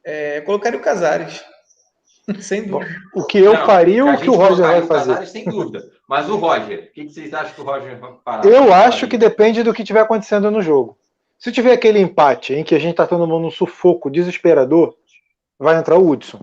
é, 0.03 0.41
colocaria 0.41 0.79
o 0.79 0.84
Casares. 0.84 1.43
Sem 2.39 2.67
dúvida. 2.67 2.95
O 3.15 3.25
que 3.25 3.39
eu 3.39 3.53
não, 3.53 3.65
faria 3.65 4.05
o 4.05 4.17
que 4.17 4.29
o 4.29 4.36
Roger 4.36 4.65
vai 4.65 4.81
fazer. 4.84 5.10
Casares, 5.10 5.29
sem 5.31 5.45
dúvida. 5.45 5.84
Mas 6.07 6.29
o 6.29 6.36
Roger, 6.36 6.89
o 6.89 6.93
que 6.93 7.10
vocês 7.10 7.34
acham 7.34 7.53
que 7.53 7.62
o 7.62 7.63
Roger 7.63 7.99
vai 7.99 8.13
parar? 8.23 8.45
Eu 8.45 8.71
acho 8.71 9.07
que 9.07 9.17
depende 9.17 9.63
do 9.63 9.73
que 9.73 9.81
estiver 9.81 10.01
acontecendo 10.01 10.51
no 10.51 10.62
jogo. 10.62 10.97
Se 11.38 11.51
tiver 11.51 11.73
aquele 11.73 11.99
empate 11.99 12.53
em 12.53 12.63
que 12.63 12.75
a 12.75 12.79
gente 12.79 12.91
está 12.91 13.07
todo 13.07 13.25
mundo 13.25 13.43
num 13.43 13.51
sufoco 13.51 14.12
desesperador, 14.12 14.95
vai 15.57 15.75
entrar 15.75 15.97
o 15.97 16.07
Hudson. 16.07 16.39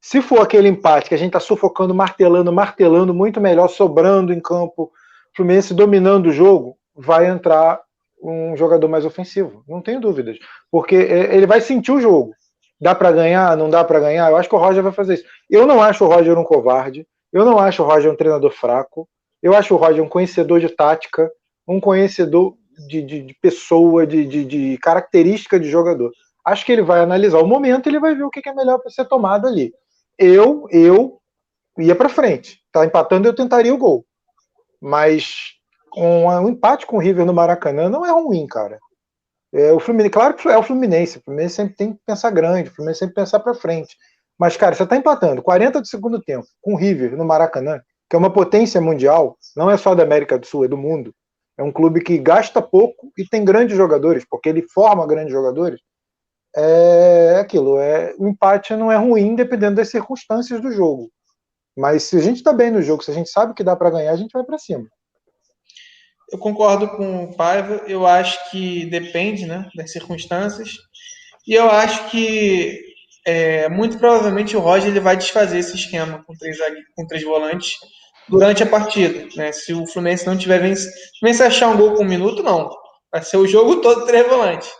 Se 0.00 0.20
for 0.20 0.40
aquele 0.40 0.68
empate 0.68 1.08
que 1.08 1.14
a 1.14 1.18
gente 1.18 1.28
está 1.28 1.40
sufocando, 1.40 1.94
martelando, 1.94 2.52
martelando, 2.52 3.14
muito 3.14 3.40
melhor, 3.40 3.68
sobrando 3.68 4.32
em 4.32 4.40
campo, 4.40 4.92
Fluminense 5.34 5.74
dominando 5.74 6.26
o 6.26 6.32
jogo, 6.32 6.78
vai 6.94 7.26
entrar 7.26 7.80
um 8.22 8.56
jogador 8.56 8.88
mais 8.88 9.04
ofensivo. 9.04 9.62
Não 9.68 9.80
tenho 9.80 10.00
dúvidas. 10.00 10.38
Porque 10.70 10.96
é, 10.96 11.34
ele 11.36 11.46
vai 11.46 11.60
sentir 11.60 11.92
o 11.92 12.00
jogo. 12.00 12.32
Dá 12.80 12.94
para 12.94 13.12
ganhar? 13.12 13.56
Não 13.56 13.70
dá 13.70 13.82
para 13.84 14.00
ganhar? 14.00 14.30
Eu 14.30 14.36
acho 14.36 14.48
que 14.48 14.54
o 14.54 14.58
Roger 14.58 14.82
vai 14.82 14.92
fazer 14.92 15.14
isso. 15.14 15.24
Eu 15.48 15.66
não 15.66 15.82
acho 15.82 16.04
o 16.04 16.08
Roger 16.08 16.38
um 16.38 16.44
covarde. 16.44 17.06
Eu 17.32 17.44
não 17.44 17.58
acho 17.58 17.82
o 17.82 17.86
Roger 17.86 18.12
um 18.12 18.16
treinador 18.16 18.50
fraco. 18.50 19.08
Eu 19.42 19.54
acho 19.54 19.74
o 19.74 19.76
Roger 19.76 20.02
um 20.02 20.08
conhecedor 20.08 20.60
de 20.60 20.68
tática, 20.68 21.30
um 21.66 21.80
conhecedor 21.80 22.54
de, 22.88 23.02
de, 23.02 23.22
de 23.22 23.34
pessoa, 23.40 24.06
de, 24.06 24.26
de, 24.26 24.44
de, 24.44 24.78
característica 24.78 25.58
de 25.58 25.68
jogador. 25.68 26.12
Acho 26.44 26.64
que 26.64 26.72
ele 26.72 26.82
vai 26.82 27.00
analisar 27.00 27.38
o 27.38 27.46
momento 27.46 27.88
ele 27.88 27.98
vai 27.98 28.14
ver 28.14 28.24
o 28.24 28.30
que 28.30 28.46
é 28.46 28.54
melhor 28.54 28.78
para 28.78 28.90
ser 28.90 29.04
tomado 29.06 29.46
ali. 29.46 29.72
Eu, 30.18 30.66
eu 30.70 31.18
ia 31.78 31.94
para 31.94 32.08
frente. 32.08 32.60
Tá 32.72 32.84
empatando, 32.84 33.28
eu 33.28 33.34
tentaria 33.34 33.74
o 33.74 33.78
gol. 33.78 34.04
Mas 34.80 35.55
um, 35.96 36.28
um, 36.28 36.48
empate 36.48 36.86
com 36.86 36.96
o 36.96 37.00
River 37.00 37.24
no 37.24 37.32
Maracanã 37.32 37.88
não 37.88 38.04
é 38.04 38.10
ruim, 38.10 38.46
cara. 38.46 38.78
É, 39.52 39.72
o 39.72 39.80
Fluminense, 39.80 40.10
claro 40.10 40.34
que 40.34 40.48
é 40.48 40.58
o 40.58 40.62
Fluminense. 40.62 41.18
O 41.18 41.22
Fluminense 41.22 41.54
sempre 41.54 41.76
tem 41.76 41.92
que 41.92 42.00
pensar 42.04 42.30
grande, 42.30 42.68
o 42.68 42.74
Fluminense 42.74 43.00
sempre 43.00 43.14
pensar 43.14 43.40
para 43.40 43.54
frente. 43.54 43.96
Mas, 44.38 44.56
cara, 44.56 44.74
você 44.74 44.82
está 44.82 44.96
empatando 44.96 45.42
40 45.42 45.80
do 45.80 45.86
segundo 45.86 46.20
tempo 46.20 46.46
com 46.60 46.74
o 46.74 46.76
River 46.76 47.16
no 47.16 47.24
Maracanã, 47.24 47.80
que 48.08 48.14
é 48.14 48.18
uma 48.18 48.32
potência 48.32 48.80
mundial, 48.80 49.36
não 49.56 49.70
é 49.70 49.76
só 49.76 49.94
da 49.94 50.02
América 50.02 50.38
do 50.38 50.46
Sul, 50.46 50.64
é 50.64 50.68
do 50.68 50.76
mundo. 50.76 51.14
É 51.58 51.62
um 51.62 51.72
clube 51.72 52.02
que 52.02 52.18
gasta 52.18 52.60
pouco 52.60 53.10
e 53.16 53.26
tem 53.26 53.44
grandes 53.44 53.76
jogadores, 53.76 54.26
porque 54.28 54.48
ele 54.48 54.66
forma 54.68 55.06
grandes 55.06 55.32
jogadores. 55.32 55.80
É 56.54 57.38
aquilo, 57.40 57.78
é, 57.78 58.14
o 58.18 58.28
empate 58.28 58.74
não 58.76 58.92
é 58.92 58.96
ruim 58.96 59.34
dependendo 59.34 59.76
das 59.76 59.90
circunstâncias 59.90 60.60
do 60.60 60.70
jogo. 60.70 61.10
Mas 61.76 62.04
se 62.04 62.16
a 62.16 62.20
gente 62.20 62.36
está 62.36 62.52
bem 62.52 62.70
no 62.70 62.82
jogo, 62.82 63.02
se 63.02 63.10
a 63.10 63.14
gente 63.14 63.30
sabe 63.30 63.54
que 63.54 63.64
dá 63.64 63.76
para 63.76 63.90
ganhar, 63.90 64.12
a 64.12 64.16
gente 64.16 64.32
vai 64.32 64.44
para 64.44 64.58
cima. 64.58 64.86
Eu 66.30 66.38
concordo 66.38 66.88
com 66.88 67.24
o 67.24 67.36
Paiva, 67.36 67.82
eu 67.86 68.06
acho 68.06 68.50
que 68.50 68.86
depende 68.86 69.46
né, 69.46 69.68
das 69.76 69.92
circunstâncias. 69.92 70.76
E 71.46 71.54
eu 71.54 71.70
acho 71.70 72.10
que 72.10 72.80
é, 73.26 73.68
muito 73.68 73.98
provavelmente 73.98 74.56
o 74.56 74.60
Roger 74.60 74.88
ele 74.88 75.00
vai 75.00 75.16
desfazer 75.16 75.58
esse 75.58 75.74
esquema 75.74 76.22
com 76.24 76.34
três, 76.34 76.58
com 76.94 77.06
três 77.06 77.22
volantes 77.24 77.76
durante 78.28 78.62
a 78.62 78.66
partida. 78.66 79.28
Né? 79.36 79.52
Se 79.52 79.72
o 79.72 79.86
Fluminense 79.86 80.26
não 80.26 80.36
tiver 80.36 80.60
vencido, 80.60 80.92
se 81.32 81.42
achar 81.42 81.68
um 81.68 81.76
gol 81.76 81.94
com 81.94 82.02
um 82.02 82.08
minuto, 82.08 82.42
não. 82.42 82.70
Vai 83.12 83.22
ser 83.22 83.36
o 83.36 83.46
jogo 83.46 83.76
todo 83.82 84.06
três 84.06 84.26
volantes. 84.28 84.70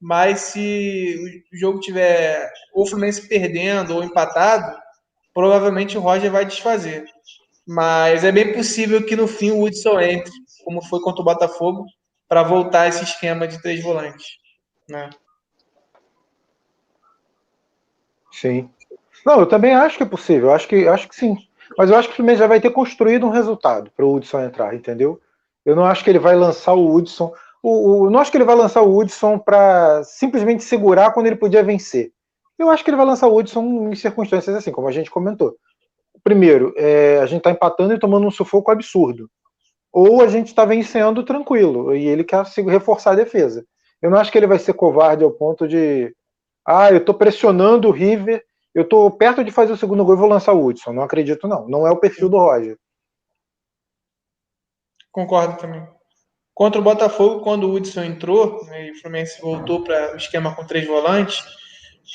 Mas 0.00 0.40
se 0.40 1.44
o 1.52 1.56
jogo 1.56 1.80
tiver 1.80 2.50
ou 2.74 2.84
o 2.84 2.86
Fluminense 2.86 3.28
perdendo 3.28 3.94
ou 3.94 4.02
empatado, 4.02 4.76
provavelmente 5.32 5.96
o 5.96 6.00
Roger 6.00 6.30
vai 6.30 6.44
desfazer. 6.44 7.04
Mas 7.66 8.24
é 8.24 8.32
bem 8.32 8.52
possível 8.52 9.04
que 9.04 9.14
no 9.14 9.28
fim 9.28 9.52
o 9.52 9.62
Hudson 9.62 10.00
entre, 10.00 10.32
como 10.64 10.82
foi 10.82 11.00
contra 11.00 11.20
o 11.20 11.24
Botafogo, 11.24 11.86
para 12.28 12.42
voltar 12.42 12.88
esse 12.88 13.04
esquema 13.04 13.46
de 13.46 13.60
três 13.60 13.82
volantes. 13.82 14.26
Né? 14.88 15.10
Sim. 18.32 18.70
Não, 19.24 19.40
eu 19.40 19.46
também 19.46 19.74
acho 19.74 19.96
que 19.96 20.02
é 20.02 20.06
possível. 20.06 20.48
Eu 20.48 20.54
acho 20.54 20.66
que, 20.66 20.88
acho 20.88 21.08
que 21.08 21.14
sim. 21.14 21.36
Mas 21.76 21.90
eu 21.90 21.96
acho 21.96 22.08
que 22.08 22.14
o 22.14 22.16
Fluminense 22.16 22.40
já 22.40 22.46
vai 22.46 22.60
ter 22.60 22.70
construído 22.70 23.26
um 23.26 23.30
resultado 23.30 23.90
para 23.94 24.04
o 24.04 24.14
Hudson 24.14 24.40
entrar, 24.40 24.74
entendeu? 24.74 25.20
Eu 25.64 25.76
não 25.76 25.84
acho 25.84 26.02
que 26.02 26.10
ele 26.10 26.18
vai 26.18 26.34
lançar 26.34 26.74
o 26.74 26.94
Hudson. 26.94 27.32
O, 27.62 28.04
o, 28.04 28.10
não 28.10 28.18
acho 28.18 28.30
que 28.30 28.36
ele 28.36 28.44
vai 28.44 28.56
lançar 28.56 28.82
o 28.82 28.96
Hudson 28.96 29.38
para 29.38 30.02
simplesmente 30.04 30.64
segurar 30.64 31.12
quando 31.12 31.26
ele 31.26 31.36
podia 31.36 31.62
vencer. 31.62 32.12
Eu 32.58 32.68
acho 32.70 32.82
que 32.84 32.90
ele 32.90 32.96
vai 32.96 33.06
lançar 33.06 33.28
o 33.28 33.36
Hudson 33.36 33.90
em 33.90 33.94
circunstâncias 33.94 34.54
assim, 34.56 34.72
como 34.72 34.88
a 34.88 34.92
gente 34.92 35.10
comentou. 35.10 35.56
Primeiro, 36.24 36.72
é, 36.76 37.18
a 37.20 37.26
gente 37.26 37.38
está 37.38 37.50
empatando 37.50 37.94
e 37.94 37.98
tomando 37.98 38.26
um 38.26 38.30
sufoco 38.30 38.70
absurdo. 38.70 39.30
Ou 39.92 40.22
a 40.22 40.26
gente 40.26 40.46
está 40.46 40.64
vencendo 40.64 41.22
tranquilo 41.22 41.94
e 41.94 42.06
ele 42.06 42.24
quer 42.24 42.44
reforçar 42.66 43.12
a 43.12 43.16
defesa. 43.16 43.64
Eu 44.00 44.10
não 44.10 44.18
acho 44.18 44.32
que 44.32 44.38
ele 44.38 44.46
vai 44.46 44.58
ser 44.58 44.72
covarde 44.72 45.22
ao 45.22 45.30
ponto 45.30 45.68
de. 45.68 46.14
Ah, 46.66 46.90
eu 46.90 46.98
estou 46.98 47.14
pressionando 47.14 47.88
o 47.88 47.92
River 47.92 48.42
eu 48.74 48.88
tô 48.88 49.10
perto 49.10 49.44
de 49.44 49.50
fazer 49.50 49.72
o 49.72 49.76
segundo 49.76 50.04
gol 50.04 50.14
e 50.14 50.18
vou 50.18 50.28
lançar 50.28 50.54
o 50.54 50.64
Hudson. 50.64 50.92
Não 50.92 51.02
acredito, 51.02 51.46
não. 51.46 51.68
Não 51.68 51.86
é 51.86 51.90
o 51.90 51.98
perfil 51.98 52.28
do 52.28 52.38
Roger. 52.38 52.78
Concordo 55.10 55.58
também. 55.58 55.86
Contra 56.54 56.80
o 56.80 56.84
Botafogo, 56.84 57.40
quando 57.40 57.64
o 57.64 57.74
Hudson 57.74 58.02
entrou 58.02 58.64
né, 58.66 58.88
e 58.88 58.90
o 58.92 59.00
Fluminense 59.00 59.40
voltou 59.40 59.84
para 59.84 60.14
o 60.14 60.16
esquema 60.16 60.54
com 60.54 60.66
três 60.66 60.86
volantes, 60.86 61.44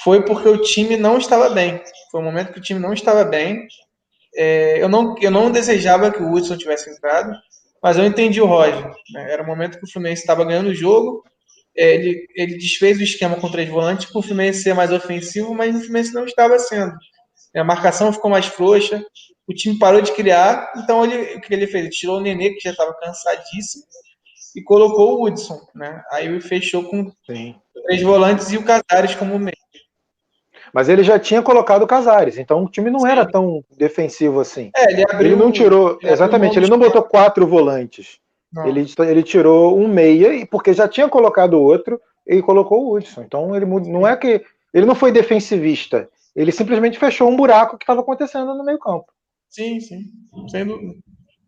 foi 0.03 0.23
porque 0.25 0.47
o 0.47 0.61
time 0.61 0.97
não 0.97 1.17
estava 1.17 1.49
bem. 1.49 1.81
Foi 2.11 2.21
um 2.21 2.23
momento 2.23 2.53
que 2.53 2.59
o 2.59 2.61
time 2.61 2.79
não 2.79 2.93
estava 2.93 3.23
bem. 3.23 3.67
É, 4.35 4.81
eu, 4.81 4.89
não, 4.89 5.15
eu 5.19 5.29
não 5.29 5.51
desejava 5.51 6.11
que 6.11 6.21
o 6.21 6.31
Hudson 6.31 6.57
tivesse 6.57 6.89
entrado, 6.89 7.35
mas 7.81 7.97
eu 7.97 8.05
entendi 8.05 8.41
o 8.41 8.45
Roger. 8.45 8.91
Né? 9.13 9.31
Era 9.31 9.43
o 9.43 9.47
momento 9.47 9.77
que 9.77 9.85
o 9.85 9.91
Fluminense 9.91 10.21
estava 10.21 10.43
ganhando 10.45 10.69
o 10.69 10.75
jogo, 10.75 11.23
é, 11.77 11.95
ele, 11.95 12.27
ele 12.35 12.57
desfez 12.57 12.97
o 12.97 13.03
esquema 13.03 13.35
com 13.35 13.51
três 13.51 13.69
volantes 13.69 14.07
para 14.07 14.19
o 14.19 14.23
Fluminense 14.23 14.63
ser 14.63 14.73
mais 14.73 14.91
ofensivo, 14.91 15.53
mas 15.53 15.75
o 15.75 15.79
Fluminense 15.79 16.13
não 16.13 16.25
estava 16.25 16.57
sendo. 16.57 16.93
A 17.55 17.63
marcação 17.63 18.11
ficou 18.11 18.29
mais 18.29 18.47
frouxa, 18.47 19.03
o 19.47 19.53
time 19.53 19.77
parou 19.79 20.01
de 20.01 20.11
criar, 20.11 20.73
então 20.77 21.05
ele, 21.05 21.35
o 21.35 21.41
que 21.41 21.53
ele 21.53 21.67
fez? 21.67 21.85
Ele 21.85 21.93
tirou 21.93 22.17
o 22.17 22.21
Nenê, 22.21 22.51
que 22.51 22.59
já 22.59 22.71
estava 22.71 22.93
cansadíssimo, 22.95 23.83
e 24.55 24.63
colocou 24.63 25.19
o 25.19 25.25
Hudson. 25.25 25.59
Né? 25.73 26.01
Aí 26.11 26.41
fechou 26.41 26.83
com 26.83 27.11
Sim. 27.25 27.55
três 27.85 28.01
volantes 28.01 28.51
e 28.51 28.57
o 28.57 28.63
Casares 28.63 29.15
como 29.15 29.39
meio. 29.39 29.55
Mas 30.77 30.89
ele 30.89 31.01
já 31.01 31.17
tinha 31.17 31.41
colocado 31.41 31.81
o 31.81 31.87
Casares, 31.87 32.37
então 32.37 32.63
o 32.63 32.69
time 32.69 32.91
não 32.91 32.99
Sim. 32.99 33.07
era 33.07 33.25
tão 33.25 33.65
defensivo 33.75 34.39
assim. 34.39 34.69
É, 34.75 34.91
ele, 34.93 35.03
abriu, 35.09 35.31
ele 35.31 35.35
não 35.35 35.51
tirou, 35.51 35.97
ele 35.99 36.11
exatamente, 36.11 36.59
ele 36.59 36.69
não 36.69 36.77
botou 36.77 37.01
quatro 37.01 37.47
volantes. 37.47 38.19
Ele, 38.63 38.85
ele 38.99 39.23
tirou 39.23 39.75
um 39.75 39.87
meia, 39.87 40.45
porque 40.45 40.73
já 40.73 40.87
tinha 40.87 41.09
colocado 41.09 41.59
outro, 41.59 41.99
e 42.27 42.43
colocou 42.43 42.85
o 42.85 42.95
Hudson. 42.95 43.23
Então 43.23 43.55
ele 43.55 43.65
não 43.65 44.07
é 44.07 44.15
que. 44.15 44.43
Ele 44.71 44.85
não 44.85 44.93
foi 44.93 45.11
defensivista. 45.11 46.07
Ele 46.35 46.51
simplesmente 46.51 46.99
fechou 46.99 47.27
um 47.27 47.35
buraco 47.35 47.75
que 47.75 47.83
estava 47.83 48.01
acontecendo 48.01 48.53
no 48.53 48.63
meio 48.63 48.77
campo. 48.77 49.07
Sim, 49.49 49.79
sim. 49.79 50.01
Sem 50.47 50.63
dúvida. 50.63 50.93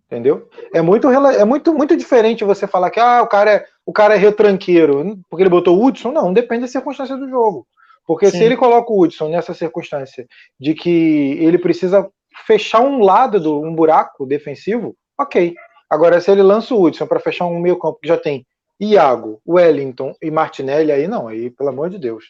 Entendeu? 0.08 0.50
É 0.74 0.82
muito, 0.82 1.08
é 1.08 1.46
muito, 1.46 1.72
muito 1.72 1.96
diferente 1.96 2.44
você 2.44 2.66
falar 2.66 2.90
que 2.90 3.00
ah, 3.00 3.22
o 3.22 3.28
cara 3.28 3.52
é, 3.52 3.66
o 3.86 3.94
cara 3.94 4.16
é 4.16 4.18
retranqueiro, 4.18 5.20
porque 5.30 5.44
ele 5.44 5.52
botou 5.52 5.78
o 5.78 5.86
Hudson. 5.86 6.12
Não, 6.12 6.34
depende 6.34 6.62
da 6.62 6.68
circunstância 6.68 7.16
do 7.16 7.30
jogo. 7.30 7.68
Porque 8.10 8.32
sim. 8.32 8.40
se 8.40 8.44
ele 8.44 8.58
coloca 8.58 8.92
o 8.92 9.00
Hudson 9.00 9.30
nessa 9.30 9.54
circunstância 9.54 10.28
de 10.60 10.74
que 10.74 11.38
ele 11.40 11.60
precisa 11.60 12.12
fechar 12.48 12.82
um 12.82 13.04
lado 13.04 13.40
do 13.40 13.62
um 13.62 13.76
buraco 13.76 14.26
defensivo, 14.26 14.98
ok. 15.16 15.54
Agora, 15.88 16.20
se 16.20 16.32
ele 16.32 16.42
lança 16.42 16.74
o 16.74 16.82
Hudson 16.82 17.06
para 17.06 17.20
fechar 17.20 17.46
um 17.46 17.60
meio 17.60 17.78
campo 17.78 18.00
que 18.02 18.08
já 18.08 18.18
tem 18.18 18.48
Iago, 18.82 19.40
Wellington 19.48 20.16
e 20.20 20.32
Martinelli, 20.32 20.92
aí 20.92 21.08
não, 21.08 21.28
aí 21.28 21.52
pelo 21.52 21.70
amor 21.70 21.92
de 21.92 22.00
Deus. 22.00 22.26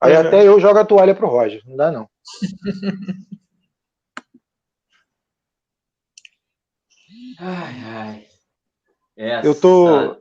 Aí 0.00 0.12
é. 0.12 0.16
até 0.18 0.46
eu 0.46 0.60
jogo 0.60 0.78
a 0.78 0.84
toalha 0.84 1.12
pro 1.12 1.26
Roger, 1.26 1.60
não 1.66 1.74
dá 1.76 1.90
não. 1.90 2.08
ai, 7.40 7.74
ai. 7.84 8.26
Essa... 9.16 9.44
Eu 9.44 9.60
tô, 9.60 10.18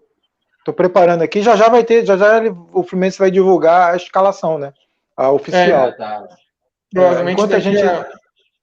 tô 0.67 0.73
preparando 0.73 1.21
aqui, 1.21 1.41
já 1.41 1.55
já 1.55 1.69
vai 1.69 1.83
ter, 1.83 2.05
já 2.05 2.17
já 2.17 2.37
ele, 2.37 2.53
o 2.73 2.83
Fluminense 2.83 3.17
vai 3.17 3.31
divulgar 3.31 3.93
a 3.93 3.95
escalação, 3.95 4.59
né? 4.59 4.73
A 5.15 5.31
oficial. 5.31 5.87
É, 5.87 5.91
tá. 5.93 6.27
Provavelmente 6.93 7.33
enquanto 7.33 7.55
a 7.55 7.59
gente 7.59 7.81
a 7.81 8.05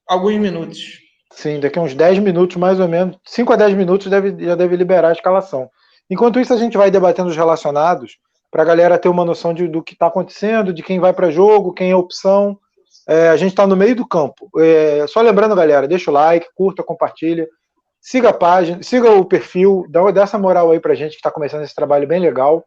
alguns 0.07 0.37
minutos. 0.37 0.99
Sim, 1.33 1.61
daqui 1.61 1.79
a 1.79 1.83
uns 1.83 1.95
10 1.95 2.19
minutos, 2.19 2.57
mais 2.57 2.79
ou 2.79 2.87
menos, 2.87 3.17
5 3.25 3.53
a 3.53 3.57
10 3.57 3.75
minutos 3.75 4.07
deve, 4.09 4.45
já 4.45 4.55
deve 4.55 4.77
liberar 4.77 5.09
a 5.09 5.13
escalação. 5.13 5.69
Enquanto 6.09 6.39
isso, 6.39 6.53
a 6.53 6.59
gente 6.59 6.77
vai 6.77 6.91
debatendo 6.91 7.31
os 7.31 7.37
relacionados 7.37 8.19
para 8.51 8.63
a 8.63 8.67
galera 8.67 8.99
ter 8.99 9.09
uma 9.09 9.25
noção 9.25 9.53
de, 9.55 9.67
do 9.67 9.83
que 9.83 9.95
está 9.95 10.07
acontecendo, 10.07 10.73
de 10.73 10.83
quem 10.83 11.01
vai 11.01 11.13
para 11.13 11.31
jogo, 11.31 11.73
quem 11.73 11.91
é 11.91 11.97
opção. 11.97 12.57
É, 13.09 13.31
a 13.31 13.37
gente 13.37 13.51
está 13.51 13.67
no 13.67 13.75
meio 13.75 13.97
do 13.97 14.07
campo. 14.07 14.49
É, 14.59 15.07
só 15.09 15.21
lembrando, 15.23 15.57
galera, 15.57 15.89
deixa 15.89 16.11
o 16.11 16.15
like, 16.15 16.47
curta, 16.55 16.83
compartilha, 16.83 17.49
siga 18.05 18.29
a 18.29 18.35
página, 18.35 18.83
siga 18.83 19.11
o 19.11 19.25
perfil, 19.25 19.87
dá, 19.89 20.23
essa 20.23 20.39
moral 20.39 20.71
aí 20.71 20.79
para 20.79 20.93
a 20.93 20.95
gente 20.95 21.13
que 21.13 21.17
está 21.17 21.31
começando 21.31 21.63
esse 21.63 21.75
trabalho 21.75 22.07
bem 22.07 22.21
legal. 22.21 22.63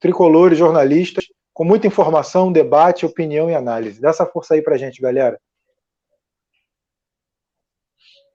Tricolores, 0.00 0.58
jornalistas, 0.58 1.24
com 1.54 1.64
muita 1.64 1.86
informação, 1.86 2.52
debate, 2.52 3.06
opinião 3.06 3.48
e 3.48 3.54
análise. 3.54 4.00
Dá 4.00 4.10
essa 4.10 4.26
força 4.26 4.54
aí 4.54 4.60
para 4.60 4.74
a 4.74 4.78
gente, 4.78 5.00
galera. 5.00 5.40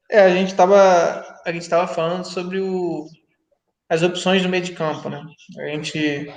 É, 0.09 0.21
a 0.21 0.29
gente 0.29 0.51
estava 0.51 1.41
a 1.45 1.51
gente 1.51 1.63
estava 1.63 1.85
falando 1.85 2.23
sobre 2.23 2.61
o, 2.61 3.05
as 3.89 4.01
opções 4.01 4.41
do 4.41 4.47
meio 4.47 4.63
de 4.63 4.71
campo, 4.71 5.09
né? 5.09 5.21
A 5.59 5.67
gente 5.67 6.33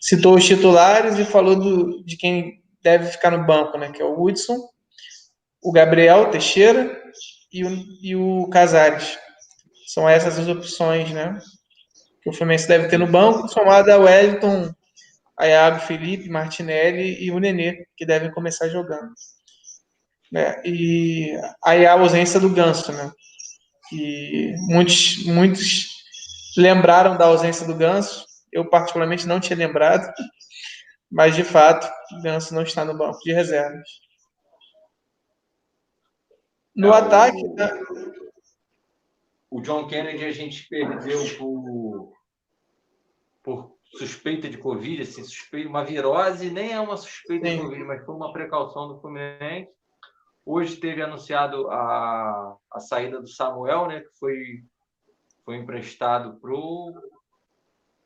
citou 0.00 0.34
os 0.34 0.44
titulares 0.44 1.16
e 1.20 1.24
falou 1.24 1.54
do, 1.54 2.04
de 2.04 2.16
quem 2.16 2.60
deve 2.82 3.06
ficar 3.06 3.30
no 3.30 3.46
banco, 3.46 3.78
né? 3.78 3.92
Que 3.92 4.02
é 4.02 4.04
o 4.04 4.20
Hudson, 4.20 4.58
o 5.62 5.70
Gabriel 5.70 6.32
Teixeira 6.32 7.00
e 7.52 7.64
o, 7.64 7.70
e 8.02 8.16
o 8.16 8.48
Casares. 8.48 9.21
São 9.92 10.08
essas 10.08 10.38
as 10.38 10.48
opções, 10.48 11.10
né? 11.10 11.38
Que 12.22 12.30
o 12.30 12.32
Fluminense 12.32 12.66
deve 12.66 12.88
ter 12.88 12.98
no 12.98 13.06
banco, 13.06 13.46
somado 13.48 13.92
a 13.92 13.98
Wellington, 13.98 14.72
a 15.38 15.46
Iago, 15.46 15.80
Felipe, 15.80 16.30
Martinelli 16.30 17.22
e 17.22 17.30
o 17.30 17.38
Nenê, 17.38 17.84
que 17.94 18.06
devem 18.06 18.30
começar 18.30 18.68
jogando. 18.68 19.12
Né? 20.30 20.62
E 20.64 21.38
aí 21.62 21.84
a 21.84 21.92
ausência 21.92 22.40
do 22.40 22.48
Ganso, 22.48 22.90
né? 22.90 23.12
Que 23.90 24.54
muitos, 24.68 25.26
muitos 25.26 25.88
lembraram 26.56 27.18
da 27.18 27.26
ausência 27.26 27.66
do 27.66 27.74
Ganso. 27.74 28.24
Eu, 28.50 28.70
particularmente, 28.70 29.26
não 29.26 29.40
tinha 29.40 29.58
lembrado. 29.58 30.10
Mas, 31.10 31.34
de 31.36 31.44
fato, 31.44 31.86
o 32.16 32.22
Ganso 32.22 32.54
não 32.54 32.62
está 32.62 32.82
no 32.82 32.96
banco 32.96 33.18
de 33.18 33.32
reservas. 33.34 33.86
No 36.74 36.94
é, 36.94 36.96
ataque. 36.96 37.44
O, 37.44 37.54
né? 37.54 37.70
O 39.52 39.60
John 39.60 39.86
Kennedy 39.86 40.24
a 40.24 40.32
gente 40.32 40.66
perdeu 40.66 41.20
por, 41.38 42.12
por 43.42 43.76
suspeita 43.84 44.48
de 44.48 44.56
Covid, 44.56 45.02
assim, 45.02 45.22
suspeita, 45.22 45.68
uma 45.68 45.84
virose, 45.84 46.50
nem 46.50 46.72
é 46.72 46.80
uma 46.80 46.96
suspeita 46.96 47.46
Sim. 47.46 47.56
de 47.56 47.62
Covid, 47.62 47.84
mas 47.84 48.02
foi 48.02 48.14
uma 48.14 48.32
precaução 48.32 48.88
do 48.88 48.98
Fluminense. 48.98 49.68
Hoje 50.42 50.76
teve 50.76 51.02
anunciado 51.02 51.70
a, 51.70 52.56
a 52.70 52.80
saída 52.80 53.20
do 53.20 53.28
Samuel, 53.28 53.88
né, 53.88 54.00
que 54.00 54.18
foi, 54.18 54.64
foi 55.44 55.56
emprestado 55.56 56.40
para 56.40 56.50
o 56.50 56.94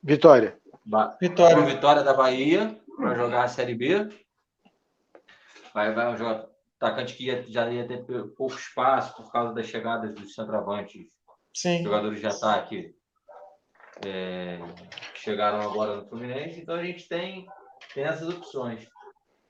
Vitória. 0.02 0.58
Ba 0.84 1.16
Vitória. 1.20 1.64
Vitória 1.64 2.02
da 2.02 2.12
Bahia 2.12 2.76
para 2.96 3.14
jogar 3.14 3.44
a 3.44 3.48
Série 3.48 3.74
B. 3.76 4.08
Vai, 5.72 5.94
vai 5.94 6.12
um 6.12 6.16
jogador, 6.16 6.50
atacante 6.80 7.14
que 7.14 7.26
ia, 7.26 7.44
já 7.48 7.70
ia 7.70 7.86
ter 7.86 8.04
pouco 8.36 8.54
espaço 8.54 9.14
por 9.16 9.30
causa 9.30 9.54
das 9.54 9.66
chegadas 9.66 10.12
dos 10.12 10.34
centroavantes. 10.34 11.15
Sim. 11.56 11.82
Jogadores 11.82 12.20
de 12.20 12.26
ataque 12.26 12.94
é, 14.04 14.58
chegaram 15.14 15.62
agora 15.62 15.96
no 15.96 16.06
Fluminense. 16.06 16.60
Então 16.60 16.74
a 16.74 16.84
gente 16.84 17.08
tem, 17.08 17.46
tem 17.94 18.04
essas 18.04 18.28
opções. 18.28 18.86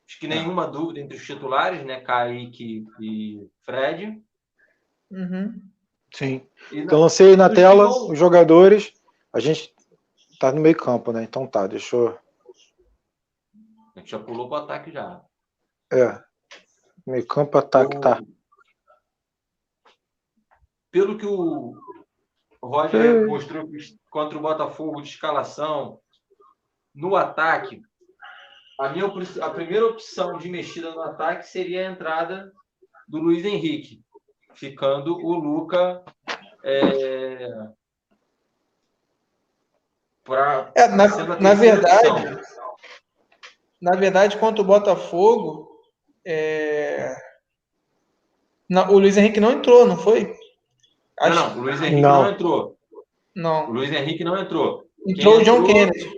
Acho 0.06 0.20
que 0.20 0.28
nenhuma 0.28 0.68
dúvida 0.68 1.00
entre 1.00 1.16
os 1.16 1.26
titulares, 1.26 1.84
né? 1.84 2.00
Kaique 2.00 2.86
e 3.00 3.50
Fred. 3.64 4.22
Uhum. 5.10 5.60
Sim. 6.14 6.48
E 6.70 6.78
então 6.78 7.00
lancei 7.00 7.34
na 7.34 7.52
tela 7.52 7.88
os 7.88 8.16
jogadores. 8.16 8.92
A 9.32 9.40
gente 9.40 9.74
tá 10.38 10.52
no 10.52 10.60
meio 10.60 10.76
campo, 10.76 11.10
né? 11.10 11.24
Então 11.24 11.44
tá, 11.44 11.66
deixa 11.66 11.96
eu. 11.96 12.16
A 13.96 13.98
gente 13.98 14.12
já 14.12 14.20
pulou 14.20 14.48
para 14.48 14.60
o 14.60 14.62
ataque 14.62 14.92
já. 14.92 15.24
É. 15.92 16.22
Meio 17.04 17.26
campo, 17.26 17.58
ataque, 17.58 17.96
o... 17.96 18.00
tá. 18.00 18.22
Pelo 20.92 21.18
que 21.18 21.26
o 21.26 21.74
Roger 22.66 23.04
é. 23.04 23.26
mostrou 23.26 23.68
contra 24.10 24.38
o 24.38 24.42
Botafogo 24.42 25.00
de 25.00 25.08
escalação, 25.08 26.00
no 26.94 27.14
ataque, 27.14 27.82
a, 28.80 28.88
minha, 28.88 29.06
a 29.42 29.50
primeira 29.50 29.86
opção 29.86 30.38
de 30.38 30.48
mexida 30.48 30.90
no 30.90 31.02
ataque 31.02 31.46
seria 31.46 31.86
a 31.86 31.92
entrada 31.92 32.52
do 33.06 33.18
Luiz 33.18 33.44
Henrique, 33.44 34.02
ficando 34.54 35.16
o 35.16 35.34
Luca 35.34 36.02
é, 36.64 37.68
pra, 40.24 40.72
é, 40.74 40.88
na, 40.88 41.06
na 41.38 41.54
verdade 41.54 42.08
opção. 42.08 42.76
na 43.80 43.94
verdade 43.94 44.36
quanto 44.38 44.62
o 44.62 44.64
Botafogo 44.64 45.68
é, 46.26 47.14
não, 48.68 48.90
o 48.90 48.98
Luiz 48.98 49.16
Henrique 49.16 49.38
não 49.38 49.52
entrou 49.52 49.86
não 49.86 49.96
foi 49.96 50.34
Acho... 51.18 51.34
não, 51.34 51.50
não 51.50 51.58
o 51.58 51.62
Luiz 51.62 51.80
Henrique 51.80 52.00
não. 52.02 52.22
não. 52.22 52.30
entrou 52.30 52.78
não 53.34 53.68
o 53.68 53.72
Luiz 53.72 53.92
Henrique 53.92 54.24
não 54.24 54.38
entrou 54.38 54.86
entrou 55.06 55.38
o 55.38 55.44
John 55.44 55.64
Kennedy 55.64 56.10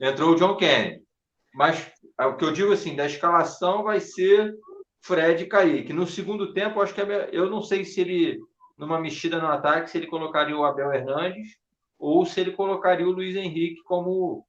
entrou 0.00 0.30
o 0.32 0.36
John 0.36 0.56
Kennedy 0.56 1.06
mas 1.54 1.90
é, 2.18 2.26
o 2.26 2.36
que 2.36 2.44
eu 2.44 2.52
digo 2.52 2.72
assim, 2.72 2.96
da 2.96 3.06
escalação 3.06 3.82
vai 3.82 4.00
ser 4.00 4.54
Fred 5.00 5.42
e 5.42 5.46
Kaique. 5.46 5.92
No 5.92 6.06
segundo 6.06 6.52
tempo, 6.52 6.80
acho 6.80 6.94
que 6.94 7.00
é, 7.00 7.30
eu 7.32 7.50
não 7.50 7.62
sei 7.62 7.84
se 7.84 8.00
ele, 8.00 8.38
numa 8.76 9.00
mexida 9.00 9.38
no 9.38 9.46
ataque, 9.46 9.90
se 9.90 9.98
ele 9.98 10.06
colocaria 10.06 10.56
o 10.56 10.64
Abel 10.64 10.92
Hernandes 10.92 11.56
ou 11.98 12.26
se 12.26 12.40
ele 12.40 12.52
colocaria 12.52 13.06
o 13.06 13.12
Luiz 13.12 13.36
Henrique 13.36 13.82
como, 13.84 14.46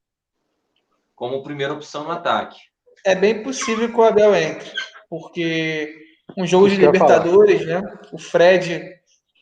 como 1.14 1.42
primeira 1.42 1.72
opção 1.72 2.04
no 2.04 2.10
ataque. 2.10 2.58
É 3.04 3.14
bem 3.14 3.42
possível 3.42 3.88
que 3.88 3.96
o 3.96 4.02
Abel 4.02 4.34
entre, 4.34 4.70
porque 5.08 5.96
um 6.36 6.46
jogo 6.46 6.68
de 6.68 6.76
Libertadores, 6.76 7.64
né? 7.64 7.80
O 8.12 8.18
Fred 8.18 8.97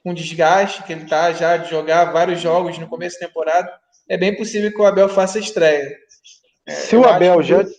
com 0.06 0.14
desgaste 0.14 0.84
que 0.84 0.92
ele 0.92 1.04
tá 1.04 1.32
já 1.32 1.56
de 1.56 1.68
jogar 1.68 2.12
vários 2.12 2.40
jogos 2.40 2.78
no 2.78 2.86
começo 2.86 3.18
da 3.18 3.26
temporada, 3.26 3.76
é 4.08 4.16
bem 4.16 4.36
possível 4.36 4.70
que 4.70 4.80
o 4.80 4.86
Abel 4.86 5.08
faça 5.08 5.36
estreia. 5.36 5.98
É, 6.64 6.70
Se 6.70 6.94
o 6.94 7.04
Abel 7.04 7.42
já. 7.42 7.64
Que... 7.64 7.72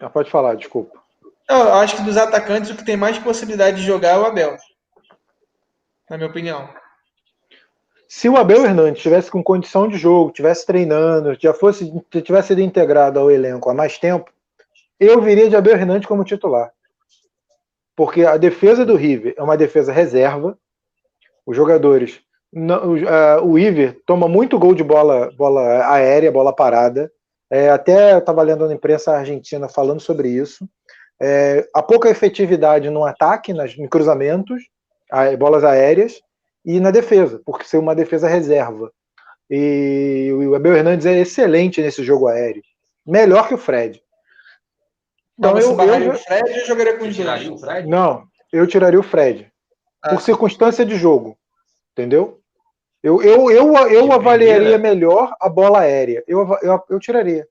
Ah, 0.00 0.08
pode 0.08 0.30
falar, 0.30 0.54
desculpa. 0.54 0.98
Eu 1.46 1.74
acho 1.74 1.96
que 1.96 2.02
dos 2.02 2.16
atacantes 2.16 2.70
o 2.70 2.76
que 2.76 2.82
tem 2.82 2.96
mais 2.96 3.18
possibilidade 3.18 3.76
de 3.76 3.82
jogar 3.82 4.14
é 4.14 4.18
o 4.18 4.24
Abel. 4.24 4.56
na 6.08 6.16
minha 6.16 6.30
opinião. 6.30 6.66
Se 8.08 8.26
o 8.26 8.38
Abel 8.38 8.64
Hernandes 8.64 9.02
tivesse 9.02 9.30
com 9.30 9.44
condição 9.44 9.86
de 9.86 9.98
jogo, 9.98 10.32
tivesse 10.32 10.64
treinando, 10.64 11.36
já 11.38 11.52
fosse, 11.52 11.92
tivesse 12.24 12.48
sido 12.48 12.62
integrado 12.62 13.20
ao 13.20 13.30
elenco 13.30 13.68
há 13.68 13.74
mais 13.74 13.98
tempo, 13.98 14.32
eu 14.98 15.20
viria 15.20 15.50
de 15.50 15.56
Abel 15.56 15.74
Hernandes 15.74 16.08
como 16.08 16.24
titular. 16.24 16.72
Porque 17.94 18.24
a 18.24 18.38
defesa 18.38 18.82
do 18.86 18.96
River 18.96 19.34
é 19.36 19.42
uma 19.42 19.58
defesa 19.58 19.92
reserva. 19.92 20.58
Os 21.46 21.56
jogadores. 21.56 22.20
Não, 22.52 22.94
uh, 22.94 23.44
o 23.44 23.58
Iver 23.58 23.98
toma 24.06 24.26
muito 24.28 24.58
gol 24.58 24.74
de 24.74 24.82
bola, 24.82 25.30
bola 25.36 25.86
aérea, 25.92 26.32
bola 26.32 26.54
parada. 26.54 27.10
É, 27.50 27.70
até 27.70 28.14
eu 28.14 28.18
estava 28.18 28.42
lendo 28.42 28.66
na 28.66 28.74
imprensa 28.74 29.12
argentina 29.12 29.68
falando 29.68 30.00
sobre 30.00 30.28
isso. 30.28 30.68
É, 31.20 31.66
a 31.74 31.82
pouca 31.82 32.10
efetividade 32.10 32.90
no 32.90 33.04
ataque, 33.04 33.52
nas, 33.52 33.76
em 33.78 33.86
cruzamentos, 33.86 34.62
a, 35.10 35.36
bolas 35.36 35.64
aéreas, 35.64 36.20
e 36.64 36.80
na 36.80 36.90
defesa, 36.90 37.40
porque 37.44 37.64
ser 37.64 37.78
uma 37.78 37.94
defesa 37.94 38.28
reserva. 38.28 38.90
E 39.48 40.30
o 40.34 40.54
Abel 40.56 40.74
Hernandes 40.74 41.06
é 41.06 41.20
excelente 41.20 41.80
nesse 41.80 42.02
jogo 42.02 42.26
aéreo. 42.26 42.62
Melhor 43.06 43.46
que 43.46 43.54
o 43.54 43.58
Fred. 43.58 44.02
Então, 45.38 45.56
eu, 45.56 45.78
eu, 45.78 46.10
o 46.10 46.18
Fred 46.18 46.50
eu 46.50 46.66
jogaria 46.66 46.98
com 46.98 47.06
o 47.06 47.58
Fred? 47.58 47.88
Não, 47.88 48.24
eu 48.52 48.66
tiraria 48.66 48.98
o 48.98 49.04
Fred. 49.04 49.50
Ah. 50.06 50.10
Por 50.10 50.22
circunstância 50.22 50.84
de 50.84 50.96
jogo. 50.96 51.36
Entendeu? 51.92 52.40
Eu, 53.02 53.22
eu, 53.22 53.50
eu, 53.50 53.74
eu 53.88 54.12
avaliaria 54.12 54.78
melhor 54.78 55.34
a 55.40 55.48
bola 55.48 55.80
aérea. 55.80 56.24
Eu, 56.26 56.46
eu, 56.62 56.82
eu 56.90 56.98
tiraria. 56.98 57.46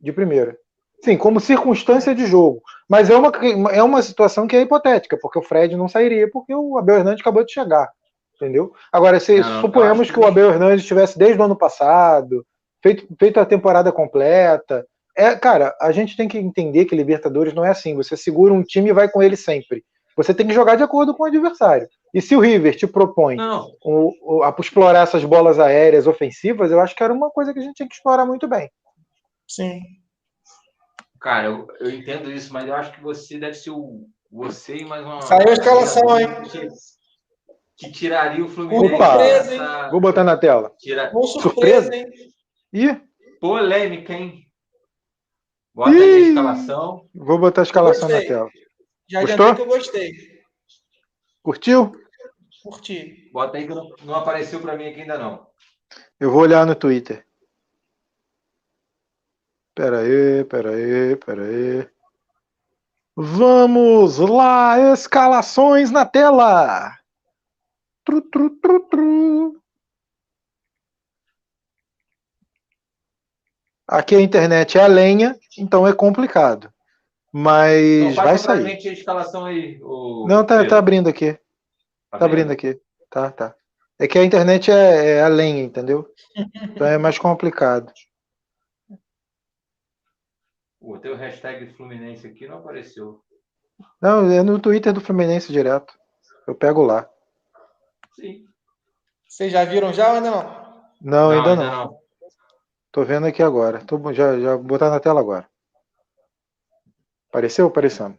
De 0.00 0.12
primeira. 0.12 0.58
Sim, 1.02 1.16
como 1.16 1.40
circunstância 1.40 2.14
de 2.14 2.26
jogo. 2.26 2.62
Mas 2.88 3.10
é 3.10 3.16
uma, 3.16 3.30
é 3.72 3.82
uma 3.82 4.02
situação 4.02 4.46
que 4.46 4.56
é 4.56 4.62
hipotética, 4.62 5.18
porque 5.20 5.38
o 5.38 5.42
Fred 5.42 5.76
não 5.76 5.88
sairia, 5.88 6.30
porque 6.30 6.54
o 6.54 6.78
Abel 6.78 6.96
Hernandes 6.96 7.20
acabou 7.20 7.44
de 7.44 7.52
chegar. 7.52 7.90
Entendeu? 8.36 8.72
Agora, 8.92 9.20
se 9.20 9.40
não, 9.40 9.60
suponhamos 9.60 10.08
que, 10.08 10.14
que 10.14 10.20
o 10.20 10.26
Abel 10.26 10.50
Hernandes 10.50 10.82
estivesse 10.82 11.18
desde 11.18 11.40
o 11.40 11.44
ano 11.44 11.56
passado, 11.56 12.44
feito, 12.82 13.06
feito 13.18 13.38
a 13.38 13.46
temporada 13.46 13.92
completa. 13.92 14.86
É, 15.16 15.34
cara, 15.36 15.74
a 15.80 15.92
gente 15.92 16.16
tem 16.16 16.28
que 16.28 16.38
entender 16.38 16.84
que 16.84 16.96
Libertadores 16.96 17.54
não 17.54 17.64
é 17.64 17.70
assim. 17.70 17.94
Você 17.96 18.16
segura 18.16 18.52
um 18.52 18.62
time 18.62 18.90
e 18.90 18.92
vai 18.92 19.08
com 19.08 19.22
ele 19.22 19.36
sempre. 19.36 19.84
Você 20.16 20.32
tem 20.32 20.46
que 20.46 20.54
jogar 20.54 20.76
de 20.76 20.82
acordo 20.82 21.14
com 21.14 21.24
o 21.24 21.26
adversário. 21.26 21.88
E 22.12 22.22
se 22.22 22.36
o 22.36 22.40
River 22.40 22.76
te 22.76 22.86
propõe 22.86 23.36
o, 23.82 24.36
o, 24.38 24.42
a 24.44 24.54
explorar 24.60 25.02
essas 25.02 25.24
bolas 25.24 25.58
aéreas 25.58 26.06
ofensivas, 26.06 26.70
eu 26.70 26.80
acho 26.80 26.94
que 26.94 27.02
era 27.02 27.12
uma 27.12 27.30
coisa 27.30 27.52
que 27.52 27.58
a 27.58 27.62
gente 27.62 27.74
tinha 27.74 27.88
que 27.88 27.94
explorar 27.94 28.24
muito 28.24 28.46
bem. 28.46 28.70
Sim. 29.48 29.80
Cara, 31.20 31.48
eu, 31.48 31.66
eu 31.80 31.90
entendo 31.90 32.30
isso, 32.30 32.52
mas 32.52 32.68
eu 32.68 32.74
acho 32.74 32.92
que 32.92 33.02
você 33.02 33.38
deve 33.38 33.54
ser 33.54 33.70
o. 33.70 34.06
Você 34.30 34.76
e 34.76 34.84
mais 34.84 35.04
uma. 35.04 35.22
Saiu 35.22 35.48
a 35.48 35.52
escalação, 35.52 36.20
hein? 36.20 36.28
Que, 37.76 37.90
tiraria 37.90 38.44
o 38.44 38.48
Fluminense. 38.48 38.94
Opa! 38.94 39.22
Essa... 39.22 39.90
Vou 39.90 40.00
botar 40.00 40.22
na 40.22 40.36
tela. 40.36 40.72
Tira... 40.78 41.10
surpresa, 41.10 41.40
surpresa, 41.40 41.96
hein? 41.96 42.06
Ih! 42.72 43.00
Polêmica, 43.40 44.12
hein? 44.12 44.44
Bota 45.74 45.90
Ih! 45.90 46.02
aí 46.02 46.14
a 46.14 46.28
escalação. 46.28 47.08
Vou 47.14 47.38
botar 47.38 47.62
a 47.62 47.64
escalação 47.64 48.08
na 48.08 48.20
tela. 48.20 48.48
Já 49.08 49.20
Gostou? 49.20 49.54
que 49.54 49.62
eu 49.62 49.66
gostei. 49.66 50.12
Curtiu? 51.42 51.92
Curti. 52.62 53.30
Bota 53.30 53.58
aí 53.58 53.66
que 53.66 53.74
não, 53.74 53.94
não 54.04 54.14
apareceu 54.14 54.60
para 54.60 54.74
mim 54.76 54.88
aqui 54.88 55.02
ainda 55.02 55.18
não. 55.18 55.46
Eu 56.18 56.30
vou 56.30 56.40
olhar 56.40 56.64
no 56.64 56.74
Twitter. 56.74 57.26
Pera 59.74 60.00
aí, 60.00 60.44
pera 60.44 60.70
aí, 60.70 61.16
pera 61.16 61.42
aí. 61.42 61.90
Vamos 63.14 64.18
lá, 64.18 64.92
escalações 64.92 65.90
na 65.90 66.06
tela. 66.06 66.98
Tru, 68.04 68.22
tru, 68.22 68.50
tru, 68.58 68.80
tru. 68.88 69.62
Aqui 73.86 74.16
a 74.16 74.20
internet 74.20 74.78
é 74.78 74.82
a 74.82 74.86
lenha, 74.86 75.38
então 75.58 75.86
é 75.86 75.92
complicado. 75.92 76.73
Mas 77.36 78.12
então, 78.12 78.24
vai 78.24 78.38
sair. 78.38 78.64
a 78.64 78.92
escalação 78.92 79.44
aí, 79.44 79.80
Não, 79.80 80.46
tá, 80.46 80.64
tá 80.64 80.78
abrindo 80.78 81.08
aqui. 81.08 81.32
Tá, 82.08 82.18
tá 82.18 82.24
abrindo 82.26 82.52
aqui. 82.52 82.80
Tá, 83.10 83.28
tá. 83.32 83.56
É 83.98 84.06
que 84.06 84.16
a 84.16 84.24
internet 84.24 84.70
é, 84.70 85.16
é 85.16 85.22
a 85.22 85.26
lenha, 85.26 85.64
entendeu? 85.64 86.08
Então 86.62 86.86
é 86.86 86.96
mais 86.96 87.18
complicado. 87.18 87.92
O 90.86 90.98
teu 90.98 91.16
hashtag 91.16 91.72
Fluminense 91.72 92.26
aqui 92.26 92.46
não 92.46 92.58
apareceu. 92.58 93.22
Não, 94.02 94.30
é 94.30 94.42
no 94.42 94.58
Twitter 94.58 94.92
do 94.92 95.00
Fluminense 95.00 95.50
direto. 95.50 95.94
Eu 96.46 96.54
pego 96.54 96.82
lá. 96.82 97.08
Sim. 98.12 98.44
Vocês 99.26 99.50
já 99.50 99.64
viram 99.64 99.94
já 99.94 100.10
ou 100.10 100.16
ainda 100.16 100.30
não? 100.30 100.42
Não, 100.42 100.50
não 101.00 101.30
ainda, 101.30 101.50
ainda 101.52 101.64
não. 101.64 101.84
não. 101.86 101.98
Tô 102.92 103.02
vendo 103.02 103.26
aqui 103.26 103.42
agora. 103.42 103.82
Tô, 103.86 104.12
já, 104.12 104.38
já 104.38 104.58
botar 104.58 104.90
na 104.90 105.00
tela 105.00 105.20
agora. 105.20 105.48
Apareceu? 107.34 107.66
Aparecendo. 107.66 108.16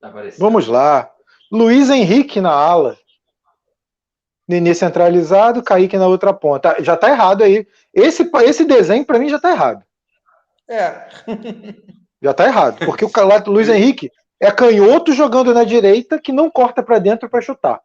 Tá 0.00 0.12
Vamos 0.38 0.68
lá. 0.68 1.10
Luiz 1.50 1.90
Henrique 1.90 2.40
na 2.40 2.52
ala. 2.52 2.96
Nenê 4.46 4.72
centralizado, 4.72 5.64
Kaique 5.64 5.98
na 5.98 6.06
outra 6.06 6.32
ponta. 6.32 6.76
Já 6.78 6.96
tá 6.96 7.10
errado 7.10 7.42
aí. 7.42 7.66
Esse, 7.92 8.30
esse 8.44 8.64
desenho, 8.64 9.04
para 9.04 9.18
mim, 9.18 9.28
já 9.28 9.40
tá 9.40 9.50
errado. 9.50 9.82
É. 10.70 11.08
já 12.22 12.32
tá 12.32 12.46
errado. 12.46 12.86
Porque 12.86 13.04
o 13.04 13.10
Luiz 13.50 13.68
Henrique 13.68 14.12
é 14.38 14.52
canhoto 14.52 15.12
jogando 15.12 15.52
na 15.52 15.64
direita 15.64 16.20
que 16.20 16.30
não 16.30 16.48
corta 16.48 16.84
para 16.84 17.00
dentro 17.00 17.28
para 17.28 17.42
chutar. 17.42 17.80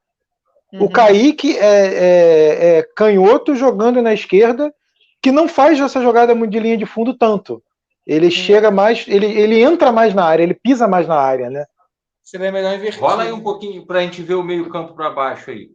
Uhum. 0.71 0.83
O 0.83 0.89
Kaique 0.91 1.57
é, 1.57 1.63
é, 1.63 2.77
é, 2.77 2.83
canhoto 2.95 3.55
jogando 3.55 3.99
na 3.99 4.13
esquerda 4.13 4.71
que 5.23 5.31
não 5.31 5.47
faz 5.47 5.79
essa 5.79 5.99
jogada 6.03 6.35
de 6.47 6.59
linha 6.59 6.77
de 6.77 6.85
fundo 6.85 7.17
tanto. 7.17 7.63
Ele 8.09 8.25
uhum. 8.25 8.31
chega 8.31 8.71
mais, 8.71 9.05
ele, 9.07 9.27
ele 9.27 9.61
entra 9.61 9.91
mais 9.91 10.15
na 10.15 10.25
área, 10.25 10.41
ele 10.41 10.55
pisa 10.55 10.87
mais 10.87 11.07
na 11.07 11.15
área, 11.15 11.47
né? 11.47 11.67
Seria 12.23 12.51
melhor 12.51 12.73
inverter. 12.73 12.99
Rola 12.99 13.21
aí 13.21 13.31
um 13.31 13.43
pouquinho 13.43 13.85
para 13.85 13.99
a 13.99 14.01
gente 14.01 14.23
ver 14.23 14.33
o 14.33 14.41
meio-campo 14.41 14.95
para 14.95 15.11
baixo 15.11 15.51
aí. 15.51 15.69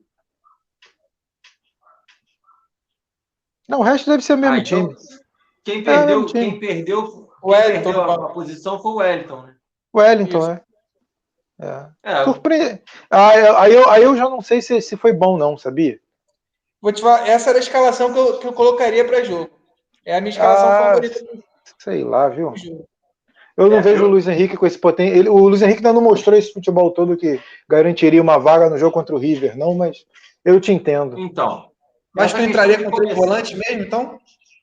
Não, 3.69 3.79
o 3.79 3.83
resto 3.85 4.11
deve 4.11 4.25
ser 4.25 4.33
o 4.33 4.39
mesmo 4.39 4.57
ah, 4.57 4.59
então, 4.59 4.89
time. 4.89 5.21
Quem 5.63 5.85
perdeu, 5.85 6.23
é, 6.23 6.27
quem 6.27 6.59
perdeu, 6.59 7.29
quem 7.41 7.83
perdeu 7.83 8.03
a, 8.03 8.15
a, 8.15 8.29
posição 8.31 8.83
foi 8.83 8.91
o 8.91 8.97
Wellington, 8.97 9.43
né? 9.43 9.55
O 9.93 10.01
Wellington, 10.01 10.39
Isso. 10.39 10.51
é. 10.51 10.65
É. 11.61 11.89
é. 12.03 12.25
Surpre... 12.25 12.83
Aí, 13.11 13.75
eu, 13.75 13.89
aí 13.89 14.03
eu 14.03 14.17
já 14.17 14.29
não 14.29 14.41
sei 14.41 14.61
se, 14.61 14.81
se 14.81 14.97
foi 14.97 15.13
bom, 15.13 15.39
não, 15.39 15.57
sabia? 15.57 16.01
Vou 16.83 16.91
te 16.91 17.01
falar, 17.01 17.29
essa 17.29 17.51
era 17.51 17.61
a 17.61 17.63
escalação 17.63 18.13
que 18.13 18.19
eu, 18.19 18.39
que 18.41 18.47
eu 18.49 18.53
colocaria 18.53 19.05
para 19.05 19.23
jogo. 19.23 19.51
É 20.05 20.17
a 20.17 20.21
minha 20.21 20.31
escalação 20.31 20.69
ah, 20.69 20.79
favorita. 20.79 21.44
Sei 21.85 22.03
lá, 22.03 22.31
viu? 22.31 22.55
Eu 23.59 23.69
não 23.69 23.77
é, 23.77 23.83
vejo 23.83 24.05
eu... 24.05 24.09
o 24.09 24.11
Luiz 24.11 24.27
Henrique 24.27 24.57
com 24.57 24.67
esse 24.67 24.79
potência. 24.79 25.31
O 25.31 25.49
Luiz 25.49 25.61
Henrique 25.61 25.79
ainda 25.79 25.93
não 25.93 26.01
mostrou 26.01 26.35
esse 26.35 26.51
futebol 26.51 26.91
todo 26.91 27.17
que 27.17 27.39
garantiria 27.69 28.23
uma 28.23 28.39
vaga 28.39 28.71
no 28.71 28.79
jogo 28.79 28.93
contra 28.93 29.15
o 29.15 29.19
River, 29.19 29.55
não, 29.57 29.75
mas 29.75 30.07
eu 30.43 30.59
te 30.59 30.73
entendo. 30.73 31.19
Então. 31.19 31.71
Mas 32.15 32.33
tu 32.33 32.41
entraria 32.41 32.83
com 32.83 32.91
o 32.91 33.15
volante 33.15 33.55
mesmo, 33.55 33.83
então? 33.83 34.19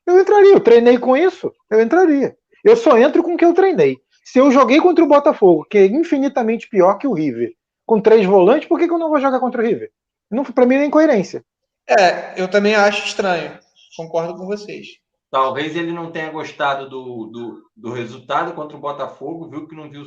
Eu 0.08 0.20
entraria, 0.20 0.54
eu 0.54 0.60
treinei 0.60 0.98
com 0.98 1.16
isso, 1.16 1.54
eu 1.70 1.80
entraria. 1.80 2.36
Eu 2.64 2.76
só 2.76 2.98
entro 2.98 3.22
com 3.22 3.36
o 3.36 3.38
que 3.38 3.46
eu 3.46 3.54
treinei. 3.54 4.00
Se 4.24 4.40
eu 4.40 4.52
joguei 4.52 4.80
contra 4.80 5.04
o 5.04 5.08
Botafogo, 5.08 5.66
que 5.70 5.78
é 5.78 5.86
infinitamente 5.86 6.68
pior 6.68 6.98
que 6.98 7.06
o 7.06 7.14
River, 7.14 7.52
com 7.86 8.02
três 8.02 8.26
volantes, 8.26 8.68
por 8.68 8.80
que, 8.80 8.88
que 8.88 8.94
eu 8.94 9.00
não 9.00 9.10
vou 9.10 9.20
jogar 9.20 9.40
contra 9.40 9.62
o 9.62 9.66
River? 9.66 9.92
Não, 10.30 10.44
pra 10.44 10.66
mim 10.66 10.76
é 10.76 10.86
incoerência. 10.86 11.44
É, 11.88 12.42
eu 12.42 12.48
também 12.48 12.74
acho 12.74 13.06
estranho. 13.06 13.60
Concordo 13.96 14.36
com 14.36 14.46
vocês. 14.48 15.01
Talvez 15.32 15.78
ele 15.78 15.94
não 15.94 16.12
tenha 16.12 16.30
gostado 16.30 16.90
do, 16.90 17.28
do, 17.28 17.72
do 17.74 17.94
resultado 17.94 18.54
contra 18.54 18.76
o 18.76 18.82
Botafogo, 18.82 19.50
viu 19.50 19.66
que 19.66 19.74
não 19.74 19.90
viu 19.90 20.04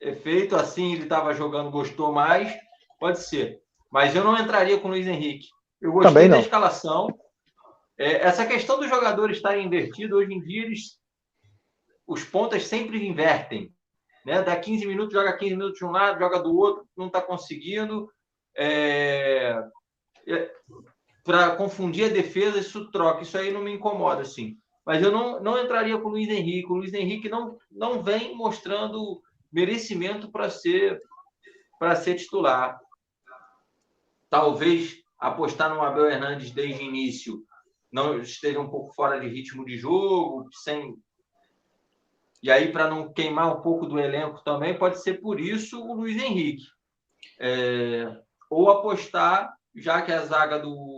efeito, 0.00 0.54
assim 0.54 0.92
ele 0.92 1.02
estava 1.02 1.34
jogando, 1.34 1.72
gostou 1.72 2.12
mais, 2.12 2.56
pode 3.00 3.18
ser. 3.18 3.60
Mas 3.90 4.14
eu 4.14 4.22
não 4.22 4.38
entraria 4.38 4.78
com 4.78 4.86
o 4.86 4.90
Luiz 4.92 5.08
Henrique. 5.08 5.48
Eu 5.80 5.92
gostei 5.92 6.28
da 6.28 6.38
escalação. 6.38 7.08
É, 7.98 8.24
essa 8.26 8.46
questão 8.46 8.78
dos 8.78 8.88
jogadores 8.88 9.38
estarem 9.38 9.66
invertidos, 9.66 10.16
hoje 10.16 10.32
em 10.32 10.40
dia, 10.40 10.66
eles, 10.66 11.00
os 12.06 12.22
pontas 12.22 12.64
sempre 12.64 13.04
invertem. 13.04 13.72
Né? 14.24 14.40
Dá 14.40 14.54
15 14.54 14.86
minutos, 14.86 15.14
joga 15.14 15.36
15 15.36 15.56
minutos 15.56 15.78
de 15.78 15.84
um 15.84 15.90
lado, 15.90 16.20
joga 16.20 16.38
do 16.38 16.56
outro, 16.56 16.86
não 16.96 17.08
está 17.08 17.20
conseguindo. 17.20 18.08
É, 18.56 19.60
é, 20.28 20.52
para 21.28 21.54
confundir 21.56 22.06
a 22.06 22.08
defesa, 22.08 22.58
isso 22.58 22.90
troca. 22.90 23.20
Isso 23.20 23.36
aí 23.36 23.52
não 23.52 23.60
me 23.60 23.70
incomoda, 23.70 24.22
assim. 24.22 24.56
Mas 24.82 25.02
eu 25.02 25.12
não, 25.12 25.38
não 25.42 25.62
entraria 25.62 25.98
com 25.98 26.08
o 26.08 26.12
Luiz 26.12 26.26
Henrique. 26.26 26.72
O 26.72 26.76
Luiz 26.76 26.94
Henrique 26.94 27.28
não, 27.28 27.58
não 27.70 28.02
vem 28.02 28.34
mostrando 28.34 29.20
merecimento 29.52 30.32
para 30.32 30.48
ser 30.48 30.98
para 31.78 31.94
ser 31.96 32.14
titular. 32.14 32.80
Talvez 34.30 35.02
apostar 35.18 35.68
no 35.68 35.82
Abel 35.82 36.10
Hernandes 36.10 36.50
desde 36.50 36.82
o 36.82 36.86
início 36.86 37.44
não 37.92 38.18
esteja 38.18 38.58
um 38.58 38.70
pouco 38.70 38.94
fora 38.94 39.20
de 39.20 39.28
ritmo 39.28 39.66
de 39.66 39.76
jogo, 39.76 40.48
sem 40.50 40.96
e 42.42 42.50
aí 42.50 42.72
para 42.72 42.88
não 42.88 43.12
queimar 43.12 43.54
um 43.54 43.60
pouco 43.60 43.84
do 43.84 43.98
elenco 43.98 44.42
também 44.42 44.78
pode 44.78 45.02
ser 45.02 45.20
por 45.20 45.38
isso 45.38 45.78
o 45.78 45.92
Luiz 45.92 46.16
Henrique. 46.16 46.64
É... 47.38 48.06
ou 48.48 48.70
apostar, 48.70 49.54
já 49.74 50.02
que 50.02 50.10
a 50.10 50.24
zaga 50.24 50.58
do, 50.58 50.97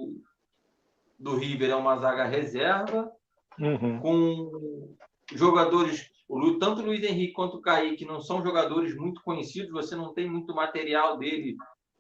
do 1.21 1.37
River 1.37 1.71
é 1.71 1.77
uma 1.77 1.99
zaga 1.99 2.25
reserva, 2.25 3.13
uhum. 3.59 4.01
com 4.01 4.97
jogadores, 5.35 6.11
tanto 6.59 6.81
o 6.81 6.87
Luiz 6.87 7.05
Henrique 7.05 7.35
quanto 7.35 7.59
o 7.59 7.61
Kaique 7.61 8.07
não 8.07 8.21
são 8.21 8.43
jogadores 8.43 8.97
muito 8.97 9.23
conhecidos, 9.23 9.71
você 9.71 9.95
não 9.95 10.15
tem 10.15 10.29
muito 10.29 10.55
material 10.55 11.19
dele 11.19 11.57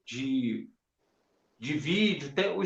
de, 0.06 0.70
de 1.58 1.74
vídeo. 1.74 2.32
Tem, 2.32 2.56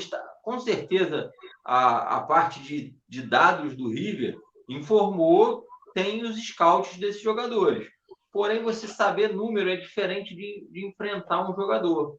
com 0.43 0.59
certeza, 0.61 1.31
a, 1.65 2.19
a 2.19 2.23
parte 2.23 2.63
de, 2.63 2.95
de 3.09 3.23
dados 3.23 3.75
do 3.75 3.89
River 3.89 4.39
informou, 4.69 5.67
tem 5.93 6.23
os 6.23 6.37
scouts 6.37 6.97
desses 6.99 7.21
jogadores. 7.21 7.89
Porém, 8.33 8.63
você 8.63 8.87
saber 8.87 9.35
número 9.35 9.71
é 9.71 9.77
diferente 9.77 10.35
de, 10.35 10.67
de 10.71 10.87
enfrentar 10.87 11.49
um 11.49 11.55
jogador. 11.55 12.19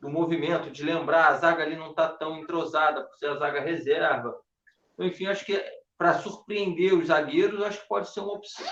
Do 0.00 0.08
movimento, 0.08 0.70
de 0.70 0.82
lembrar, 0.82 1.28
a 1.28 1.36
zaga 1.36 1.62
ali 1.62 1.76
não 1.76 1.90
está 1.90 2.08
tão 2.08 2.38
entrosada 2.38 3.02
por 3.02 3.14
ser 3.16 3.26
a 3.26 3.36
zaga 3.36 3.60
reserva. 3.60 4.34
Então, 4.94 5.06
enfim, 5.06 5.26
acho 5.26 5.44
que 5.44 5.62
para 5.98 6.18
surpreender 6.18 6.94
os 6.94 7.08
zagueiros, 7.08 7.62
acho 7.62 7.82
que 7.82 7.88
pode 7.88 8.08
ser 8.08 8.20
uma 8.20 8.32
opção. 8.32 8.66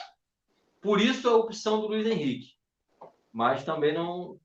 Por 0.81 1.01
isso 1.01 1.29
a 1.29 1.37
opção 1.37 1.81
do 1.81 1.89
Luiz 1.89 2.07
Henrique. 2.07 2.53
Mas 3.31 3.65
também 3.65 3.93
não, 3.93 4.39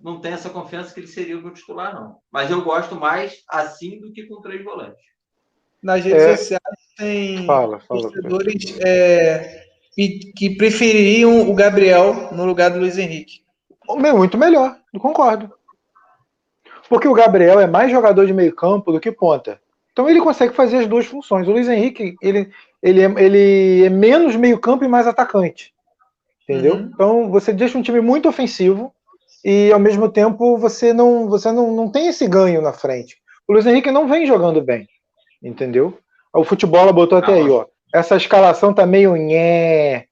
não 0.00 0.20
tenho 0.20 0.34
essa 0.34 0.50
confiança 0.50 0.94
que 0.94 1.00
ele 1.00 1.08
seria 1.08 1.36
o 1.36 1.42
meu 1.42 1.52
titular, 1.52 1.92
não. 1.92 2.18
Mas 2.30 2.50
eu 2.50 2.62
gosto 2.62 2.94
mais 2.94 3.42
assim 3.48 4.00
do 4.00 4.12
que 4.12 4.26
com 4.26 4.40
três 4.40 4.62
volantes. 4.62 5.02
Nas 5.82 6.04
redes 6.04 6.22
é... 6.22 6.36
sociais 6.36 6.62
tem 6.96 7.46
fala, 7.46 7.80
fala, 7.80 8.02
torcedores 8.02 8.78
é, 8.80 9.64
que 10.36 10.56
prefeririam 10.56 11.48
o 11.48 11.54
Gabriel 11.54 12.32
no 12.32 12.44
lugar 12.44 12.70
do 12.70 12.80
Luiz 12.80 12.98
Henrique. 12.98 13.44
Muito 13.88 14.36
melhor, 14.36 14.78
eu 14.92 15.00
concordo. 15.00 15.52
Porque 16.88 17.08
o 17.08 17.14
Gabriel 17.14 17.60
é 17.60 17.66
mais 17.66 17.90
jogador 17.90 18.26
de 18.26 18.32
meio 18.32 18.54
campo 18.54 18.92
do 18.92 19.00
que 19.00 19.12
ponta. 19.12 19.60
Então 19.92 20.08
ele 20.08 20.20
consegue 20.20 20.54
fazer 20.54 20.78
as 20.78 20.86
duas 20.86 21.06
funções. 21.06 21.48
O 21.48 21.50
Luiz 21.50 21.68
Henrique, 21.68 22.14
ele, 22.22 22.50
ele, 22.82 23.02
é, 23.02 23.14
ele 23.18 23.84
é 23.84 23.90
menos 23.90 24.36
meio-campo 24.36 24.84
e 24.84 24.88
mais 24.88 25.06
atacante. 25.06 25.72
Entendeu? 26.48 26.74
Uhum. 26.74 26.90
Então 26.94 27.30
você 27.30 27.52
deixa 27.52 27.76
um 27.76 27.82
time 27.82 28.00
muito 28.00 28.28
ofensivo 28.28 28.92
e 29.44 29.70
ao 29.72 29.78
mesmo 29.78 30.08
tempo 30.08 30.56
você 30.56 30.92
não 30.92 31.28
você 31.28 31.52
não, 31.52 31.72
não 31.72 31.90
tem 31.90 32.06
esse 32.06 32.26
ganho 32.26 32.62
na 32.62 32.72
frente. 32.72 33.16
O 33.46 33.52
Luiz 33.52 33.66
Henrique 33.66 33.90
não 33.90 34.08
vem 34.08 34.24
jogando 34.24 34.62
bem. 34.62 34.86
Entendeu? 35.42 35.98
O 36.32 36.44
futebol 36.44 36.92
botou 36.92 37.18
até 37.18 37.34
aí, 37.34 37.50
ó. 37.50 37.66
Essa 37.92 38.16
escalação 38.16 38.72
tá 38.72 38.86
meio 38.86 39.16
nhé. 39.16 40.06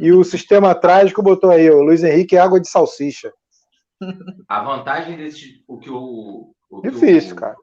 E 0.00 0.10
o 0.12 0.22
sistema 0.24 0.74
trágico 0.74 1.22
botou 1.22 1.50
aí, 1.50 1.70
ó. 1.70 1.76
Luiz 1.76 2.02
Henrique 2.02 2.36
é 2.36 2.40
água 2.40 2.60
de 2.60 2.68
salsicha. 2.68 3.32
A 4.48 4.62
vantagem 4.62 5.16
desse. 5.16 5.64
O 5.66 5.78
que 5.78 5.90
o. 5.90 6.54
o 6.70 6.80
Difícil, 6.82 7.34
o, 7.34 7.36
cara 7.36 7.56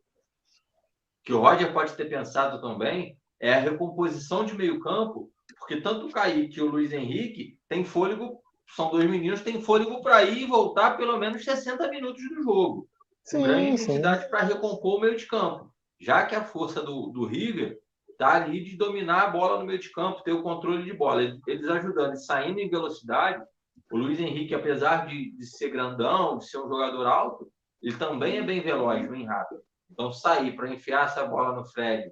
que 1.29 1.33
o 1.33 1.39
Roger 1.39 1.71
pode 1.71 1.93
ter 1.93 2.05
pensado 2.05 2.59
também 2.59 3.15
é 3.39 3.53
a 3.53 3.59
recomposição 3.59 4.43
de 4.43 4.55
meio 4.55 4.79
campo, 4.79 5.29
porque 5.59 5.79
tanto 5.79 6.07
o 6.07 6.11
Kaique 6.11 6.57
e 6.57 6.61
o 6.63 6.65
Luiz 6.71 6.91
Henrique 6.91 7.55
têm 7.69 7.85
fôlego, 7.85 8.41
são 8.75 8.89
dois 8.89 9.07
meninos, 9.07 9.43
têm 9.43 9.61
fôlego 9.61 10.01
para 10.01 10.23
ir 10.23 10.41
e 10.41 10.47
voltar 10.47 10.97
pelo 10.97 11.19
menos 11.19 11.43
60 11.43 11.87
minutos 11.89 12.23
do 12.29 12.41
jogo. 12.41 12.89
Sim, 13.23 13.43
grande 13.43 13.69
intensidade 13.69 14.27
para 14.27 14.41
recompor 14.41 14.97
o 14.97 15.01
meio 15.01 15.15
de 15.15 15.27
campo. 15.27 15.71
Já 15.99 16.25
que 16.25 16.33
a 16.33 16.43
força 16.43 16.81
do, 16.81 17.11
do 17.11 17.25
River 17.25 17.77
está 18.09 18.33
ali 18.33 18.63
de 18.63 18.75
dominar 18.75 19.25
a 19.25 19.29
bola 19.29 19.59
no 19.59 19.67
meio 19.67 19.77
de 19.77 19.91
campo, 19.91 20.23
ter 20.23 20.31
o 20.31 20.41
controle 20.41 20.83
de 20.83 20.93
bola. 20.93 21.21
Eles 21.45 21.69
ajudando, 21.69 22.15
saindo 22.15 22.59
em 22.59 22.71
velocidade. 22.71 23.43
O 23.91 23.97
Luiz 23.97 24.19
Henrique, 24.19 24.53
apesar 24.53 25.07
de, 25.07 25.31
de 25.31 25.45
ser 25.45 25.69
grandão, 25.69 26.37
de 26.37 26.47
ser 26.47 26.57
um 26.59 26.67
jogador 26.67 27.07
alto, 27.07 27.51
ele 27.81 27.95
também 27.95 28.37
é 28.37 28.43
bem 28.43 28.61
veloz, 28.61 29.09
bem 29.09 29.25
rápido. 29.25 29.61
Então, 29.91 30.11
sair 30.11 30.55
para 30.55 30.69
enfiar 30.69 31.05
essa 31.05 31.25
bola 31.25 31.55
no 31.55 31.65
Fred, 31.65 32.11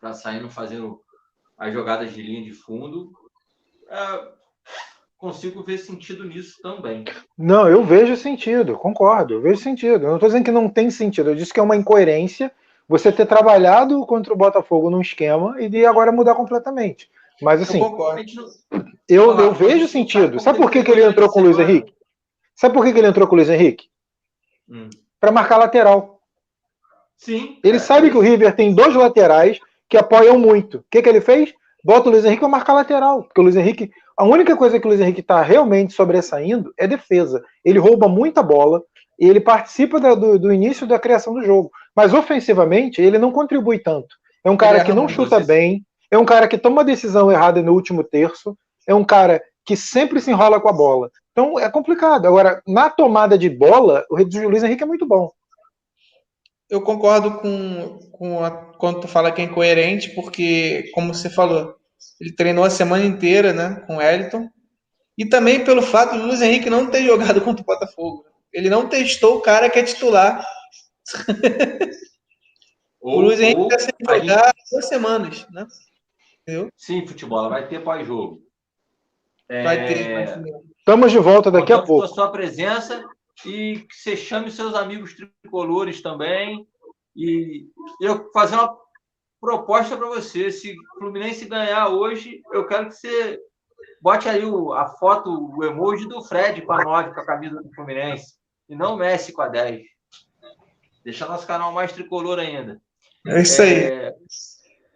para 0.00 0.12
sair 0.12 0.40
não 0.40 0.50
fazendo 0.50 1.00
as 1.56 1.72
jogadas 1.72 2.12
de 2.12 2.22
linha 2.22 2.44
de 2.44 2.52
fundo, 2.52 3.12
é, 3.88 4.28
consigo 5.16 5.62
ver 5.62 5.78
sentido 5.78 6.24
nisso 6.24 6.60
também. 6.62 7.04
Não, 7.36 7.68
eu 7.68 7.82
vejo 7.82 8.16
sentido, 8.16 8.76
concordo, 8.76 9.34
eu 9.34 9.40
vejo 9.40 9.60
sentido. 9.60 10.04
Eu 10.04 10.08
não 10.08 10.16
estou 10.16 10.28
dizendo 10.28 10.44
que 10.44 10.50
não 10.50 10.68
tem 10.68 10.90
sentido, 10.90 11.30
eu 11.30 11.36
disse 11.36 11.52
que 11.52 11.60
é 11.60 11.62
uma 11.62 11.76
incoerência 11.76 12.52
você 12.88 13.10
ter 13.10 13.26
trabalhado 13.26 14.04
contra 14.06 14.32
o 14.32 14.36
Botafogo 14.36 14.90
num 14.90 15.00
esquema 15.00 15.60
e 15.60 15.68
de 15.68 15.84
agora 15.84 16.12
mudar 16.12 16.34
completamente. 16.34 17.10
Mas 17.42 17.62
assim, 17.62 17.80
eu, 19.08 19.30
eu, 19.30 19.38
eu 19.38 19.52
vejo 19.52 19.86
sentido. 19.86 20.40
Sabe 20.40 20.58
por 20.58 20.70
que, 20.70 20.82
que 20.82 20.90
ele 20.90 21.04
entrou 21.04 21.28
com 21.28 21.40
o 21.40 21.42
Luiz 21.42 21.58
Henrique? 21.58 21.92
Sabe 22.54 22.74
por 22.74 22.84
que, 22.84 22.92
que 22.92 22.98
ele 22.98 23.08
entrou 23.08 23.28
com 23.28 23.34
o 23.34 23.36
Luiz 23.36 23.50
Henrique? 23.50 23.86
Hum. 24.68 24.88
Para 25.20 25.30
marcar 25.30 25.58
lateral. 25.58 26.20
Sim. 27.16 27.58
Ele 27.62 27.76
é. 27.76 27.80
sabe 27.80 28.10
que 28.10 28.16
o 28.16 28.20
River 28.20 28.54
tem 28.54 28.74
dois 28.74 28.94
laterais 28.94 29.58
que 29.88 29.96
apoiam 29.96 30.38
muito. 30.38 30.78
O 30.78 30.84
que, 30.90 31.02
que 31.02 31.08
ele 31.08 31.20
fez? 31.20 31.52
Bota 31.84 32.08
o 32.08 32.12
Luiz 32.12 32.24
Henrique 32.24 32.40
para 32.40 32.48
marcar 32.48 32.72
lateral. 32.72 33.24
Porque 33.24 33.40
o 33.40 33.44
Luiz 33.44 33.56
Henrique. 33.56 33.90
A 34.16 34.24
única 34.24 34.56
coisa 34.56 34.80
que 34.80 34.86
o 34.86 34.88
Luiz 34.88 35.00
Henrique 35.00 35.20
está 35.20 35.42
realmente 35.42 35.92
sobressaindo 35.92 36.72
é 36.78 36.86
defesa. 36.86 37.42
Ele 37.62 37.78
rouba 37.78 38.08
muita 38.08 38.42
bola 38.42 38.82
e 39.18 39.28
ele 39.28 39.40
participa 39.40 40.00
do, 40.00 40.38
do, 40.38 40.52
início 40.52 40.86
da 40.86 40.98
criação 40.98 41.34
do 41.34 41.42
jogo. 41.42 41.70
Mas 41.94 42.14
ofensivamente, 42.14 43.00
ele 43.00 43.18
não 43.18 43.30
contribui 43.30 43.78
tanto. 43.78 44.16
É 44.42 44.50
um 44.50 44.56
cara 44.56 44.82
que 44.84 44.92
não 44.92 45.08
chuta 45.08 45.38
bem, 45.40 45.84
é 46.10 46.18
um 46.18 46.24
cara 46.24 46.48
que 46.48 46.58
toma 46.58 46.84
decisão 46.84 47.30
errada 47.30 47.62
no 47.62 47.72
último 47.72 48.04
terço, 48.04 48.56
é 48.86 48.94
um 48.94 49.04
cara 49.04 49.42
que 49.64 49.76
sempre 49.76 50.20
se 50.20 50.30
enrola 50.30 50.60
com 50.60 50.68
a 50.68 50.72
bola. 50.72 51.10
Então 51.32 51.58
é 51.58 51.68
complicado. 51.68 52.26
Agora, 52.26 52.62
na 52.66 52.88
tomada 52.88 53.36
de 53.36 53.50
bola, 53.50 54.04
o 54.10 54.16
Luiz 54.16 54.62
Henrique 54.62 54.82
é 54.82 54.86
muito 54.86 55.06
bom 55.06 55.30
eu 56.68 56.82
concordo 56.82 57.38
com, 57.38 57.98
com 58.12 58.44
a, 58.44 58.50
quando 58.50 59.00
tu 59.00 59.08
fala 59.08 59.30
que 59.30 59.40
é 59.40 59.44
incoerente, 59.44 60.10
porque, 60.10 60.90
como 60.94 61.14
você 61.14 61.30
falou, 61.30 61.76
ele 62.20 62.34
treinou 62.34 62.64
a 62.64 62.70
semana 62.70 63.04
inteira 63.04 63.52
né, 63.52 63.82
com 63.86 63.94
o 63.94 63.98
Wellington. 63.98 64.48
E 65.16 65.24
também 65.24 65.64
pelo 65.64 65.80
fato 65.80 66.16
do 66.16 66.26
Luiz 66.26 66.42
Henrique 66.42 66.68
não 66.68 66.90
ter 66.90 67.02
jogado 67.02 67.40
contra 67.42 67.62
o 67.62 67.66
Botafogo. 67.66 68.24
Ele 68.52 68.68
não 68.68 68.88
testou 68.88 69.36
o 69.36 69.40
cara 69.40 69.70
que 69.70 69.78
é 69.78 69.82
titular. 69.82 70.44
o 73.00 73.20
Luiz 73.20 73.40
Henrique 73.40 73.62
está 73.62 73.78
sem 73.78 73.92
jogar 74.00 74.46
gente... 74.46 74.70
duas 74.70 74.88
semanas, 74.88 75.46
né? 75.50 75.66
Entendeu? 76.46 76.70
Sim, 76.76 77.04
futebol, 77.04 77.50
vai 77.50 77.66
ter 77.66 77.82
pós-jogo. 77.82 78.40
Vai 79.48 79.78
é... 79.80 79.86
ter. 79.86 80.54
Estamos 80.78 81.10
de 81.10 81.18
volta 81.18 81.50
daqui 81.50 81.72
a 81.72 81.82
pouco. 81.82 82.04
a 82.04 82.08
sua 82.08 82.30
presença 82.30 83.04
e 83.44 83.80
que 83.80 83.94
você 83.94 84.16
chame 84.16 84.50
seus 84.50 84.74
amigos 84.74 85.14
tricolores 85.42 86.00
também. 86.00 86.66
E 87.16 87.66
eu 88.00 88.30
fazer 88.32 88.54
uma 88.54 88.78
proposta 89.40 89.96
para 89.96 90.06
você. 90.06 90.52
Se 90.52 90.72
o 90.72 90.98
Fluminense 90.98 91.46
ganhar 91.46 91.88
hoje, 91.88 92.40
eu 92.52 92.64
quero 92.66 92.88
que 92.88 92.94
você 92.94 93.40
bote 94.00 94.28
aí 94.28 94.44
o, 94.44 94.72
a 94.72 94.86
foto, 94.86 95.30
o 95.56 95.64
emoji 95.64 96.06
do 96.06 96.22
Fred 96.22 96.62
com 96.62 96.72
a 96.72 96.84
9, 96.84 97.14
com 97.14 97.20
a 97.20 97.26
camisa 97.26 97.60
do 97.60 97.74
Fluminense. 97.74 98.36
E 98.68 98.76
não 98.76 98.94
o 98.94 98.96
Messi 98.96 99.32
com 99.32 99.42
a 99.42 99.48
10. 99.48 99.82
Deixar 101.02 101.26
nosso 101.26 101.46
canal 101.46 101.72
mais 101.72 101.92
tricolor 101.92 102.38
ainda. 102.38 102.80
É 103.26 103.42
isso 103.42 103.62
aí. 103.62 103.74
É, 103.74 104.14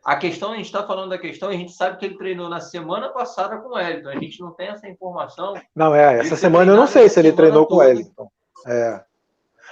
a 0.03 0.17
questão, 0.17 0.53
a 0.53 0.57
gente 0.57 0.67
está 0.67 0.87
falando 0.87 1.11
da 1.11 1.19
questão, 1.19 1.51
a 1.51 1.53
gente 1.53 1.73
sabe 1.73 1.99
que 1.99 2.07
ele 2.07 2.17
treinou 2.17 2.49
na 2.49 2.61
semana 2.61 3.11
passada 3.11 3.59
com 3.59 3.69
o 3.69 3.75
Wellington. 3.75 4.09
A 4.09 4.19
gente 4.19 4.41
não 4.41 4.53
tem 4.53 4.69
essa 4.69 4.89
informação. 4.89 5.55
Não, 5.75 5.95
é, 5.95 6.19
essa 6.19 6.37
semana 6.37 6.73
eu 6.73 6.77
não 6.77 6.87
sei 6.87 7.09
se 7.09 7.21
ele 7.21 7.33
treinou 7.33 7.67
com 7.67 7.75
o 7.75 7.79
Wellington. 7.79 8.31
É. 8.67 9.05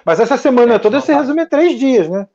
Mas 0.04 0.20
essa 0.20 0.36
semana 0.36 0.74
é, 0.74 0.78
toda 0.78 1.00
se 1.00 1.12
tá. 1.12 1.18
resume 1.18 1.40
a 1.42 1.46
três 1.46 1.78
dias, 1.78 2.08
né? 2.08 2.28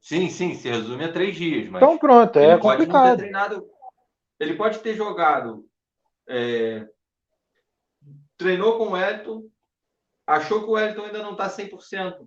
Sim, 0.00 0.30
sim, 0.30 0.54
se 0.54 0.70
resume 0.70 1.04
a 1.04 1.12
três 1.12 1.36
dias. 1.36 1.68
então 1.68 1.98
pronto, 1.98 2.38
é 2.38 2.56
complicado. 2.56 3.18
Treinado, 3.18 3.66
ele 4.40 4.54
pode 4.54 4.78
ter 4.78 4.94
jogado. 4.94 5.66
É, 6.26 6.86
treinou 8.38 8.78
com 8.78 8.86
o 8.86 8.92
Wellington, 8.92 9.44
achou 10.26 10.60
que 10.62 10.70
o 10.70 10.72
Wellington 10.72 11.02
ainda 11.02 11.22
não 11.22 11.32
está 11.32 11.48
100% 11.50 12.26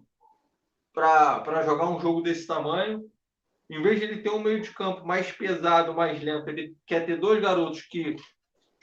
para 0.94 1.64
jogar 1.64 1.90
um 1.90 2.00
jogo 2.00 2.22
desse 2.22 2.46
tamanho 2.46 3.10
em 3.72 3.82
vez 3.82 4.00
de 4.00 4.06
ele 4.06 4.22
ter 4.22 4.30
um 4.30 4.42
meio 4.42 4.62
de 4.62 4.70
campo 4.72 5.06
mais 5.06 5.32
pesado, 5.32 5.94
mais 5.94 6.22
lento, 6.22 6.50
ele 6.50 6.76
quer 6.86 7.06
ter 7.06 7.18
dois 7.18 7.42
garotos 7.42 7.82
que 7.84 8.18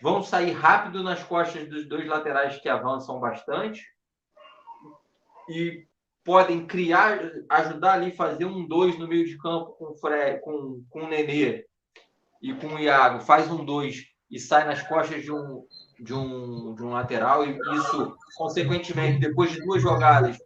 vão 0.01 0.22
sair 0.22 0.53
rápido 0.53 1.03
nas 1.03 1.22
costas 1.22 1.68
dos 1.68 1.86
dois 1.86 2.07
laterais 2.07 2.59
que 2.59 2.70
avançam 2.70 3.20
bastante 3.20 3.84
e 5.51 5.86
podem 6.24 6.66
criar, 6.66 7.20
ajudar 7.51 7.95
ali 7.95 8.12
fazer 8.12 8.47
um 8.47 8.66
dois 8.66 8.99
no 8.99 9.07
meio 9.07 9.26
de 9.26 9.36
campo 9.36 9.72
com 9.72 9.84
o 9.86 10.41
com, 10.41 10.84
com 10.89 11.01
o 11.03 11.09
Nenê 11.09 11.66
e 12.41 12.55
com 12.55 12.68
o 12.68 12.78
Iago, 12.78 13.20
faz 13.20 13.51
um 13.51 13.62
dois 13.62 14.07
e 14.30 14.39
sai 14.39 14.64
nas 14.64 14.82
costas 14.82 15.22
de 15.22 15.30
um, 15.30 15.66
de 16.01 16.14
um, 16.14 16.74
de 16.74 16.82
um 16.82 16.91
lateral 16.91 17.45
e 17.45 17.59
isso, 17.74 18.16
consequentemente, 18.36 19.18
depois 19.18 19.51
de 19.51 19.62
duas 19.62 19.82
jogadas, 19.82 20.39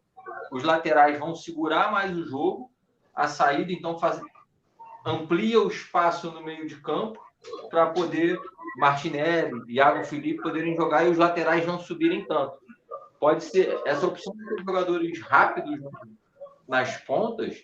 os 0.51 0.65
laterais 0.65 1.17
vão 1.17 1.35
segurar 1.37 1.93
mais 1.93 2.17
o 2.17 2.25
jogo, 2.27 2.73
a 3.15 3.29
saída, 3.29 3.73
então 3.73 3.99
faz, 3.99 4.21
amplia 5.05 5.61
o 5.61 5.69
espaço 5.69 6.31
no 6.31 6.43
meio 6.43 6.67
de 6.67 6.77
campo 6.77 7.21
para 7.71 7.87
poder 7.87 8.41
Martinelli, 8.77 9.53
Iago 9.69 10.05
Felipe 10.05 10.43
poderem 10.43 10.77
jogar 10.77 11.05
e 11.05 11.11
os 11.11 11.19
laterais 11.19 11.67
não 11.67 11.79
subirem 11.79 12.25
tanto. 12.27 12.57
pode 13.19 13.45
ser 13.45 13.81
essa 13.85 14.07
opção 14.07 14.33
de 14.35 14.65
jogadores 14.65 15.21
rápidos 15.21 15.79
nas 16.67 16.97
pontas, 16.99 17.57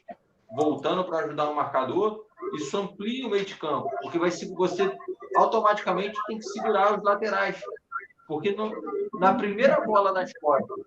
voltando 0.55 1.05
para 1.05 1.25
ajudar 1.25 1.49
o 1.51 1.57
marcador, 1.57 2.25
isso 2.55 2.77
amplia 2.77 3.27
o 3.27 3.31
meio 3.31 3.45
de 3.45 3.55
campo, 3.57 3.91
porque 4.03 4.19
vai 4.19 4.31
você 4.31 4.93
automaticamente 5.37 6.19
tem 6.27 6.39
que 6.39 6.45
segurar 6.45 6.97
os 6.97 7.03
laterais. 7.03 7.61
Porque 8.27 8.55
na 9.15 9.35
primeira 9.35 9.81
bola 9.81 10.13
nas 10.13 10.33
costas, 10.35 10.85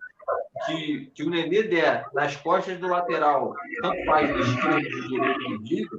que, 0.66 1.08
que 1.16 1.24
o 1.24 1.30
Nenê 1.30 1.64
der 1.64 2.08
nas 2.14 2.36
costas 2.36 2.80
do 2.80 2.88
lateral, 2.88 3.54
tanto 3.82 4.06
faz 4.06 4.34
de 4.34 4.42
esquerda, 4.42 5.60
de 5.64 5.90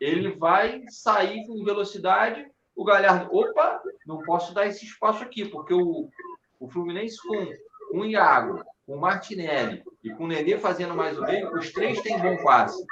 ele 0.00 0.32
vai 0.36 0.82
sair 0.88 1.46
com 1.46 1.64
velocidade. 1.64 2.46
O 2.74 2.84
Galhardo, 2.84 3.34
opa, 3.34 3.80
não 4.06 4.22
posso 4.22 4.52
dar 4.52 4.66
esse 4.66 4.84
espaço 4.84 5.22
aqui, 5.22 5.44
porque 5.44 5.72
o, 5.72 6.08
o 6.58 6.68
Fluminense 6.68 7.16
com, 7.26 7.46
com 7.90 8.00
o 8.00 8.04
Iago, 8.04 8.64
com 8.86 8.96
o 8.96 9.00
Martinelli 9.00 9.82
e 10.02 10.10
com 10.10 10.24
o 10.24 10.26
Nenê 10.26 10.58
fazendo 10.58 10.94
mais 10.94 11.18
o 11.18 11.22
meio, 11.22 11.52
os 11.54 11.72
três 11.72 12.00
têm 12.02 12.18
bom 12.18 12.36
passe. 12.42 12.84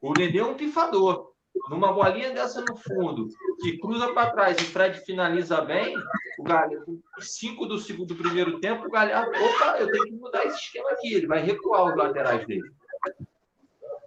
O 0.00 0.12
Nenê 0.12 0.38
é 0.38 0.44
um 0.44 0.54
pifador. 0.54 1.30
Numa 1.68 1.92
bolinha 1.92 2.30
dessa 2.30 2.60
no 2.60 2.76
fundo, 2.76 3.28
que 3.60 3.78
cruza 3.78 4.12
para 4.12 4.30
trás 4.30 4.56
e 4.56 4.62
o 4.62 4.66
Fred 4.66 5.00
finaliza 5.00 5.60
bem, 5.62 5.96
o 6.38 6.44
Galhardo, 6.44 7.02
cinco 7.18 7.66
do 7.66 7.78
segundo 7.78 8.14
do 8.14 8.22
primeiro 8.22 8.60
tempo, 8.60 8.86
o 8.86 8.90
Galhardo, 8.90 9.32
opa, 9.32 9.78
eu 9.78 9.90
tenho 9.90 10.04
que 10.04 10.12
mudar 10.12 10.46
esse 10.46 10.58
esquema 10.58 10.90
aqui. 10.90 11.12
Ele 11.12 11.26
vai 11.26 11.42
recuar 11.42 11.86
os 11.86 11.96
laterais 11.96 12.46
dele. 12.46 12.70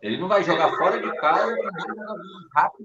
Ele 0.04 0.18
não 0.18 0.28
vai 0.28 0.44
jogar 0.44 0.70
fora 0.76 1.02
de 1.02 1.10
casa, 1.16 1.50
ele 1.50 1.64
vai 1.64 1.82
jogar 1.82 2.14
rápido, 2.54 2.84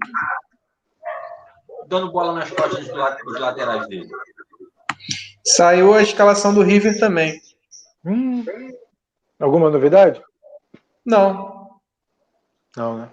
dando 1.87 2.11
bola 2.13 2.33
nas 2.33 2.49
costas 2.49 2.87
dos 2.87 3.39
laterais 3.39 3.87
dele. 3.87 4.09
Saiu 5.45 5.93
a 5.93 6.01
escalação 6.01 6.53
do 6.53 6.63
River 6.63 6.97
também. 6.97 7.41
Hum. 8.05 8.45
Alguma 9.37 9.69
novidade? 9.69 10.23
Não. 11.05 11.79
Não, 12.77 12.97
né? 12.99 13.09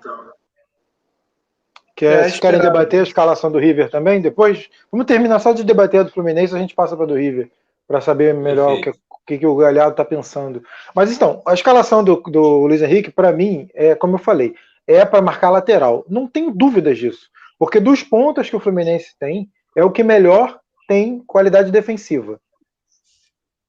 Quer, 1.97 2.13
é, 2.13 2.23
vocês 2.25 2.39
querem 2.39 2.61
debater 2.61 3.01
a 3.01 3.05
escalação 3.05 3.51
do 3.51 3.59
River 3.59 3.91
também? 3.91 4.21
Depois, 4.21 4.71
vamos 4.93 5.07
terminar 5.07 5.41
só 5.41 5.53
de 5.53 5.65
debater 5.65 6.01
a 6.01 6.03
do 6.05 6.13
Fluminense, 6.13 6.55
a 6.55 6.59
gente 6.59 6.75
passa 6.77 6.97
para 6.97 7.07
do 7.07 7.15
River, 7.15 7.51
para 7.89 8.01
saber 8.01 8.35
melhor 8.35 8.75
o 8.75 8.81
que, 8.81 8.93
que, 9.27 9.39
que, 9.39 9.47
o 9.47 9.57
Galhardo 9.57 9.93
está 9.93 10.05
pensando. 10.05 10.63
Mas 10.95 11.13
então, 11.13 11.43
a 11.47 11.53
escalação 11.53 12.05
do, 12.05 12.17
do 12.17 12.67
Luiz 12.67 12.81
Henrique, 12.81 13.11
para 13.11 13.33
mim, 13.33 13.69
é 13.75 13.95
como 13.95 14.15
eu 14.15 14.19
falei, 14.19 14.55
é 14.87 15.05
para 15.05 15.21
marcar 15.21 15.51
lateral. 15.51 16.05
Não 16.09 16.27
tenho 16.27 16.51
dúvidas 16.51 16.99
disso. 16.99 17.29
Porque 17.59 17.81
dos 17.81 18.03
pontos 18.03 18.49
que 18.49 18.57
o 18.57 18.61
Fluminense 18.61 19.15
tem, 19.19 19.49
é 19.75 19.85
o 19.85 19.91
que 19.91 20.03
melhor 20.03 20.61
tem 20.87 21.21
qualidade 21.27 21.71
defensiva. 21.71 22.41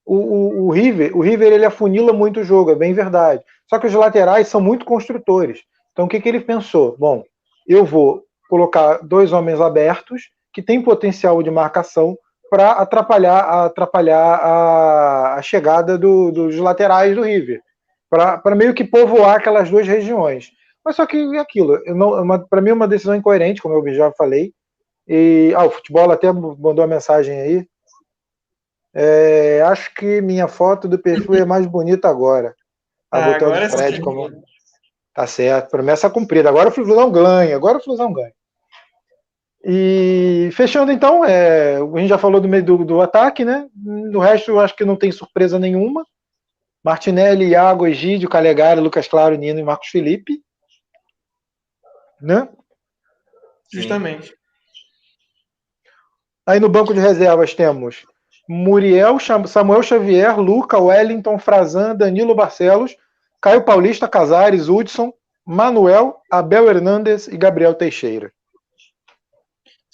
O, 0.05 0.15
o, 0.15 0.65
o, 0.67 0.71
River, 0.71 1.15
o 1.17 1.21
River 1.21 1.51
ele 1.51 1.65
afunila 1.65 2.13
muito 2.13 2.39
o 2.39 2.43
jogo, 2.43 2.71
é 2.71 2.75
bem 2.75 2.93
verdade. 2.93 3.43
Só 3.67 3.77
que 3.79 3.87
os 3.87 3.93
laterais 3.93 4.47
são 4.47 4.61
muito 4.61 4.85
construtores. 4.85 5.63
Então 5.91 6.05
o 6.05 6.07
que, 6.07 6.21
que 6.21 6.29
ele 6.29 6.39
pensou? 6.39 6.95
Bom, 6.97 7.23
eu 7.67 7.83
vou 7.83 8.23
colocar 8.49 8.99
dois 8.99 9.33
homens 9.33 9.59
abertos 9.59 10.29
que 10.53 10.61
têm 10.61 10.81
potencial 10.81 11.43
de 11.43 11.51
marcação 11.51 12.17
para 12.49 12.71
atrapalhar, 12.71 13.65
atrapalhar 13.65 14.35
a, 14.35 15.35
a 15.35 15.41
chegada 15.41 15.97
do, 15.97 16.31
dos 16.31 16.57
laterais 16.57 17.15
do 17.15 17.23
River, 17.23 17.61
para 18.09 18.55
meio 18.55 18.73
que 18.73 18.83
povoar 18.83 19.37
aquelas 19.37 19.69
duas 19.69 19.87
regiões. 19.87 20.51
Mas 20.83 20.95
só 20.95 21.05
que 21.05 21.17
é 21.35 21.39
aquilo, 21.39 21.79
para 22.49 22.61
mim 22.61 22.69
é 22.69 22.73
uma 22.73 22.87
decisão 22.87 23.15
incoerente, 23.15 23.61
como 23.61 23.75
eu 23.75 23.93
já 23.93 24.11
falei. 24.13 24.53
E 25.07 25.53
ah, 25.55 25.65
o 25.65 25.69
futebol 25.69 26.11
até 26.11 26.31
mandou 26.31 26.79
uma 26.79 26.87
mensagem 26.87 27.39
aí. 27.39 27.67
É, 28.93 29.61
acho 29.61 29.93
que 29.93 30.21
minha 30.21 30.47
foto 30.47 30.87
do 30.87 30.97
perfil 30.97 31.35
é 31.35 31.45
mais 31.45 31.65
bonita 31.65 32.09
agora. 32.09 32.55
Ah, 33.11 33.35
agora 33.35 33.69
Fred 33.69 34.01
como. 34.01 34.29
Tá 35.13 35.25
certo, 35.25 35.71
promessa 35.71 36.09
cumprida. 36.09 36.49
Agora 36.49 36.69
o 36.69 36.71
Flusão 36.71 37.11
ganha, 37.11 37.55
agora 37.55 37.77
o 37.77 37.83
Flusão 37.83 38.11
ganha. 38.13 38.33
E 39.69 40.49
fechando 40.53 40.93
então, 40.93 41.25
é, 41.25 41.75
a 41.75 41.99
gente 41.99 42.07
já 42.07 42.17
falou 42.17 42.39
do 42.39 42.47
meio 42.47 42.63
do, 42.63 42.85
do 42.85 43.01
ataque, 43.01 43.43
né? 43.43 43.67
Do 43.75 44.17
resto, 44.17 44.51
eu 44.51 44.61
acho 44.61 44.73
que 44.73 44.85
não 44.85 44.95
tem 44.95 45.11
surpresa 45.11 45.59
nenhuma. 45.59 46.05
Martinelli, 46.81 47.49
Iago, 47.49 47.85
Egídio, 47.85 48.29
Calegari, 48.29 48.79
Lucas 48.79 49.09
Claro, 49.09 49.35
Nino 49.35 49.59
e 49.59 49.63
Marcos 49.63 49.89
Felipe. 49.89 50.41
Né? 52.21 52.47
Justamente. 53.69 54.33
Aí 56.45 56.61
no 56.61 56.69
banco 56.69 56.93
de 56.93 57.01
reservas 57.01 57.53
temos 57.53 58.05
Muriel, 58.47 59.17
Samuel 59.19 59.83
Xavier, 59.83 60.39
Luca, 60.39 60.79
Wellington, 60.79 61.37
Frazan, 61.37 61.93
Danilo 61.93 62.33
Barcelos, 62.33 62.95
Caio 63.41 63.65
Paulista, 63.65 64.07
Casares, 64.07 64.69
Hudson, 64.69 65.11
Manuel, 65.45 66.21
Abel 66.31 66.69
Hernandes 66.69 67.27
e 67.27 67.35
Gabriel 67.35 67.73
Teixeira. 67.75 68.31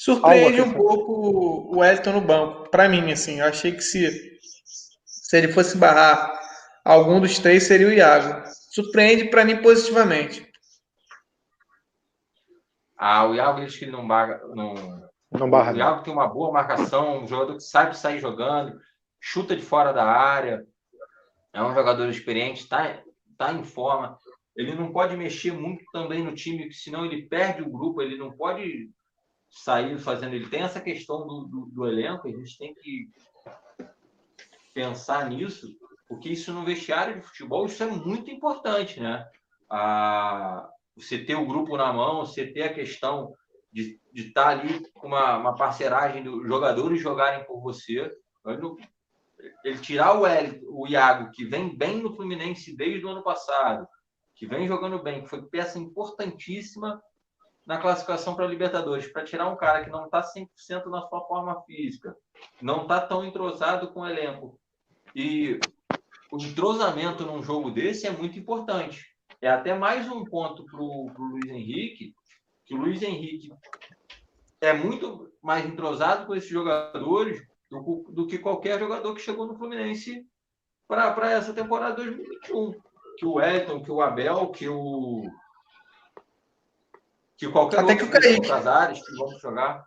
Surpreende 0.04 0.60
um 0.60 0.74
pouco 0.74 1.14
o 1.14 1.80
Wellington 1.80 2.12
no 2.12 2.20
banco. 2.20 2.70
Para 2.70 2.89
mim, 2.89 3.10
assim, 3.10 3.39
eu 3.39 3.45
achei 3.45 3.72
que 3.72 3.80
se, 3.80 4.38
se 5.06 5.38
ele 5.38 5.54
fosse 5.54 5.78
barrar 5.78 6.41
algum 6.84 7.22
dos 7.22 7.39
três, 7.39 7.64
seria 7.64 7.88
o 7.88 7.93
Iago. 7.93 8.43
Surpreende 8.74 9.30
para 9.30 9.45
mim 9.45 9.62
positivamente. 9.62 10.45
Ah, 12.97 13.26
o 13.26 13.34
Iago 13.34 13.62
diz 13.62 13.78
que 13.78 13.86
ele 13.86 13.93
não 13.93 14.06
barra. 14.06 14.41
Não, 14.54 14.74
não 15.32 15.49
barra. 15.49 15.72
O 15.72 15.78
Iago 15.78 16.04
tem 16.04 16.12
uma 16.12 16.28
boa 16.28 16.51
marcação, 16.51 17.24
um 17.24 17.28
jogador 17.28 17.56
que 17.56 17.64
sabe 17.64 17.97
sair 17.97 18.20
jogando, 18.20 18.78
chuta 19.22 19.56
de 19.56 19.62
fora 19.62 19.93
da 19.93 20.04
área. 20.04 20.66
É 21.54 21.64
um 21.64 21.74
jogador 21.74 22.10
experiente, 22.10 22.64
está 22.64 23.01
tá 23.38 23.54
em 23.54 23.64
forma. 23.64 24.18
Ele 24.54 24.76
não 24.76 24.91
pode 24.91 25.16
mexer 25.16 25.54
muito 25.54 25.86
também 25.93 26.22
no 26.22 26.36
time, 26.36 26.74
senão 26.74 27.06
ele 27.06 27.26
perde 27.30 27.62
o 27.62 27.70
grupo. 27.70 28.01
Ele 28.01 28.18
não 28.18 28.34
pode 28.34 28.91
sair 29.54 29.97
fazendo. 29.99 30.34
Ele 30.34 30.49
tem 30.49 30.62
essa 30.62 30.82
questão 30.82 31.28
do, 31.28 31.45
do, 31.45 31.66
do 31.68 31.88
elenco, 31.88 32.28
a 32.28 32.32
gente 32.32 32.58
tem 32.58 32.74
que 32.74 33.08
pensar 34.74 35.30
nisso, 35.30 35.68
porque 36.08 36.30
isso 36.30 36.51
no 36.51 36.66
vestiário 36.66 37.16
de 37.16 37.28
futebol 37.28 37.66
isso 37.66 37.84
é 37.84 37.86
muito 37.86 38.32
importante, 38.32 38.99
né? 38.99 39.26
Ah, 39.70 40.68
você 40.95 41.24
ter 41.24 41.36
o 41.36 41.45
grupo 41.45 41.78
na 41.78 41.93
mão, 41.93 42.26
você 42.26 42.47
ter 42.47 42.64
a 42.64 42.74
questão 42.74 43.32
de 43.72 43.99
estar 44.14 44.43
tá 44.43 44.49
ali 44.49 44.91
com 44.91 45.08
uma, 45.08 45.38
uma 45.38 45.56
parceragem 45.56 46.24
dos 46.24 46.45
jogadores 46.47 47.01
jogarem 47.01 47.45
por 47.45 47.62
você. 47.62 48.12
Ele 49.64 49.78
tirar 49.80 50.20
o, 50.20 50.26
El, 50.26 50.60
o 50.70 50.88
Iago, 50.88 51.32
que 51.32 51.45
vem 51.45 51.76
bem 51.76 52.01
no 52.01 52.16
Fluminense 52.16 52.76
desde 52.76 53.06
o 53.06 53.10
ano 53.10 53.24
passado, 53.24 53.88
que 54.36 54.47
vem 54.47 54.68
jogando 54.68 55.01
bem, 55.01 55.24
que 55.24 55.30
foi 55.30 55.43
peça 55.43 55.78
importantíssima 55.80 57.01
na 57.66 57.78
classificação 57.78 58.36
para 58.36 58.47
Libertadores, 58.47 59.07
para 59.07 59.24
tirar 59.24 59.49
um 59.49 59.55
cara 59.55 59.84
que 59.84 59.89
não 59.89 60.05
está 60.05 60.22
100% 60.22 60.86
na 60.88 61.01
sua 61.07 61.22
forma 61.28 61.61
física, 61.64 62.16
não 62.61 62.84
está 62.84 62.99
tão 62.99 63.24
entrosado 63.24 63.91
com 63.91 64.01
o 64.01 64.07
elenco. 64.07 64.59
E 65.16 65.59
o 66.32 66.38
entrosamento 66.38 67.26
num 67.26 67.41
jogo 67.41 67.72
desse 67.72 68.05
é 68.05 68.11
muito 68.11 68.38
importante. 68.38 69.05
É 69.41 69.49
até 69.49 69.74
mais 69.74 70.09
um 70.09 70.24
ponto 70.24 70.66
para 70.66 70.82
o 70.82 71.11
Luiz 71.18 71.45
Henrique, 71.45 72.14
que 72.66 72.76
o 72.76 72.78
Luiz 72.78 73.01
Henrique 73.01 73.53
é 74.59 74.74
muito 74.74 75.32
mais 75.41 75.66
entrosado 75.66 76.26
com 76.26 76.36
esses 76.36 76.49
jogadores 76.49 77.45
do, 77.70 78.05
do 78.09 78.28
que 78.28 78.38
qualquer 78.38 78.80
jogador 78.80 79.14
que 79.14 79.22
chegou 79.22 79.45
no 79.45 79.55
Fluminense 79.57 80.26
para 80.88 81.32
essa 81.32 81.53
temporada 81.53 81.95
2021. 81.95 82.74
Que 83.18 83.26
o 83.26 83.39
Elton, 83.39 83.84
que 83.84 83.91
o 83.91 84.01
Abel, 84.01 84.47
que 84.49 84.68
o 84.68 85.24
que 87.44 87.52
qualquer 87.52 87.80
Até 87.80 87.94
outro 87.94 88.10
que 88.10 88.18
o 88.18 88.22
Kaique. 88.22 88.48
Casares 88.48 89.06
que 89.06 89.12
vamos 89.18 89.41
jogar. 89.41 89.86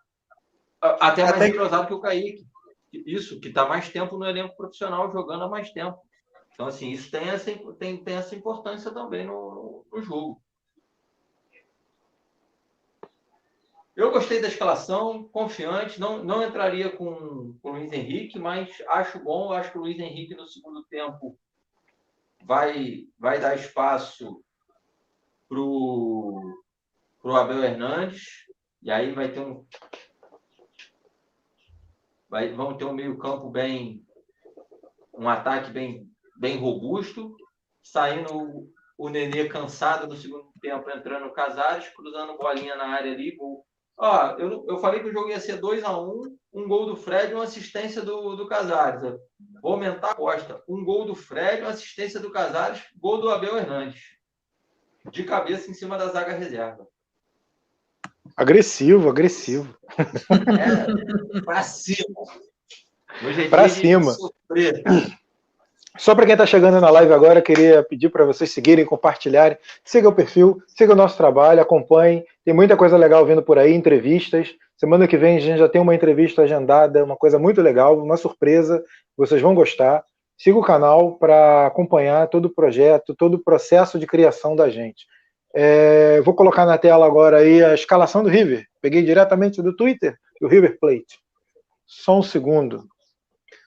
Até 0.81 1.23
mais 1.23 1.37
Até 1.37 1.51
que... 1.51 1.87
que 1.87 1.95
o 1.95 2.01
Kaique. 2.01 2.47
Isso, 2.93 3.41
que 3.41 3.49
está 3.49 3.67
mais 3.67 3.89
tempo 3.89 4.17
no 4.17 4.27
elenco 4.27 4.57
profissional 4.57 5.11
jogando 5.11 5.45
há 5.45 5.49
mais 5.49 5.71
tempo. 5.71 5.99
Então, 6.55 6.67
assim, 6.67 6.91
isso 6.91 7.11
tem 7.11 7.29
essa, 7.29 7.51
tem, 7.79 8.03
tem 8.03 8.15
essa 8.15 8.35
importância 8.35 8.91
também 8.91 9.27
no, 9.27 9.85
no 9.93 10.03
jogo. 10.03 10.41
Eu 13.95 14.11
gostei 14.11 14.41
da 14.41 14.49
escalação, 14.49 15.25
confiante, 15.25 15.99
não, 15.99 16.23
não 16.23 16.43
entraria 16.43 16.91
com, 16.91 17.57
com 17.63 17.71
o 17.71 17.73
Luiz 17.73 17.91
Henrique, 17.93 18.39
mas 18.39 18.71
acho 18.89 19.19
bom, 19.19 19.53
acho 19.53 19.73
que 19.73 19.79
o 19.79 19.83
Luiz 19.83 19.99
Henrique 19.99 20.35
no 20.35 20.47
segundo 20.47 20.83
tempo 20.85 21.39
vai, 22.45 23.07
vai 23.19 23.41
dar 23.41 23.55
espaço 23.57 24.43
para 25.49 25.61
o 25.61 26.66
para 27.27 27.33
o 27.33 27.37
Abel 27.39 27.64
Hernandes, 27.64 28.47
e 28.81 28.89
aí 28.89 29.11
vai 29.11 29.33
ter 29.33 29.41
um. 29.41 29.66
Vai, 32.29 32.53
vamos 32.53 32.77
ter 32.77 32.85
um 32.85 32.93
meio-campo 32.93 33.51
bem. 33.51 34.07
um 35.12 35.29
ataque 35.29 35.72
bem, 35.72 36.09
bem 36.37 36.57
robusto, 36.57 37.35
saindo 37.83 38.70
o 38.97 39.09
Nenê 39.09 39.49
cansado 39.49 40.07
no 40.07 40.16
segundo 40.16 40.53
tempo, 40.61 40.89
entrando 40.89 41.27
o 41.27 41.33
Casares, 41.33 41.89
cruzando 41.89 42.39
bolinha 42.39 42.77
na 42.77 42.87
área 42.87 43.12
ali. 43.12 43.35
Gol. 43.35 43.66
Ó, 43.97 44.37
eu, 44.39 44.64
eu 44.68 44.79
falei 44.79 45.01
que 45.01 45.09
o 45.09 45.12
jogo 45.12 45.29
ia 45.29 45.41
ser 45.41 45.57
2 45.57 45.83
a 45.83 45.99
1 45.99 46.09
um, 46.09 46.39
um 46.53 46.68
gol 46.68 46.87
do 46.87 46.95
Fred 46.95 47.33
e 47.33 47.35
uma 47.35 47.43
assistência 47.43 48.03
do, 48.03 48.37
do 48.37 48.47
Casares. 48.47 49.18
Vou 49.61 49.72
aumentar 49.72 50.09
a 50.09 50.12
aposta. 50.12 50.62
Um 50.68 50.85
gol 50.85 51.05
do 51.05 51.16
Fred, 51.16 51.62
uma 51.62 51.70
assistência 51.70 52.20
do 52.20 52.31
Casares, 52.31 52.85
gol 52.95 53.20
do 53.20 53.31
Abel 53.31 53.59
Hernandes. 53.59 54.01
De 55.11 55.24
cabeça 55.24 55.68
em 55.68 55.74
cima 55.74 55.99
da 55.99 56.07
zaga 56.07 56.33
reserva. 56.33 56.87
Agressivo, 58.37 59.09
agressivo. 59.09 59.74
É, 59.99 61.41
pra 61.41 61.62
cima. 61.62 62.22
Hoje 63.24 63.45
é 63.45 63.49
pra 63.49 63.68
cima. 63.68 64.14
Só 65.97 66.14
para 66.14 66.26
quem 66.26 66.34
está 66.34 66.45
chegando 66.45 66.78
na 66.78 66.91
live 66.91 67.14
agora, 67.14 67.41
queria 67.41 67.82
pedir 67.82 68.11
para 68.11 68.26
vocês 68.26 68.51
seguirem, 68.51 68.84
compartilharem. 68.84 69.57
Siga 69.82 70.11
o 70.11 70.14
perfil, 70.14 70.62
siga 70.66 70.93
o 70.93 70.97
nosso 70.97 71.16
trabalho, 71.16 71.62
acompanhem. 71.62 72.26
Tem 72.45 72.53
muita 72.53 72.76
coisa 72.76 72.99
legal 72.99 73.24
vindo 73.24 73.43
por 73.43 73.59
aí, 73.59 73.72
entrevistas. 73.72 74.55
Semana 74.76 75.09
que 75.09 75.16
vem 75.16 75.39
a 75.39 75.41
gente 75.41 75.59
já 75.59 75.68
tem 75.68 75.80
uma 75.80 75.95
entrevista 75.95 76.43
agendada, 76.43 77.03
uma 77.03 77.16
coisa 77.16 77.39
muito 77.39 77.62
legal, 77.62 77.99
uma 77.99 78.18
surpresa. 78.18 78.84
Vocês 79.16 79.41
vão 79.41 79.55
gostar. 79.55 80.05
Siga 80.37 80.59
o 80.59 80.62
canal 80.62 81.16
para 81.16 81.66
acompanhar 81.66 82.28
todo 82.28 82.45
o 82.45 82.55
projeto, 82.55 83.14
todo 83.14 83.34
o 83.34 83.43
processo 83.43 83.99
de 83.99 84.07
criação 84.07 84.55
da 84.55 84.68
gente. 84.68 85.07
É, 85.59 86.21
vou 86.21 86.35
colocar 86.35 86.67
na 86.67 86.77
tela 86.77 87.07
agora 87.07 87.39
aí 87.39 87.65
a 87.65 87.73
escalação 87.73 88.23
do 88.23 88.29
River. 88.29 88.67
Peguei 88.83 89.03
diretamente 89.03 89.63
do 89.63 89.75
Twitter, 89.75 90.15
do 90.39 90.47
River 90.47 90.79
Plate. 90.79 91.19
Só 91.87 92.19
um 92.19 92.23
segundo. 92.23 92.85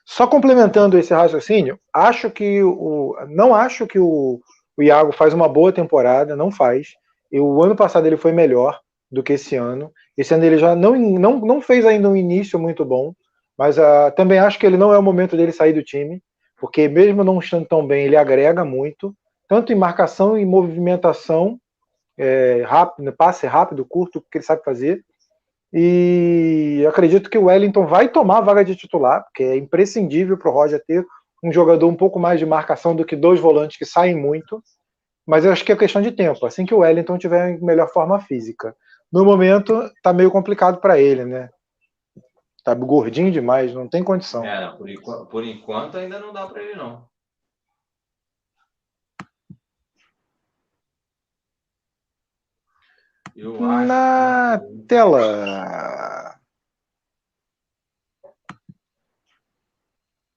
Só 0.06 0.24
complementando 0.28 0.96
esse 0.96 1.12
raciocínio, 1.12 1.80
acho 1.92 2.30
que 2.30 2.62
o, 2.62 3.16
não 3.28 3.52
acho 3.52 3.88
que 3.88 3.98
o, 3.98 4.40
o 4.76 4.82
Iago 4.84 5.10
faz 5.10 5.34
uma 5.34 5.48
boa 5.48 5.72
temporada, 5.72 6.36
não 6.36 6.52
faz. 6.52 6.90
E 7.32 7.40
o 7.40 7.60
ano 7.60 7.74
passado 7.74 8.06
ele 8.06 8.16
foi 8.16 8.30
melhor 8.30 8.78
do 9.10 9.20
que 9.20 9.32
esse 9.32 9.56
ano. 9.56 9.90
Esse 10.16 10.32
ano 10.32 10.44
ele 10.44 10.58
já 10.58 10.76
não, 10.76 10.96
não, 10.96 11.40
não 11.40 11.60
fez 11.60 11.84
ainda 11.84 12.08
um 12.08 12.16
início 12.16 12.56
muito 12.56 12.84
bom, 12.84 13.12
mas 13.58 13.78
uh, 13.78 14.12
também 14.14 14.38
acho 14.38 14.60
que 14.60 14.66
ele 14.66 14.76
não 14.76 14.92
é 14.92 14.98
o 14.98 15.02
momento 15.02 15.36
dele 15.36 15.50
sair 15.50 15.72
do 15.72 15.82
time, 15.82 16.22
porque 16.56 16.86
mesmo 16.86 17.24
não 17.24 17.40
estando 17.40 17.66
tão 17.66 17.84
bem, 17.84 18.04
ele 18.04 18.16
agrega 18.16 18.64
muito, 18.64 19.12
tanto 19.48 19.72
em 19.72 19.76
marcação 19.76 20.38
e 20.38 20.46
movimentação, 20.46 21.58
é, 22.20 22.62
rápido, 22.66 23.12
passe 23.12 23.46
rápido, 23.46 23.84
curto, 23.84 24.20
que 24.30 24.38
ele 24.38 24.44
sabe 24.44 24.62
fazer, 24.62 25.02
e 25.72 26.84
acredito 26.88 27.30
que 27.30 27.38
o 27.38 27.44
Wellington 27.44 27.86
vai 27.86 28.08
tomar 28.08 28.38
a 28.38 28.42
vaga 28.42 28.64
de 28.64 28.76
titular, 28.76 29.22
porque 29.24 29.44
é 29.44 29.56
imprescindível 29.56 30.36
para 30.36 30.50
o 30.50 30.52
Roger 30.52 30.82
ter 30.84 31.06
um 31.42 31.52
jogador 31.52 31.86
um 31.88 31.96
pouco 31.96 32.18
mais 32.18 32.38
de 32.38 32.46
marcação 32.46 32.94
do 32.94 33.04
que 33.04 33.16
dois 33.16 33.40
volantes 33.40 33.78
que 33.78 33.86
saem 33.86 34.16
muito. 34.16 34.62
Mas 35.26 35.44
eu 35.44 35.52
acho 35.52 35.64
que 35.64 35.70
é 35.70 35.76
questão 35.76 36.02
de 36.02 36.10
tempo, 36.10 36.44
assim 36.44 36.66
que 36.66 36.74
o 36.74 36.78
Wellington 36.78 37.16
tiver 37.16 37.50
em 37.50 37.64
melhor 37.64 37.88
forma 37.88 38.20
física. 38.20 38.74
No 39.12 39.24
momento, 39.24 39.88
tá 40.02 40.12
meio 40.12 40.30
complicado 40.30 40.80
para 40.80 40.98
ele, 40.98 41.24
né? 41.24 41.48
Tá 42.64 42.74
gordinho 42.74 43.30
demais, 43.30 43.72
não 43.72 43.88
tem 43.88 44.02
condição. 44.02 44.44
É, 44.44 44.76
por, 44.76 44.88
enquanto, 44.88 45.26
por 45.26 45.44
enquanto 45.44 45.96
ainda 45.96 46.18
não 46.18 46.32
dá 46.32 46.46
para 46.46 46.62
ele, 46.62 46.74
não. 46.74 47.04
Eu 53.40 53.58
Na 53.58 54.56
acho... 54.56 54.84
tela. 54.86 56.38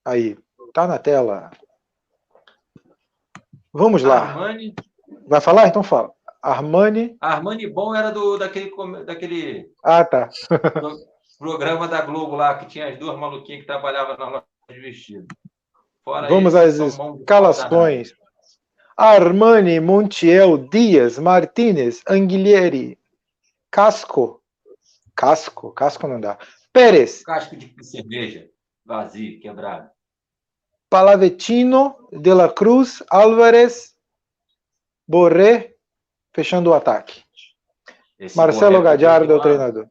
Aí, 0.06 0.38
tá 0.74 0.88
na 0.88 0.97
tela. 0.97 1.51
Vamos 3.74 4.04
lá. 4.04 4.22
Armani. 4.22 4.74
Vai 5.28 5.41
falar? 5.41 5.68
Então 5.68 5.84
fala. 5.84 6.14
Armani. 6.41 7.18
Armani 7.20 7.68
bom 7.68 7.93
era 7.93 8.10
do 8.10 8.38
daquele 8.38 8.72
daquele. 9.04 9.70
Ah, 9.84 10.06
tá. 10.06 10.30
programa 11.38 11.89
da 11.89 12.01
Globo 12.01 12.38
lá 12.38 12.58
que 12.58 12.68
tinha 12.68 12.88
as 12.88 12.97
duas 12.97 13.20
maluquinhas 13.20 13.62
que 13.62 13.68
trabalhavam 13.68 14.16
na 14.18 14.30
loja 14.30 14.45
de 14.70 14.80
vestido. 14.80 15.28
Fora 16.06 16.30
Vamos 16.30 16.56
às 16.56 16.80
escalações. 16.80 18.14
Armani, 18.95 19.79
Montiel, 19.79 20.57
Dias, 20.57 21.17
Martinez, 21.17 22.01
Anguilheri, 22.07 22.99
Casco, 23.71 24.41
Casco, 25.15 25.71
Casco 25.71 26.07
não 26.07 26.19
dá. 26.19 26.37
Pérez. 26.71 27.23
Casco 27.23 27.55
de 27.55 27.73
cerveja, 27.83 28.49
vazio, 28.85 29.39
quebrado. 29.39 29.89
Palavetino, 30.89 32.07
De 32.11 32.33
La 32.33 32.49
Cruz, 32.49 33.03
Álvarez, 33.09 33.95
Borré, 35.07 35.75
fechando 36.33 36.69
o 36.69 36.73
ataque. 36.73 37.23
Esse 38.19 38.37
Marcelo 38.37 38.81
Gadiardo 38.81 39.33
é 39.33 39.35
o 39.35 39.41
treinador. 39.41 39.87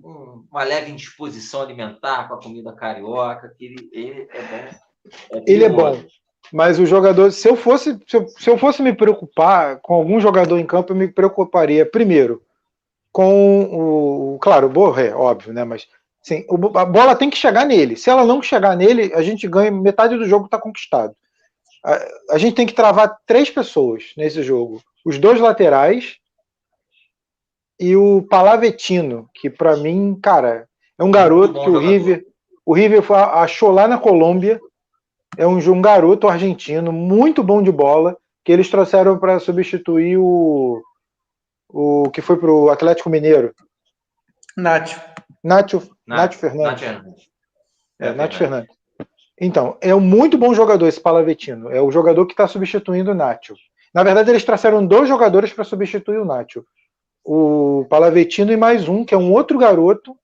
Uma 0.00 0.64
leve 0.64 0.90
indisposição 0.90 1.62
alimentar 1.62 2.28
com 2.28 2.34
a 2.34 2.40
comida 2.40 2.74
carioca, 2.74 3.54
que 3.56 3.66
ele, 3.66 3.90
ele 3.92 4.28
é 4.30 4.42
bom. 4.42 4.78
É 5.30 5.44
ele 5.46 5.64
é 5.64 5.68
bom. 5.68 6.04
Mas 6.52 6.78
o 6.78 6.84
jogador, 6.84 7.32
se 7.32 7.48
eu 7.48 7.56
fosse, 7.56 7.98
se 8.06 8.14
eu, 8.14 8.28
se 8.28 8.50
eu 8.50 8.58
fosse 8.58 8.82
me 8.82 8.92
preocupar 8.92 9.80
com 9.80 9.94
algum 9.94 10.20
jogador 10.20 10.58
em 10.58 10.66
campo, 10.66 10.92
eu 10.92 10.96
me 10.96 11.08
preocuparia 11.08 11.86
primeiro 11.86 12.42
com 13.10 13.62
o, 13.62 14.38
claro, 14.38 14.66
o 14.66 14.70
Borré, 14.70 15.14
óbvio, 15.14 15.54
né? 15.54 15.64
Mas 15.64 15.88
sim, 16.22 16.44
a 16.76 16.84
bola 16.84 17.16
tem 17.16 17.30
que 17.30 17.38
chegar 17.38 17.64
nele. 17.64 17.96
Se 17.96 18.10
ela 18.10 18.24
não 18.24 18.42
chegar 18.42 18.76
nele, 18.76 19.12
a 19.14 19.22
gente 19.22 19.48
ganha 19.48 19.70
metade 19.70 20.16
do 20.16 20.26
jogo 20.26 20.44
está 20.44 20.58
conquistado. 20.58 21.14
A, 21.82 22.34
a, 22.34 22.38
gente 22.38 22.54
tem 22.54 22.66
que 22.66 22.74
travar 22.74 23.18
três 23.26 23.48
pessoas 23.48 24.12
nesse 24.14 24.42
jogo: 24.42 24.82
os 25.06 25.18
dois 25.18 25.40
laterais 25.40 26.16
e 27.80 27.96
o 27.96 28.22
Palavetino, 28.22 29.28
que 29.34 29.48
para 29.48 29.76
mim, 29.76 30.18
cara, 30.22 30.68
é 30.98 31.02
um 31.02 31.10
garoto 31.10 31.62
que 31.64 31.70
o 31.70 31.78
River, 31.78 32.26
o 32.64 32.74
River 32.74 33.10
achou 33.10 33.70
lá 33.70 33.88
na 33.88 33.98
Colômbia 33.98 34.60
é 35.36 35.46
um, 35.46 35.58
um 35.58 35.82
garoto 35.82 36.28
argentino 36.28 36.92
muito 36.92 37.42
bom 37.42 37.62
de 37.62 37.72
bola 37.72 38.16
que 38.44 38.52
eles 38.52 38.68
trouxeram 38.68 39.18
para 39.18 39.38
substituir 39.38 40.18
o, 40.18 40.82
o 41.68 42.10
que 42.10 42.20
foi 42.20 42.36
para 42.36 42.50
o 42.50 42.70
Atlético 42.70 43.08
Mineiro. 43.08 43.54
Nacho. 44.56 45.00
Nacho, 45.42 45.90
Nacho 46.06 46.38
Fernandes. 46.38 46.82
Nacho, 46.82 47.12
é, 47.98 48.12
Nacho 48.12 48.38
Fernandes. 48.38 48.76
Então, 49.40 49.76
é 49.80 49.94
um 49.94 50.00
muito 50.00 50.36
bom 50.36 50.54
jogador 50.54 50.86
esse 50.86 51.00
Palavetino. 51.00 51.70
É 51.70 51.80
o 51.80 51.90
jogador 51.90 52.26
que 52.26 52.32
está 52.32 52.46
substituindo 52.46 53.10
o 53.10 53.14
Nacho. 53.14 53.54
Na 53.94 54.02
verdade, 54.02 54.30
eles 54.30 54.44
trouxeram 54.44 54.86
dois 54.86 55.08
jogadores 55.08 55.52
para 55.52 55.64
substituir 55.64 56.18
o 56.18 56.24
Nacho. 56.24 56.64
O 57.24 57.86
Palavetino 57.88 58.52
e 58.52 58.56
mais 58.56 58.88
um, 58.88 59.04
que 59.04 59.14
é 59.14 59.18
um 59.18 59.32
outro 59.32 59.58
garoto 59.58 60.16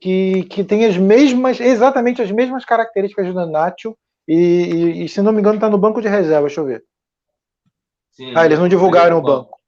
que, 0.00 0.44
que 0.44 0.62
tem 0.62 0.84
as 0.84 0.96
mesmas, 0.96 1.60
exatamente 1.60 2.22
as 2.22 2.30
mesmas 2.30 2.64
características 2.64 3.32
do 3.32 3.46
Nacho, 3.46 3.96
e, 4.26 4.34
e, 4.34 5.04
e, 5.04 5.08
se 5.08 5.20
não 5.22 5.32
me 5.32 5.40
engano, 5.40 5.56
está 5.56 5.68
no 5.68 5.78
banco 5.78 6.00
de 6.00 6.08
reserva, 6.08 6.46
deixa 6.46 6.60
eu 6.60 6.66
ver. 6.66 6.84
Sim, 8.12 8.32
ah, 8.36 8.44
eles 8.44 8.58
não 8.58 8.68
divulgaram 8.68 9.18
o 9.18 9.22
banco. 9.22 9.58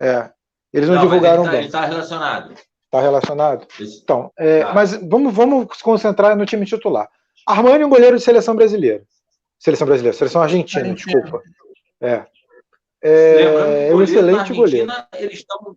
É. 0.00 0.30
Eles 0.72 0.88
não, 0.88 0.96
não 0.96 1.02
divulgaram 1.02 1.42
ele 1.42 1.50
tá, 1.50 1.50
o 1.50 1.56
banco. 1.56 1.66
Está 1.66 1.84
relacionado. 1.84 2.54
Está 2.84 3.00
relacionado? 3.00 3.66
Então, 4.02 4.32
é, 4.38 4.62
tá. 4.62 4.72
mas 4.72 4.94
vamos, 4.94 5.34
vamos 5.34 5.76
se 5.76 5.82
concentrar 5.82 6.36
no 6.36 6.46
time 6.46 6.64
titular. 6.64 7.08
Armani, 7.46 7.84
um 7.84 7.88
goleiro 7.88 8.16
de 8.16 8.22
seleção 8.22 8.54
brasileira. 8.54 9.02
Seleção 9.58 9.86
brasileira, 9.86 10.16
seleção 10.16 10.40
argentina, 10.40 10.82
argentina. 10.82 11.20
desculpa. 11.20 11.42
É. 12.00 12.24
É, 13.02 13.88
é 13.88 13.94
um 13.94 14.02
excelente 14.02 14.52
goleiro. 14.52 14.90
Eles 15.14 15.38
estão 15.38 15.76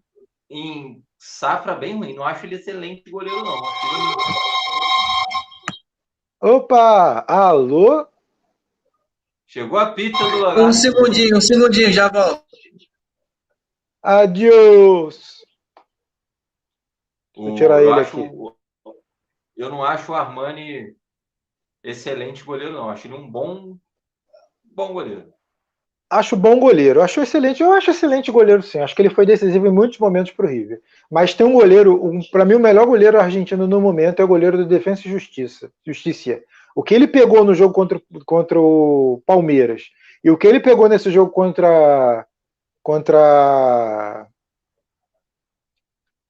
em 0.49 1.03
safra 1.17 1.75
bem 1.75 1.97
ruim. 1.97 2.15
Não 2.15 2.23
acho 2.23 2.45
ele 2.45 2.55
excelente 2.55 3.09
goleiro, 3.09 3.43
não. 3.43 3.61
Opa! 6.41 7.23
Alô? 7.27 8.07
Chegou 9.51 9.77
a 9.77 9.91
pizza 9.91 10.17
do 10.17 10.37
lagarto. 10.37 10.61
Um 10.61 10.71
segundinho, 10.71 11.35
um 11.35 11.41
segundinho, 11.41 11.91
já 11.91 12.07
volto. 12.07 12.45
Adiós. 14.01 15.43
Vou 17.35 17.53
tirar 17.55 17.83
ele 17.83 17.91
acho, 17.91 18.17
aqui. 18.17 18.31
Eu 19.57 19.69
não 19.69 19.83
acho 19.83 20.09
o 20.09 20.15
Armani 20.15 20.95
excelente 21.83 22.45
goleiro, 22.45 22.71
não. 22.71 22.89
Acho 22.89 23.07
ele 23.07 23.15
um 23.15 23.29
bom, 23.29 23.75
bom 24.63 24.93
goleiro. 24.93 25.33
Acho 26.09 26.37
bom 26.37 26.57
goleiro. 26.57 27.01
Acho 27.01 27.21
excelente. 27.21 27.61
Eu 27.61 27.73
acho 27.73 27.91
excelente 27.91 28.31
goleiro, 28.31 28.63
sim. 28.63 28.79
Acho 28.79 28.95
que 28.95 29.01
ele 29.01 29.13
foi 29.13 29.25
decisivo 29.25 29.67
em 29.67 29.71
muitos 29.73 29.99
momentos 29.99 30.31
para 30.31 30.45
o 30.45 30.49
River. 30.49 30.81
Mas 31.11 31.33
tem 31.33 31.45
um 31.45 31.51
goleiro, 31.51 32.01
um, 32.01 32.21
para 32.31 32.45
mim, 32.45 32.53
o 32.53 32.59
melhor 32.59 32.85
goleiro 32.85 33.19
argentino 33.19 33.67
no 33.67 33.81
momento 33.81 34.21
é 34.21 34.23
o 34.23 34.29
goleiro 34.29 34.57
do 34.57 34.65
Defensa 34.65 35.05
e 35.05 35.11
Justiça. 35.11 35.69
Justiça. 35.85 36.41
O 36.75 36.83
que 36.83 36.93
ele 36.93 37.07
pegou 37.07 37.43
no 37.43 37.53
jogo 37.53 37.73
contra, 37.73 38.01
contra 38.25 38.59
o 38.59 39.21
Palmeiras 39.25 39.89
e 40.23 40.29
o 40.29 40.37
que 40.37 40.47
ele 40.47 40.59
pegou 40.59 40.87
nesse 40.87 41.11
jogo 41.11 41.31
contra 41.31 42.25
contra 42.83 44.27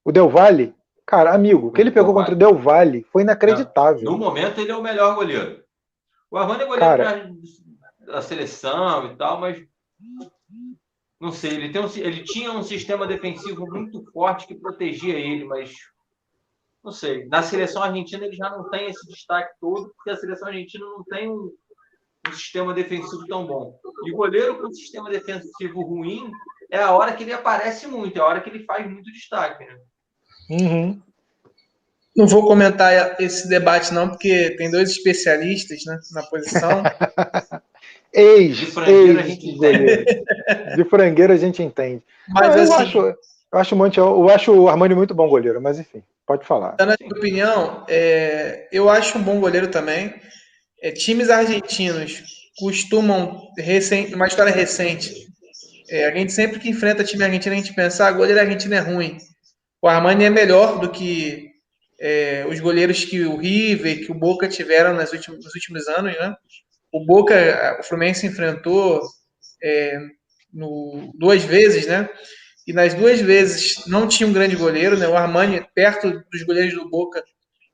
o 0.04 0.12
Del 0.12 0.30
Valle, 0.30 0.76
cara, 1.06 1.34
amigo, 1.34 1.68
o 1.68 1.72
que 1.72 1.80
ele 1.80 1.92
pegou 1.92 2.14
contra 2.14 2.34
o 2.34 2.38
Del 2.38 2.58
Valle 2.58 3.06
foi 3.12 3.22
inacreditável. 3.22 4.04
No 4.04 4.18
momento 4.18 4.60
ele 4.60 4.72
é 4.72 4.76
o 4.76 4.82
melhor 4.82 5.16
goleiro. 5.16 5.64
O 6.30 6.38
Armani 6.38 6.64
é 6.64 6.66
goleiro 6.66 6.86
cara, 6.86 7.32
da 8.06 8.22
seleção 8.22 9.12
e 9.12 9.16
tal, 9.16 9.40
mas 9.40 9.64
não 11.20 11.32
sei, 11.32 11.52
ele, 11.52 11.70
tem 11.70 11.82
um, 11.82 11.88
ele 11.98 12.24
tinha 12.24 12.52
um 12.52 12.64
sistema 12.64 13.06
defensivo 13.06 13.66
muito 13.68 14.04
forte 14.12 14.48
que 14.48 14.56
protegia 14.56 15.14
ele, 15.20 15.46
mas 15.46 15.72
não 16.84 16.92
sei. 16.92 17.26
Na 17.28 17.44
seleção 17.44 17.84
argentina 17.84 18.26
ele 18.26 18.36
já 18.36 18.50
não 18.50 18.70
tem 18.70 18.90
esse 18.90 19.08
destaque 19.08 19.54
todo, 19.60 19.94
porque 19.96 20.10
a 20.10 20.18
seleção 20.18 20.48
argentina 20.48 20.86
não 20.86 21.04
tem 21.04 21.30
um, 21.30 21.52
um 22.28 22.34
sistema 22.34 22.74
defensivo 22.74 23.28
tão 23.28 23.46
bom. 23.46 23.80
E 24.06 24.12
o 24.12 24.16
goleiro 24.16 24.60
com 24.60 24.68
um 24.68 24.74
sistema 24.74 25.10
defensivo 25.10 25.82
ruim 25.82 26.32
é 26.70 26.80
a 26.80 26.92
hora 26.92 27.14
que 27.14 27.24
ele 27.24 27.34
aparece 27.34 27.88
muito, 27.88 28.18
é 28.18 28.22
a 28.22 28.26
hora 28.26 28.42
que 28.42 28.50
ele 28.50 28.66
faz 28.66 28.90
muito 28.90 29.12
destaque. 29.12 29.66
Né? 29.66 29.78
Uhum. 30.50 31.02
Não 32.16 32.28
vou 32.28 32.46
comentar 32.46 33.22
esse 33.22 33.48
debate, 33.48 33.94
não, 33.94 34.10
porque 34.10 34.52
tem 34.58 34.70
dois 34.70 34.90
especialistas 34.90 35.86
né, 35.86 35.98
na 36.12 36.24
posição. 36.24 36.84
ex, 38.14 38.58
de 38.58 38.66
frangueiro, 38.66 39.20
ex, 39.20 39.26
a 39.26 39.30
gente 39.30 39.50
entende. 39.50 40.06
De 40.76 40.84
frangueiro 40.86 41.34
a 41.34 41.38
gente 41.38 41.64
entende. 41.64 42.04
Mas, 42.28 42.56
eu, 42.56 42.64
assim, 42.64 42.74
acho, 42.74 42.98
eu, 42.98 43.16
acho, 43.54 43.76
eu 43.96 44.30
acho 44.30 44.52
o 44.52 44.68
Armani 44.68 44.94
muito 44.94 45.16
bom 45.16 45.30
goleiro, 45.30 45.62
mas 45.62 45.80
enfim, 45.80 46.04
pode 46.32 46.48
falar. 46.48 46.76
Na 46.80 46.96
minha 47.00 47.12
opinião, 47.12 47.86
é, 47.90 48.68
eu 48.72 48.90
acho 48.90 49.18
um 49.18 49.24
bom 49.24 49.40
goleiro 49.40 49.68
também. 49.68 50.14
É, 50.82 50.92
times 50.92 51.30
argentinos 51.30 52.24
costumam, 52.58 53.50
recente, 53.58 54.16
uma 54.16 54.28
história 54.28 54.54
recente, 54.54 55.14
é, 55.90 56.06
a 56.06 56.16
gente 56.16 56.32
sempre 56.32 56.60
que 56.60 56.70
enfrenta 56.70 57.04
time 57.04 57.24
argentino, 57.24 57.54
a 57.54 57.58
gente 57.58 57.74
pensa, 57.74 58.08
ah, 58.08 58.12
goleiro 58.12 58.40
argentino 58.40 58.76
é 58.76 58.80
ruim. 58.80 59.18
O 59.82 59.88
Armani 59.88 60.26
é 60.26 60.30
melhor 60.30 60.80
do 60.80 60.90
que 60.90 61.50
é, 62.00 62.46
os 62.48 62.60
goleiros 62.60 63.04
que 63.04 63.26
o 63.26 63.36
River, 63.36 64.06
que 64.06 64.12
o 64.12 64.16
Boca 64.16 64.48
tiveram 64.48 64.94
nas 64.94 65.12
últimos, 65.12 65.44
nos 65.44 65.54
últimos 65.54 65.88
anos, 65.88 66.14
né? 66.18 66.34
O 66.94 67.06
Boca, 67.06 67.78
o 67.80 67.84
Fluminense 67.84 68.26
enfrentou 68.26 69.02
é, 69.62 69.98
no, 70.54 71.12
duas 71.18 71.44
vezes, 71.44 71.88
né? 71.88 72.10
E 72.72 72.74
nas 72.74 72.94
duas 72.94 73.20
vezes 73.20 73.86
não 73.86 74.08
tinha 74.08 74.26
um 74.26 74.32
grande 74.32 74.56
goleiro, 74.56 74.98
né? 74.98 75.06
O 75.06 75.18
Armani, 75.18 75.62
perto 75.76 76.24
dos 76.32 76.42
goleiros 76.44 76.74
do 76.74 76.90
Boca, 76.90 77.22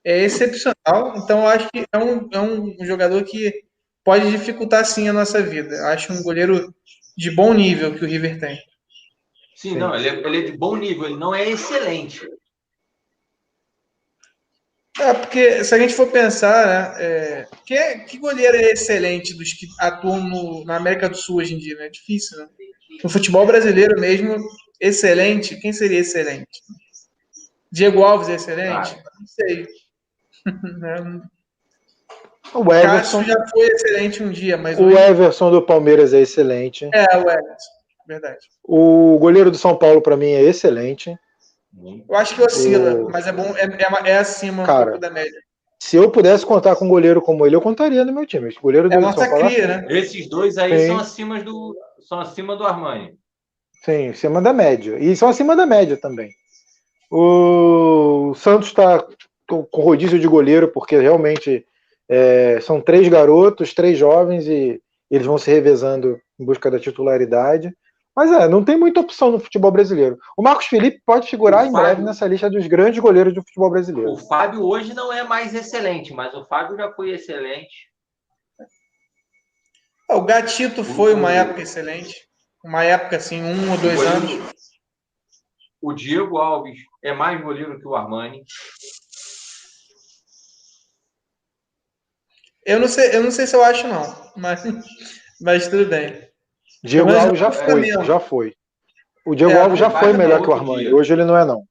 é 0.04 0.24
excepcional. 0.24 1.16
Então, 1.18 1.42
eu 1.42 1.48
acho 1.48 1.70
que 1.70 1.86
é 1.94 1.98
um, 2.00 2.28
é 2.34 2.42
um 2.42 2.76
jogador 2.84 3.24
que 3.24 3.54
pode 4.04 4.32
dificultar, 4.32 4.84
sim, 4.86 5.08
a 5.08 5.14
nossa 5.14 5.40
vida. 5.40 5.76
Acho 5.90 6.12
um 6.14 6.24
goleiro 6.24 6.74
de 7.16 7.30
bom 7.30 7.54
nível 7.54 7.94
que 7.94 8.04
o 8.04 8.08
River 8.08 8.40
tem. 8.40 8.56
Sim, 9.56 9.74
sim. 9.74 9.78
não, 9.78 9.94
ele 9.94 10.10
é, 10.10 10.14
ele 10.14 10.38
é 10.40 10.42
de 10.50 10.58
bom 10.58 10.76
nível, 10.76 11.06
ele 11.06 11.18
não 11.18 11.36
é 11.36 11.48
excelente. 11.48 12.28
É, 15.00 15.14
porque 15.14 15.64
se 15.64 15.76
a 15.76 15.78
gente 15.78 15.94
for 15.94 16.08
pensar, 16.08 16.66
né, 16.66 17.04
é, 17.04 17.48
que, 17.68 18.00
que 18.00 18.18
goleiro 18.18 18.58
é 18.58 18.72
excelente 18.72 19.38
dos 19.38 19.54
que 19.54 19.68
atuam 19.80 20.24
no, 20.24 20.66
na 20.66 20.76
América 20.76 21.08
do 21.08 21.16
Sul 21.16 21.38
hoje 21.38 21.54
em 21.54 21.60
dia? 21.60 21.76
Né? 21.76 21.86
É 21.86 21.90
difícil, 21.90 22.36
né? 22.40 22.48
No 23.04 23.10
futebol 23.10 23.46
brasileiro 23.46 24.00
mesmo, 24.00 24.38
excelente, 24.80 25.56
quem 25.58 25.74
seria 25.74 26.00
excelente? 26.00 26.62
Diego 27.72 28.04
Alves 28.04 28.30
é 28.30 28.36
excelente? 28.36 28.96
Ah. 28.98 29.04
Não 29.20 29.28
sei. 29.28 29.68
o 32.54 32.74
Everson 32.74 33.24
já 33.24 33.36
foi 33.50 33.68
excelente 33.68 34.24
um 34.24 34.32
dia, 34.32 34.58
mas 34.58 34.80
o 34.80 34.84
hoje... 34.84 34.98
Everson 34.98 35.52
do 35.52 35.62
Palmeiras 35.62 36.14
é 36.14 36.22
excelente. 36.22 36.90
É, 36.94 37.18
o 37.18 37.22
Everson, 37.22 37.72
verdade. 38.08 38.48
O 38.64 39.18
goleiro 39.20 39.52
do 39.52 39.58
São 39.58 39.76
Paulo 39.76 40.02
para 40.02 40.18
mim 40.18 40.32
é 40.32 40.42
excelente. 40.42 41.18
Eu 42.10 42.16
acho 42.16 42.36
que 42.36 42.42
oscila, 42.42 42.96
o... 42.96 43.12
mas 43.12 43.28
é 43.28 43.32
bom, 43.32 43.54
é, 43.56 43.66
é, 43.66 44.12
é 44.12 44.18
acima 44.18 44.66
Cara, 44.66 44.96
um 44.96 45.00
da 45.00 45.10
média. 45.10 45.40
Se 45.80 45.96
eu 45.96 46.10
pudesse 46.10 46.46
contar 46.46 46.76
com 46.76 46.86
um 46.86 46.90
goleiro 46.90 47.22
como 47.22 47.46
ele, 47.46 47.56
eu 47.56 47.62
contaria 47.62 48.04
no 48.04 48.12
meu 48.12 48.26
time. 48.26 48.54
Goleiro 48.62 48.90
do 48.90 48.96
é 48.96 48.98
nossa 48.98 49.20
São 49.20 49.30
Paulo, 49.30 49.46
cria, 49.46 49.68
né? 49.68 49.86
Esses 49.90 50.28
dois 50.28 50.58
aí 50.58 50.80
Sim. 50.80 50.88
são 50.88 50.98
acima 50.98 51.42
do 51.42 51.76
são 52.02 52.20
acima 52.20 52.56
do 52.56 52.66
Armani. 52.66 53.18
Sim, 53.84 54.10
acima 54.10 54.42
da 54.42 54.54
média. 54.54 54.98
E 55.00 55.16
são 55.16 55.30
acima 55.30 55.56
da 55.56 55.66
média 55.66 55.98
também. 55.98 56.32
O 57.10 58.34
Santos 58.36 58.68
está 58.68 59.06
com 59.48 59.82
rodízio 59.82 60.20
de 60.20 60.28
goleiro, 60.28 60.68
porque 60.70 60.98
realmente 60.98 61.66
é, 62.10 62.60
são 62.62 62.82
três 62.82 63.08
garotos, 63.08 63.74
três 63.74 63.98
jovens, 63.98 64.48
e 64.48 64.82
eles 65.10 65.26
vão 65.26 65.38
se 65.38 65.50
revezando 65.50 66.20
em 66.40 66.46
busca 66.46 66.70
da 66.70 66.80
titularidade. 66.80 67.74
Mas 68.16 68.32
é, 68.32 68.48
não 68.48 68.64
tem 68.64 68.76
muita 68.76 69.00
opção 69.00 69.32
no 69.32 69.40
futebol 69.40 69.72
brasileiro. 69.72 70.18
O 70.36 70.42
Marcos 70.42 70.66
Felipe 70.66 71.00
pode 71.06 71.30
figurar 71.30 71.64
o 71.64 71.68
em 71.68 71.72
Fábio, 71.72 71.86
breve 71.86 72.02
nessa 72.02 72.28
lista 72.28 72.50
dos 72.50 72.66
grandes 72.66 73.00
goleiros 73.00 73.34
do 73.34 73.44
futebol 73.44 73.70
brasileiro. 73.70 74.12
O 74.12 74.18
Fábio 74.18 74.64
hoje 74.64 74.94
não 74.94 75.14
é 75.14 75.24
mais 75.24 75.54
excelente, 75.54 76.12
mas 76.14 76.34
o 76.34 76.44
Fábio 76.46 76.76
já 76.76 76.92
foi 76.94 77.12
excelente. 77.12 77.88
O 80.10 80.22
Gatito 80.22 80.84
foi 80.84 81.14
uma 81.14 81.32
época 81.32 81.62
excelente. 81.62 82.27
Uma 82.68 82.84
época, 82.84 83.16
assim, 83.16 83.42
um 83.42 83.72
ou 83.72 83.78
dois 83.78 84.02
anos. 84.02 84.30
O 85.82 85.94
Diego 85.94 86.38
Alves 86.38 86.82
é 87.02 87.14
mais 87.14 87.42
goleiro 87.42 87.80
que 87.80 87.88
o 87.88 87.96
Armani. 87.96 88.44
Eu 92.66 92.82
não 92.82 92.90
sei, 92.90 93.16
eu 93.16 93.24
não 93.24 93.32
sei 93.32 93.48
se 93.48 93.56
eu 93.56 93.64
acho, 93.64 93.88
não. 93.88 94.04
Mas, 94.36 94.64
mas 95.40 95.70
tudo 95.70 95.86
bem. 95.86 96.30
Diego 96.84 97.10
Alves 97.10 97.40
já 97.40 97.54
foi, 97.54 97.88
já 98.04 98.20
foi. 98.20 98.54
O 99.26 99.34
Diego 99.34 99.54
é, 99.54 99.62
Alves 99.62 99.80
já 99.80 99.90
foi 99.90 100.12
melhor 100.12 100.42
que 100.42 100.50
o 100.50 100.54
Armani. 100.54 100.84
Dia. 100.84 100.96
Hoje 100.96 101.14
ele 101.14 101.24
não 101.24 101.38
é, 101.38 101.46
não. 101.46 101.64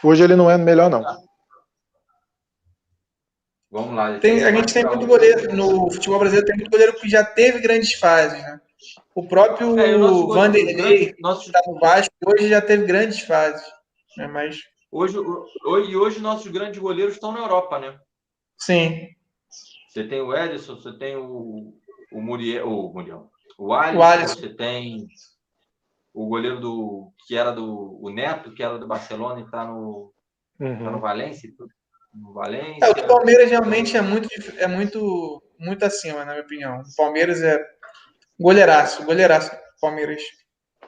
Hoje 0.00 0.22
ele 0.22 0.36
não 0.36 0.48
é 0.48 0.56
melhor, 0.56 0.88
não. 0.88 1.02
Vamos 3.74 3.92
lá. 3.96 4.20
Tem, 4.20 4.44
a 4.44 4.52
gente 4.52 4.72
tem 4.72 4.84
muito 4.84 5.04
goleiro. 5.04 5.52
No 5.52 5.90
futebol 5.90 6.20
brasileiro 6.20 6.46
tem 6.46 6.54
muito 6.54 6.70
goleiro 6.70 6.94
que 6.94 7.08
já 7.08 7.24
teve 7.24 7.58
grandes 7.58 7.94
fases, 7.94 8.40
né? 8.40 8.60
O 9.12 9.26
próprio 9.26 9.76
é, 9.80 9.96
o 9.96 10.28
Vanderlei, 10.28 11.12
que 11.12 11.20
está 11.20 11.60
no 11.66 11.80
Vasco, 11.80 12.14
hoje 12.24 12.48
já 12.48 12.60
teve 12.60 12.86
grandes 12.86 13.18
fases. 13.22 13.66
Né? 14.16 14.28
Mas... 14.28 14.60
Hoje, 14.92 15.18
hoje, 15.66 15.96
hoje 15.96 16.20
nossos 16.20 16.52
grandes 16.52 16.78
goleiros 16.78 17.14
estão 17.14 17.32
na 17.32 17.40
Europa, 17.40 17.80
né? 17.80 17.98
Sim. 18.56 19.08
Você 19.88 20.04
tem 20.04 20.20
o 20.20 20.32
Edson, 20.32 20.76
você 20.76 20.96
tem 20.96 21.16
o, 21.16 21.74
o 22.12 22.20
Muriel, 22.20 22.68
o 22.68 22.92
Muriel, 22.92 23.28
o 23.58 23.74
Alisson, 23.74 23.98
o 23.98 24.02
Alisson, 24.04 24.34
você 24.36 24.48
tem 24.50 25.08
o 26.12 26.28
goleiro 26.28 26.60
do 26.60 27.12
que 27.26 27.36
era 27.36 27.50
do 27.50 27.98
o 28.00 28.08
Neto, 28.08 28.54
que 28.54 28.62
era 28.62 28.78
do 28.78 28.86
Barcelona 28.86 29.40
e 29.40 29.44
está 29.44 29.64
no, 29.64 30.12
uhum. 30.60 30.84
tá 30.84 30.90
no 30.92 31.00
Valência, 31.00 31.50
no 32.14 32.32
Valência. 32.32 32.84
É, 32.84 32.90
o 32.90 33.06
Palmeiras 33.06 33.50
realmente 33.50 33.96
é 33.96 34.00
muito 34.00 34.28
é 34.58 34.66
muito 34.66 35.42
muito 35.58 35.84
acima, 35.84 36.24
na 36.24 36.32
minha 36.32 36.44
opinião. 36.44 36.80
O 36.80 36.96
Palmeiras 36.96 37.42
é 37.42 37.60
goleiraço, 38.38 39.04
goleiraço. 39.04 39.50
Palmeiras 39.80 40.22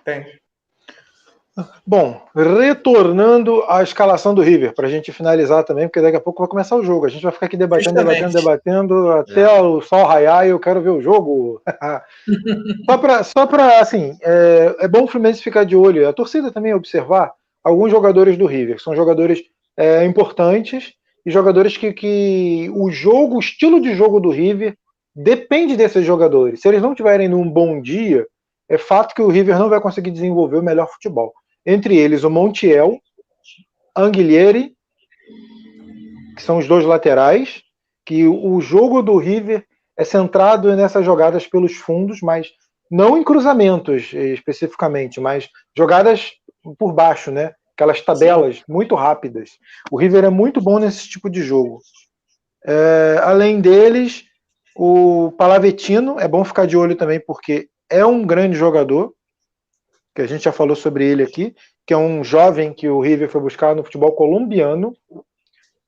tem. 0.05 0.27
Bom, 1.87 2.23
retornando 2.35 3.65
à 3.67 3.83
escalação 3.83 4.35
do 4.35 4.43
River, 4.43 4.75
para 4.75 4.87
a 4.87 4.91
gente 4.91 5.11
finalizar 5.11 5.65
também, 5.65 5.89
porque 5.89 6.03
daqui 6.03 6.17
a 6.17 6.21
pouco 6.21 6.41
vai 6.41 6.49
começar 6.49 6.77
o 6.77 6.85
jogo. 6.85 7.07
A 7.07 7.09
gente 7.09 7.23
vai 7.23 7.33
ficar 7.33 7.47
aqui 7.47 7.57
debatendo, 7.57 7.95
debatendo, 7.95 8.33
debatendo, 8.33 9.11
até 9.13 9.41
é. 9.41 9.61
o 9.61 9.81
sol 9.81 10.05
raiar 10.05 10.47
e 10.47 10.51
eu 10.51 10.61
quero 10.61 10.83
ver 10.83 10.91
o 10.91 11.01
jogo. 11.01 11.63
só 12.85 12.99
para, 12.99 13.23
só 13.25 13.47
pra, 13.47 13.81
assim, 13.81 14.19
é, 14.23 14.77
é, 14.81 14.89
bom 14.89 15.05
o 15.05 15.09
Fluminense 15.09 15.43
ficar 15.43 15.65
de 15.65 15.75
olho, 15.75 16.07
a 16.07 16.13
torcida 16.13 16.51
também 16.53 16.75
observar 16.75 17.33
alguns 17.65 17.91
jogadores 17.91 18.37
do 18.37 18.45
River. 18.45 18.79
São 18.79 18.95
jogadores 18.95 19.43
é, 19.79 20.05
importantes 20.05 20.93
e 21.27 21.31
jogadores 21.31 21.77
que, 21.77 21.93
que 21.93 22.71
o 22.73 22.89
jogo, 22.89 23.37
o 23.37 23.41
estilo 23.41 23.81
de 23.81 23.95
jogo 23.95 24.21
do 24.21 24.31
River 24.31 24.77
depende 25.15 25.77
desses 25.77 26.07
jogadores. 26.07 26.61
Se 26.61 26.69
eles 26.69 26.81
não 26.81 26.95
tiverem 26.95 27.29
num 27.29 27.51
bom 27.51 27.83
dia, 27.83 28.27
é 28.69 28.79
fato 28.79 29.13
que 29.13 29.23
o 29.23 29.29
River 29.29 29.59
não 29.59 29.69
vai 29.69 29.81
conseguir 29.81 30.13
desenvolver 30.13 30.59
o 30.59 30.63
melhor 30.63 30.89
futebol 30.89 31.33
entre 31.67 31.97
eles 31.97 32.23
o 32.23 32.31
Montiel, 32.31 33.01
Anguilheire, 33.97 34.73
que 36.37 36.43
são 36.43 36.59
os 36.59 36.69
dois 36.69 36.85
laterais, 36.85 37.63
que 38.05 38.25
o 38.29 38.61
jogo 38.61 39.03
do 39.03 39.17
River 39.17 39.67
é 39.99 40.05
centrado 40.05 40.75
nessas 40.77 41.05
jogadas 41.05 41.45
pelos 41.47 41.75
fundos, 41.75 42.21
mas 42.21 42.53
não 42.89 43.19
em 43.19 43.25
cruzamentos 43.25 44.13
especificamente, 44.13 45.21
mas 45.21 45.49
jogadas 45.77 46.31
por 46.79 46.93
baixo, 46.93 47.33
né? 47.33 47.53
Aquelas 47.77 48.01
tabelas 48.01 48.57
Sim. 48.57 48.65
muito 48.69 48.95
rápidas. 48.95 49.51
O 49.91 49.99
River 49.99 50.25
é 50.25 50.31
muito 50.31 50.61
bom 50.61 50.79
nesse 50.79 51.09
tipo 51.09 51.29
de 51.29 51.43
jogo. 51.43 51.81
É, 52.67 53.21
além 53.23 53.61
deles, 53.61 54.25
o 54.75 55.33
Palavetino 55.39 56.19
é 56.19 56.27
bom 56.27 56.45
ficar 56.45 56.67
de 56.67 56.77
olho 56.77 56.97
também 56.97 57.21
porque 57.21 57.69
é 57.89 58.05
um 58.05 58.27
grande 58.27 58.57
jogador 58.57 59.15
que 60.15 60.23
a 60.23 60.27
gente 60.27 60.45
já 60.45 60.53
falou 60.53 60.75
sobre 60.75 61.07
ele 61.07 61.23
aqui, 61.23 61.55
que 61.87 61.93
é 61.93 61.97
um 61.97 62.25
jovem 62.25 62.73
que 62.73 62.89
o 62.89 63.01
River 63.01 63.29
foi 63.29 63.41
buscar 63.41 63.77
no 63.77 63.85
futebol 63.85 64.13
colombiano, 64.13 64.97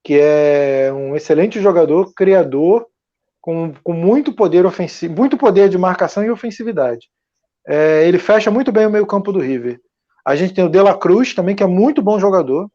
que 0.05 0.20
é 0.20 0.93
um 0.93 1.16
excelente 1.16 1.61
jogador, 1.61 2.12
criador, 2.14 2.86
com, 3.41 3.72
com 3.82 3.95
muito 3.95 4.34
poder 4.34 4.66
ofensivo, 4.66 5.14
muito 5.14 5.39
poder 5.39 5.70
de 5.70 5.78
marcação 5.78 6.22
e 6.22 6.30
ofensividade. 6.30 7.09
É, 7.66 8.07
ele 8.07 8.18
fecha 8.18 8.51
muito 8.51 8.70
bem 8.70 8.86
o 8.86 8.91
meio-campo 8.91 9.32
do 9.32 9.39
River. 9.39 9.80
A 10.29 10.37
gente 10.37 10.53
tem 10.53 10.62
o 10.62 10.68
De 10.68 10.79
La 10.79 10.95
Cruz 10.95 11.33
também, 11.33 11.57
que 11.57 11.62
é 11.62 11.66
muito 11.66 12.03
bom 12.03 12.20
jogador. 12.20 12.70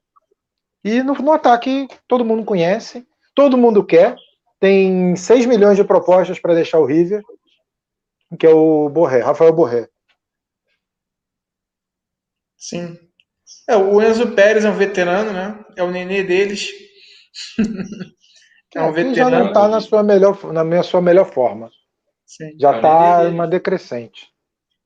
E 0.83 1.03
no, 1.03 1.13
no 1.13 1.31
ataque, 1.31 1.87
todo 2.07 2.25
mundo 2.25 2.43
conhece, 2.43 3.07
todo 3.35 3.59
mundo 3.59 3.85
quer. 3.85 4.15
Tem 4.59 5.15
6 5.15 5.45
milhões 5.45 5.77
de 5.77 5.83
propostas 5.83 6.39
para 6.39 6.55
deixar 6.55 6.79
o 6.79 6.85
River, 6.85 7.21
que 8.39 8.47
é 8.47 8.49
o 8.49 8.89
Borré, 8.89 9.19
Rafael 9.19 9.53
Borré. 9.53 9.87
Sim. 12.57 12.97
É, 13.69 13.77
o 13.77 14.01
Enzo 14.01 14.31
Pérez 14.31 14.65
é 14.65 14.71
um 14.71 14.75
veterano, 14.75 15.31
né? 15.31 15.63
É 15.77 15.83
o 15.83 15.91
nenê 15.91 16.23
deles. 16.23 16.71
é 18.75 18.81
um 18.81 18.91
veterano. 18.91 19.15
Já 19.15 19.29
não 19.29 19.47
está 19.49 19.67
na 19.67 19.79
sua 19.79 20.01
melhor, 20.01 20.51
na 20.51 20.63
minha, 20.63 20.81
sua 20.81 21.03
melhor 21.03 21.31
forma. 21.31 21.69
Sim. 22.25 22.57
Já 22.59 22.77
está 22.77 23.29
uma 23.29 23.47
decrescente. 23.47 24.32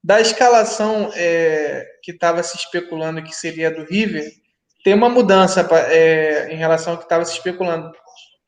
Da 0.08 0.22
escalação 0.22 1.12
é, 1.16 1.86
que 2.02 2.12
estava 2.12 2.42
se 2.42 2.56
especulando 2.56 3.22
que 3.22 3.36
seria 3.36 3.70
do 3.70 3.84
River, 3.84 4.32
tem 4.82 4.94
uma 4.94 5.10
mudança 5.10 5.68
é, 5.90 6.48
em 6.50 6.56
relação 6.56 6.94
ao 6.94 6.98
que 6.98 7.04
estava 7.04 7.26
se 7.26 7.34
especulando. 7.34 7.92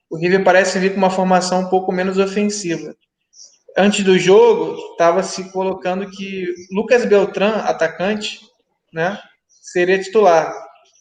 O 0.10 0.18
River 0.18 0.42
parece 0.42 0.80
vir 0.80 0.92
com 0.92 0.98
uma 1.00 1.10
formação 1.10 1.60
um 1.60 1.70
pouco 1.70 1.92
menos 1.92 2.18
ofensiva. 2.18 2.96
Antes 3.78 4.06
do 4.06 4.18
jogo, 4.18 4.74
estava 4.94 5.22
se 5.22 5.52
colocando 5.52 6.10
que 6.10 6.46
Lucas 6.72 7.04
Beltrán, 7.04 7.58
atacante, 7.66 8.40
né, 8.94 9.20
seria 9.62 10.02
titular, 10.02 10.54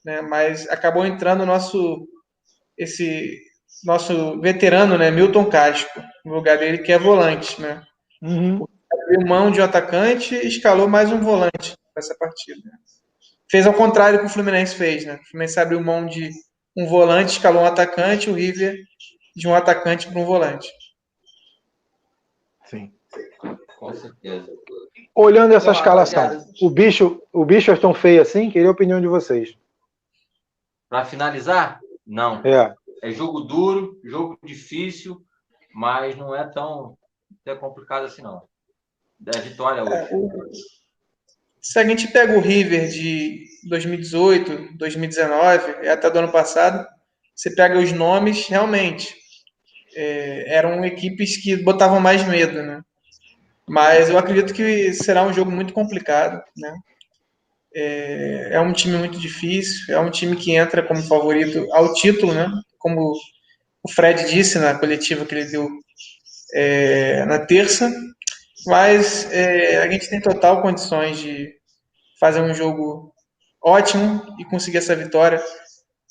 né, 0.05 0.23
mas 0.23 0.69
acabou 0.71 1.07
entrando 1.07 1.47
nosso 1.47 2.05
esse 2.77 3.33
nosso 3.85 4.41
veterano, 4.41 4.99
né, 4.99 5.09
Milton 5.09 5.45
Casco, 5.45 6.03
no 6.25 6.35
lugar 6.35 6.59
dele 6.59 6.79
que 6.79 6.91
é 6.91 6.99
volante, 6.99 7.63
né. 7.63 7.81
Uhum. 8.21 8.67
Abriu 9.09 9.27
mão 9.27 9.51
de 9.51 9.59
um 9.59 9.65
atacante 9.65 10.35
e 10.35 10.49
escalou 10.49 10.87
mais 10.87 11.11
um 11.11 11.19
volante 11.19 11.75
nessa 11.97 12.15
partida. 12.15 12.61
Fez 13.51 13.67
ao 13.67 13.73
contrário 13.73 14.19
que 14.19 14.27
o 14.27 14.29
Fluminense 14.29 14.75
fez, 14.75 15.07
né? 15.07 15.15
O 15.15 15.29
Fluminense 15.31 15.59
abriu 15.59 15.81
mão 15.81 16.05
de 16.05 16.31
um 16.77 16.87
volante, 16.87 17.33
escalou 17.33 17.63
um 17.63 17.67
atacante, 17.67 18.29
o 18.29 18.35
River 18.35 18.77
de 19.35 19.49
um 19.49 19.55
atacante 19.55 20.09
para 20.09 20.21
um 20.21 20.27
volante. 20.27 20.71
Sim. 22.67 22.93
Com 23.79 23.95
certeza. 23.95 24.53
Olhando 25.15 25.55
essa 25.55 25.73
escalação, 25.73 26.47
o 26.61 26.69
bicho, 26.69 27.23
o 27.33 27.47
bicho 27.47 27.71
é 27.71 27.77
tão 27.77 27.95
feio 27.95 28.21
assim? 28.21 28.51
Queria 28.51 28.69
a 28.69 28.73
opinião 28.73 29.01
de 29.01 29.07
vocês. 29.07 29.57
Para 30.87 31.07
finalizar, 31.07 31.81
não. 32.07 32.43
É. 32.45 32.75
É 33.03 33.11
jogo 33.11 33.41
duro, 33.41 33.99
jogo 34.05 34.39
difícil, 34.45 35.25
mas 35.73 36.15
não 36.15 36.35
é 36.35 36.47
tão, 36.47 36.99
tão 37.43 37.57
complicado 37.57 38.05
assim, 38.05 38.21
não. 38.21 38.47
Da 39.19 39.39
vitória 39.41 39.83
hoje. 39.83 39.93
É, 39.93 40.09
o... 40.13 40.51
Se 41.61 41.79
a 41.79 41.85
gente 41.85 42.09
pega 42.09 42.37
o 42.37 42.41
River 42.41 42.89
de 42.89 43.45
2018, 43.69 44.77
2019 44.77 45.85
e 45.85 45.89
até 45.89 46.09
do 46.11 46.19
ano 46.21 46.33
passado, 46.33 46.87
você 47.35 47.55
pega 47.55 47.79
os 47.79 47.93
nomes, 47.93 48.47
realmente, 48.47 49.15
é, 49.95 50.57
eram 50.57 50.85
equipes 50.85 51.37
que 51.37 51.57
botavam 51.57 52.01
mais 52.01 52.27
medo, 52.27 52.63
né? 52.63 52.83
Mas 53.69 54.09
eu 54.09 54.17
acredito 54.17 54.55
que 54.55 54.93
será 54.93 55.25
um 55.25 55.33
jogo 55.33 55.51
muito 55.51 55.73
complicado, 55.73 56.43
né? 56.57 56.75
É, 57.75 58.49
é, 58.53 58.61
um 58.61 58.73
time 58.73 58.97
muito 58.97 59.19
difícil, 59.19 59.95
é 59.95 60.01
um 60.01 60.11
time 60.11 60.37
que 60.37 60.57
entra 60.57 60.83
como 60.83 61.03
favorito 61.03 61.67
ao 61.73 61.93
título, 61.93 62.33
né? 62.33 62.51
Como 62.79 63.13
o 63.83 63.93
Fred 63.93 64.31
disse 64.31 64.59
na 64.59 64.79
coletiva 64.79 65.25
que 65.25 65.35
ele 65.35 65.45
deu 65.45 65.69
é, 66.55 67.25
na 67.27 67.39
terça, 67.39 67.93
mas 68.69 69.31
é, 69.33 69.79
a 69.79 69.91
gente 69.91 70.09
tem 70.09 70.21
total 70.21 70.63
condições 70.63 71.19
de 71.19 71.53
fazer 72.21 72.41
um 72.41 72.55
jogo 72.55 73.13
ótimo 73.63 74.23
e 74.39 74.45
conseguir 74.45 74.79
essa 74.79 74.95
vitória 74.95 75.43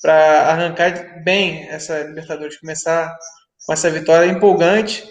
para 0.02 0.42
arrancar 0.50 1.22
bem 1.24 1.68
essa 1.68 2.02
Libertadores, 2.02 2.58
começar 2.58 3.16
com 3.66 3.72
essa 3.72 3.90
vitória 3.90 4.30
empolgante, 4.30 5.04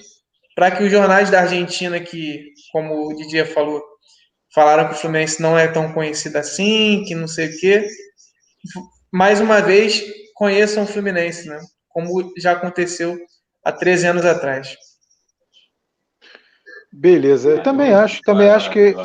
para 0.56 0.72
que 0.72 0.84
os 0.84 0.92
jornais 0.92 1.30
da 1.30 1.42
Argentina, 1.42 2.00
que, 2.00 2.52
como 2.72 3.08
o 3.08 3.16
Didier 3.16 3.46
falou, 3.54 3.82
falaram 4.54 4.88
que 4.88 4.96
o 4.96 4.98
Fluminense 4.98 5.42
não 5.42 5.58
é 5.58 5.68
tão 5.68 5.92
conhecido 5.94 6.38
assim, 6.38 7.04
que 7.06 7.14
não 7.14 7.28
sei 7.28 7.48
o 7.48 7.60
quê, 7.60 7.88
mais 9.12 9.40
uma 9.40 9.62
vez 9.62 10.04
conheçam 10.34 10.84
o 10.84 10.88
Fluminense, 10.88 11.48
né? 11.48 11.60
como 11.98 12.32
já 12.38 12.52
aconteceu 12.52 13.18
há 13.66 13.72
13 13.72 14.06
anos 14.06 14.26
atrás. 14.26 14.78
Beleza, 17.00 17.52
eu 17.52 17.62
também 17.62 17.94
acho, 17.94 18.22
também 18.24 18.50
acho 18.50 18.72
que 18.72 18.96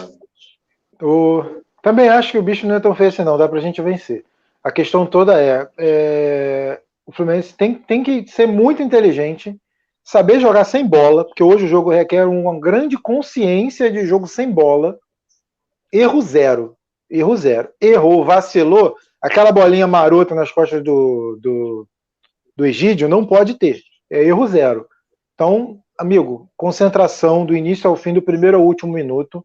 o, 1.02 1.44
também 1.82 2.08
acho 2.08 2.32
que 2.32 2.38
o 2.38 2.42
bicho 2.42 2.66
não 2.66 2.76
é 2.76 2.80
tão 2.80 2.94
feio 2.94 3.10
assim, 3.10 3.22
não, 3.22 3.36
dá 3.36 3.46
pra 3.46 3.60
gente 3.60 3.82
vencer. 3.82 4.24
A 4.64 4.72
questão 4.72 5.04
toda 5.04 5.38
é, 5.38 5.68
é 5.76 6.80
o 7.04 7.12
Fluminense 7.12 7.54
tem, 7.54 7.74
tem 7.74 8.02
que 8.02 8.26
ser 8.28 8.46
muito 8.46 8.82
inteligente, 8.82 9.54
saber 10.02 10.40
jogar 10.40 10.64
sem 10.64 10.86
bola, 10.86 11.22
porque 11.22 11.42
hoje 11.42 11.66
o 11.66 11.68
jogo 11.68 11.90
requer 11.90 12.26
uma 12.26 12.58
grande 12.58 12.96
consciência 12.96 13.90
de 13.90 14.06
jogo 14.06 14.26
sem 14.26 14.50
bola. 14.50 14.98
Erro 15.92 16.22
zero. 16.22 16.74
Erro 17.10 17.36
zero. 17.36 17.68
Errou, 17.78 18.24
vacilou, 18.24 18.96
aquela 19.20 19.52
bolinha 19.52 19.86
marota 19.86 20.34
nas 20.34 20.50
costas 20.50 20.82
do, 20.82 21.38
do, 21.42 21.86
do 22.56 22.64
Egídio 22.64 23.06
não 23.06 23.26
pode 23.26 23.58
ter. 23.58 23.82
É 24.10 24.24
erro 24.24 24.46
zero. 24.46 24.86
Então, 25.34 25.78
amigo, 26.02 26.50
concentração 26.56 27.46
do 27.46 27.56
início 27.56 27.88
ao 27.88 27.96
fim, 27.96 28.12
do 28.12 28.20
primeiro 28.20 28.58
ao 28.58 28.64
último 28.64 28.92
minuto. 28.92 29.44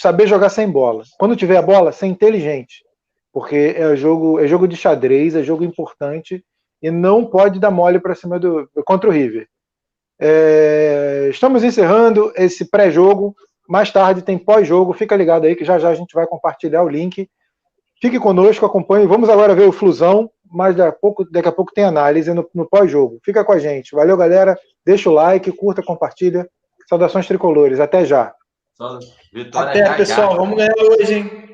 Saber 0.00 0.26
jogar 0.26 0.48
sem 0.48 0.70
bola. 0.70 1.04
Quando 1.18 1.36
tiver 1.36 1.56
a 1.56 1.62
bola, 1.62 1.92
ser 1.92 2.06
inteligente. 2.06 2.84
Porque 3.32 3.74
é 3.76 3.94
jogo, 3.96 4.40
é 4.40 4.46
jogo 4.46 4.66
de 4.66 4.76
xadrez, 4.76 5.34
é 5.34 5.42
jogo 5.42 5.64
importante 5.64 6.44
e 6.82 6.90
não 6.90 7.24
pode 7.24 7.58
dar 7.58 7.70
mole 7.70 8.00
para 8.00 8.14
cima 8.14 8.38
do 8.38 8.68
contra 8.84 9.08
o 9.08 9.12
River. 9.12 9.46
É, 10.20 11.28
estamos 11.30 11.62
encerrando 11.62 12.32
esse 12.36 12.64
pré-jogo. 12.68 13.34
Mais 13.68 13.90
tarde 13.90 14.22
tem 14.22 14.38
pós-jogo. 14.38 14.92
Fica 14.92 15.16
ligado 15.16 15.44
aí 15.44 15.54
que 15.54 15.64
já 15.64 15.78
já 15.78 15.90
a 15.90 15.94
gente 15.94 16.14
vai 16.14 16.26
compartilhar 16.26 16.82
o 16.82 16.88
link. 16.88 17.28
Fique 18.00 18.18
conosco, 18.18 18.64
acompanhe. 18.64 19.06
Vamos 19.06 19.28
agora 19.28 19.54
ver 19.54 19.68
o 19.68 19.72
Flusão, 19.72 20.30
mas 20.50 20.74
daqui 20.74 20.88
a 20.88 20.92
pouco, 20.92 21.24
daqui 21.30 21.48
a 21.48 21.52
pouco 21.52 21.72
tem 21.72 21.84
análise 21.84 22.32
no, 22.32 22.48
no 22.54 22.68
pós-jogo. 22.68 23.18
Fica 23.24 23.44
com 23.44 23.52
a 23.52 23.58
gente. 23.58 23.94
Valeu, 23.94 24.16
galera. 24.16 24.58
Deixa 24.88 25.10
o 25.10 25.12
like, 25.12 25.52
curta, 25.52 25.82
compartilha. 25.82 26.48
Saudações 26.88 27.26
tricolores. 27.26 27.78
Até 27.78 28.06
já. 28.06 28.32
Até, 29.54 29.92
pessoal. 29.98 30.34
Vamos 30.34 30.56
ganhar 30.56 30.72
hoje, 30.78 31.12
hein? 31.12 31.47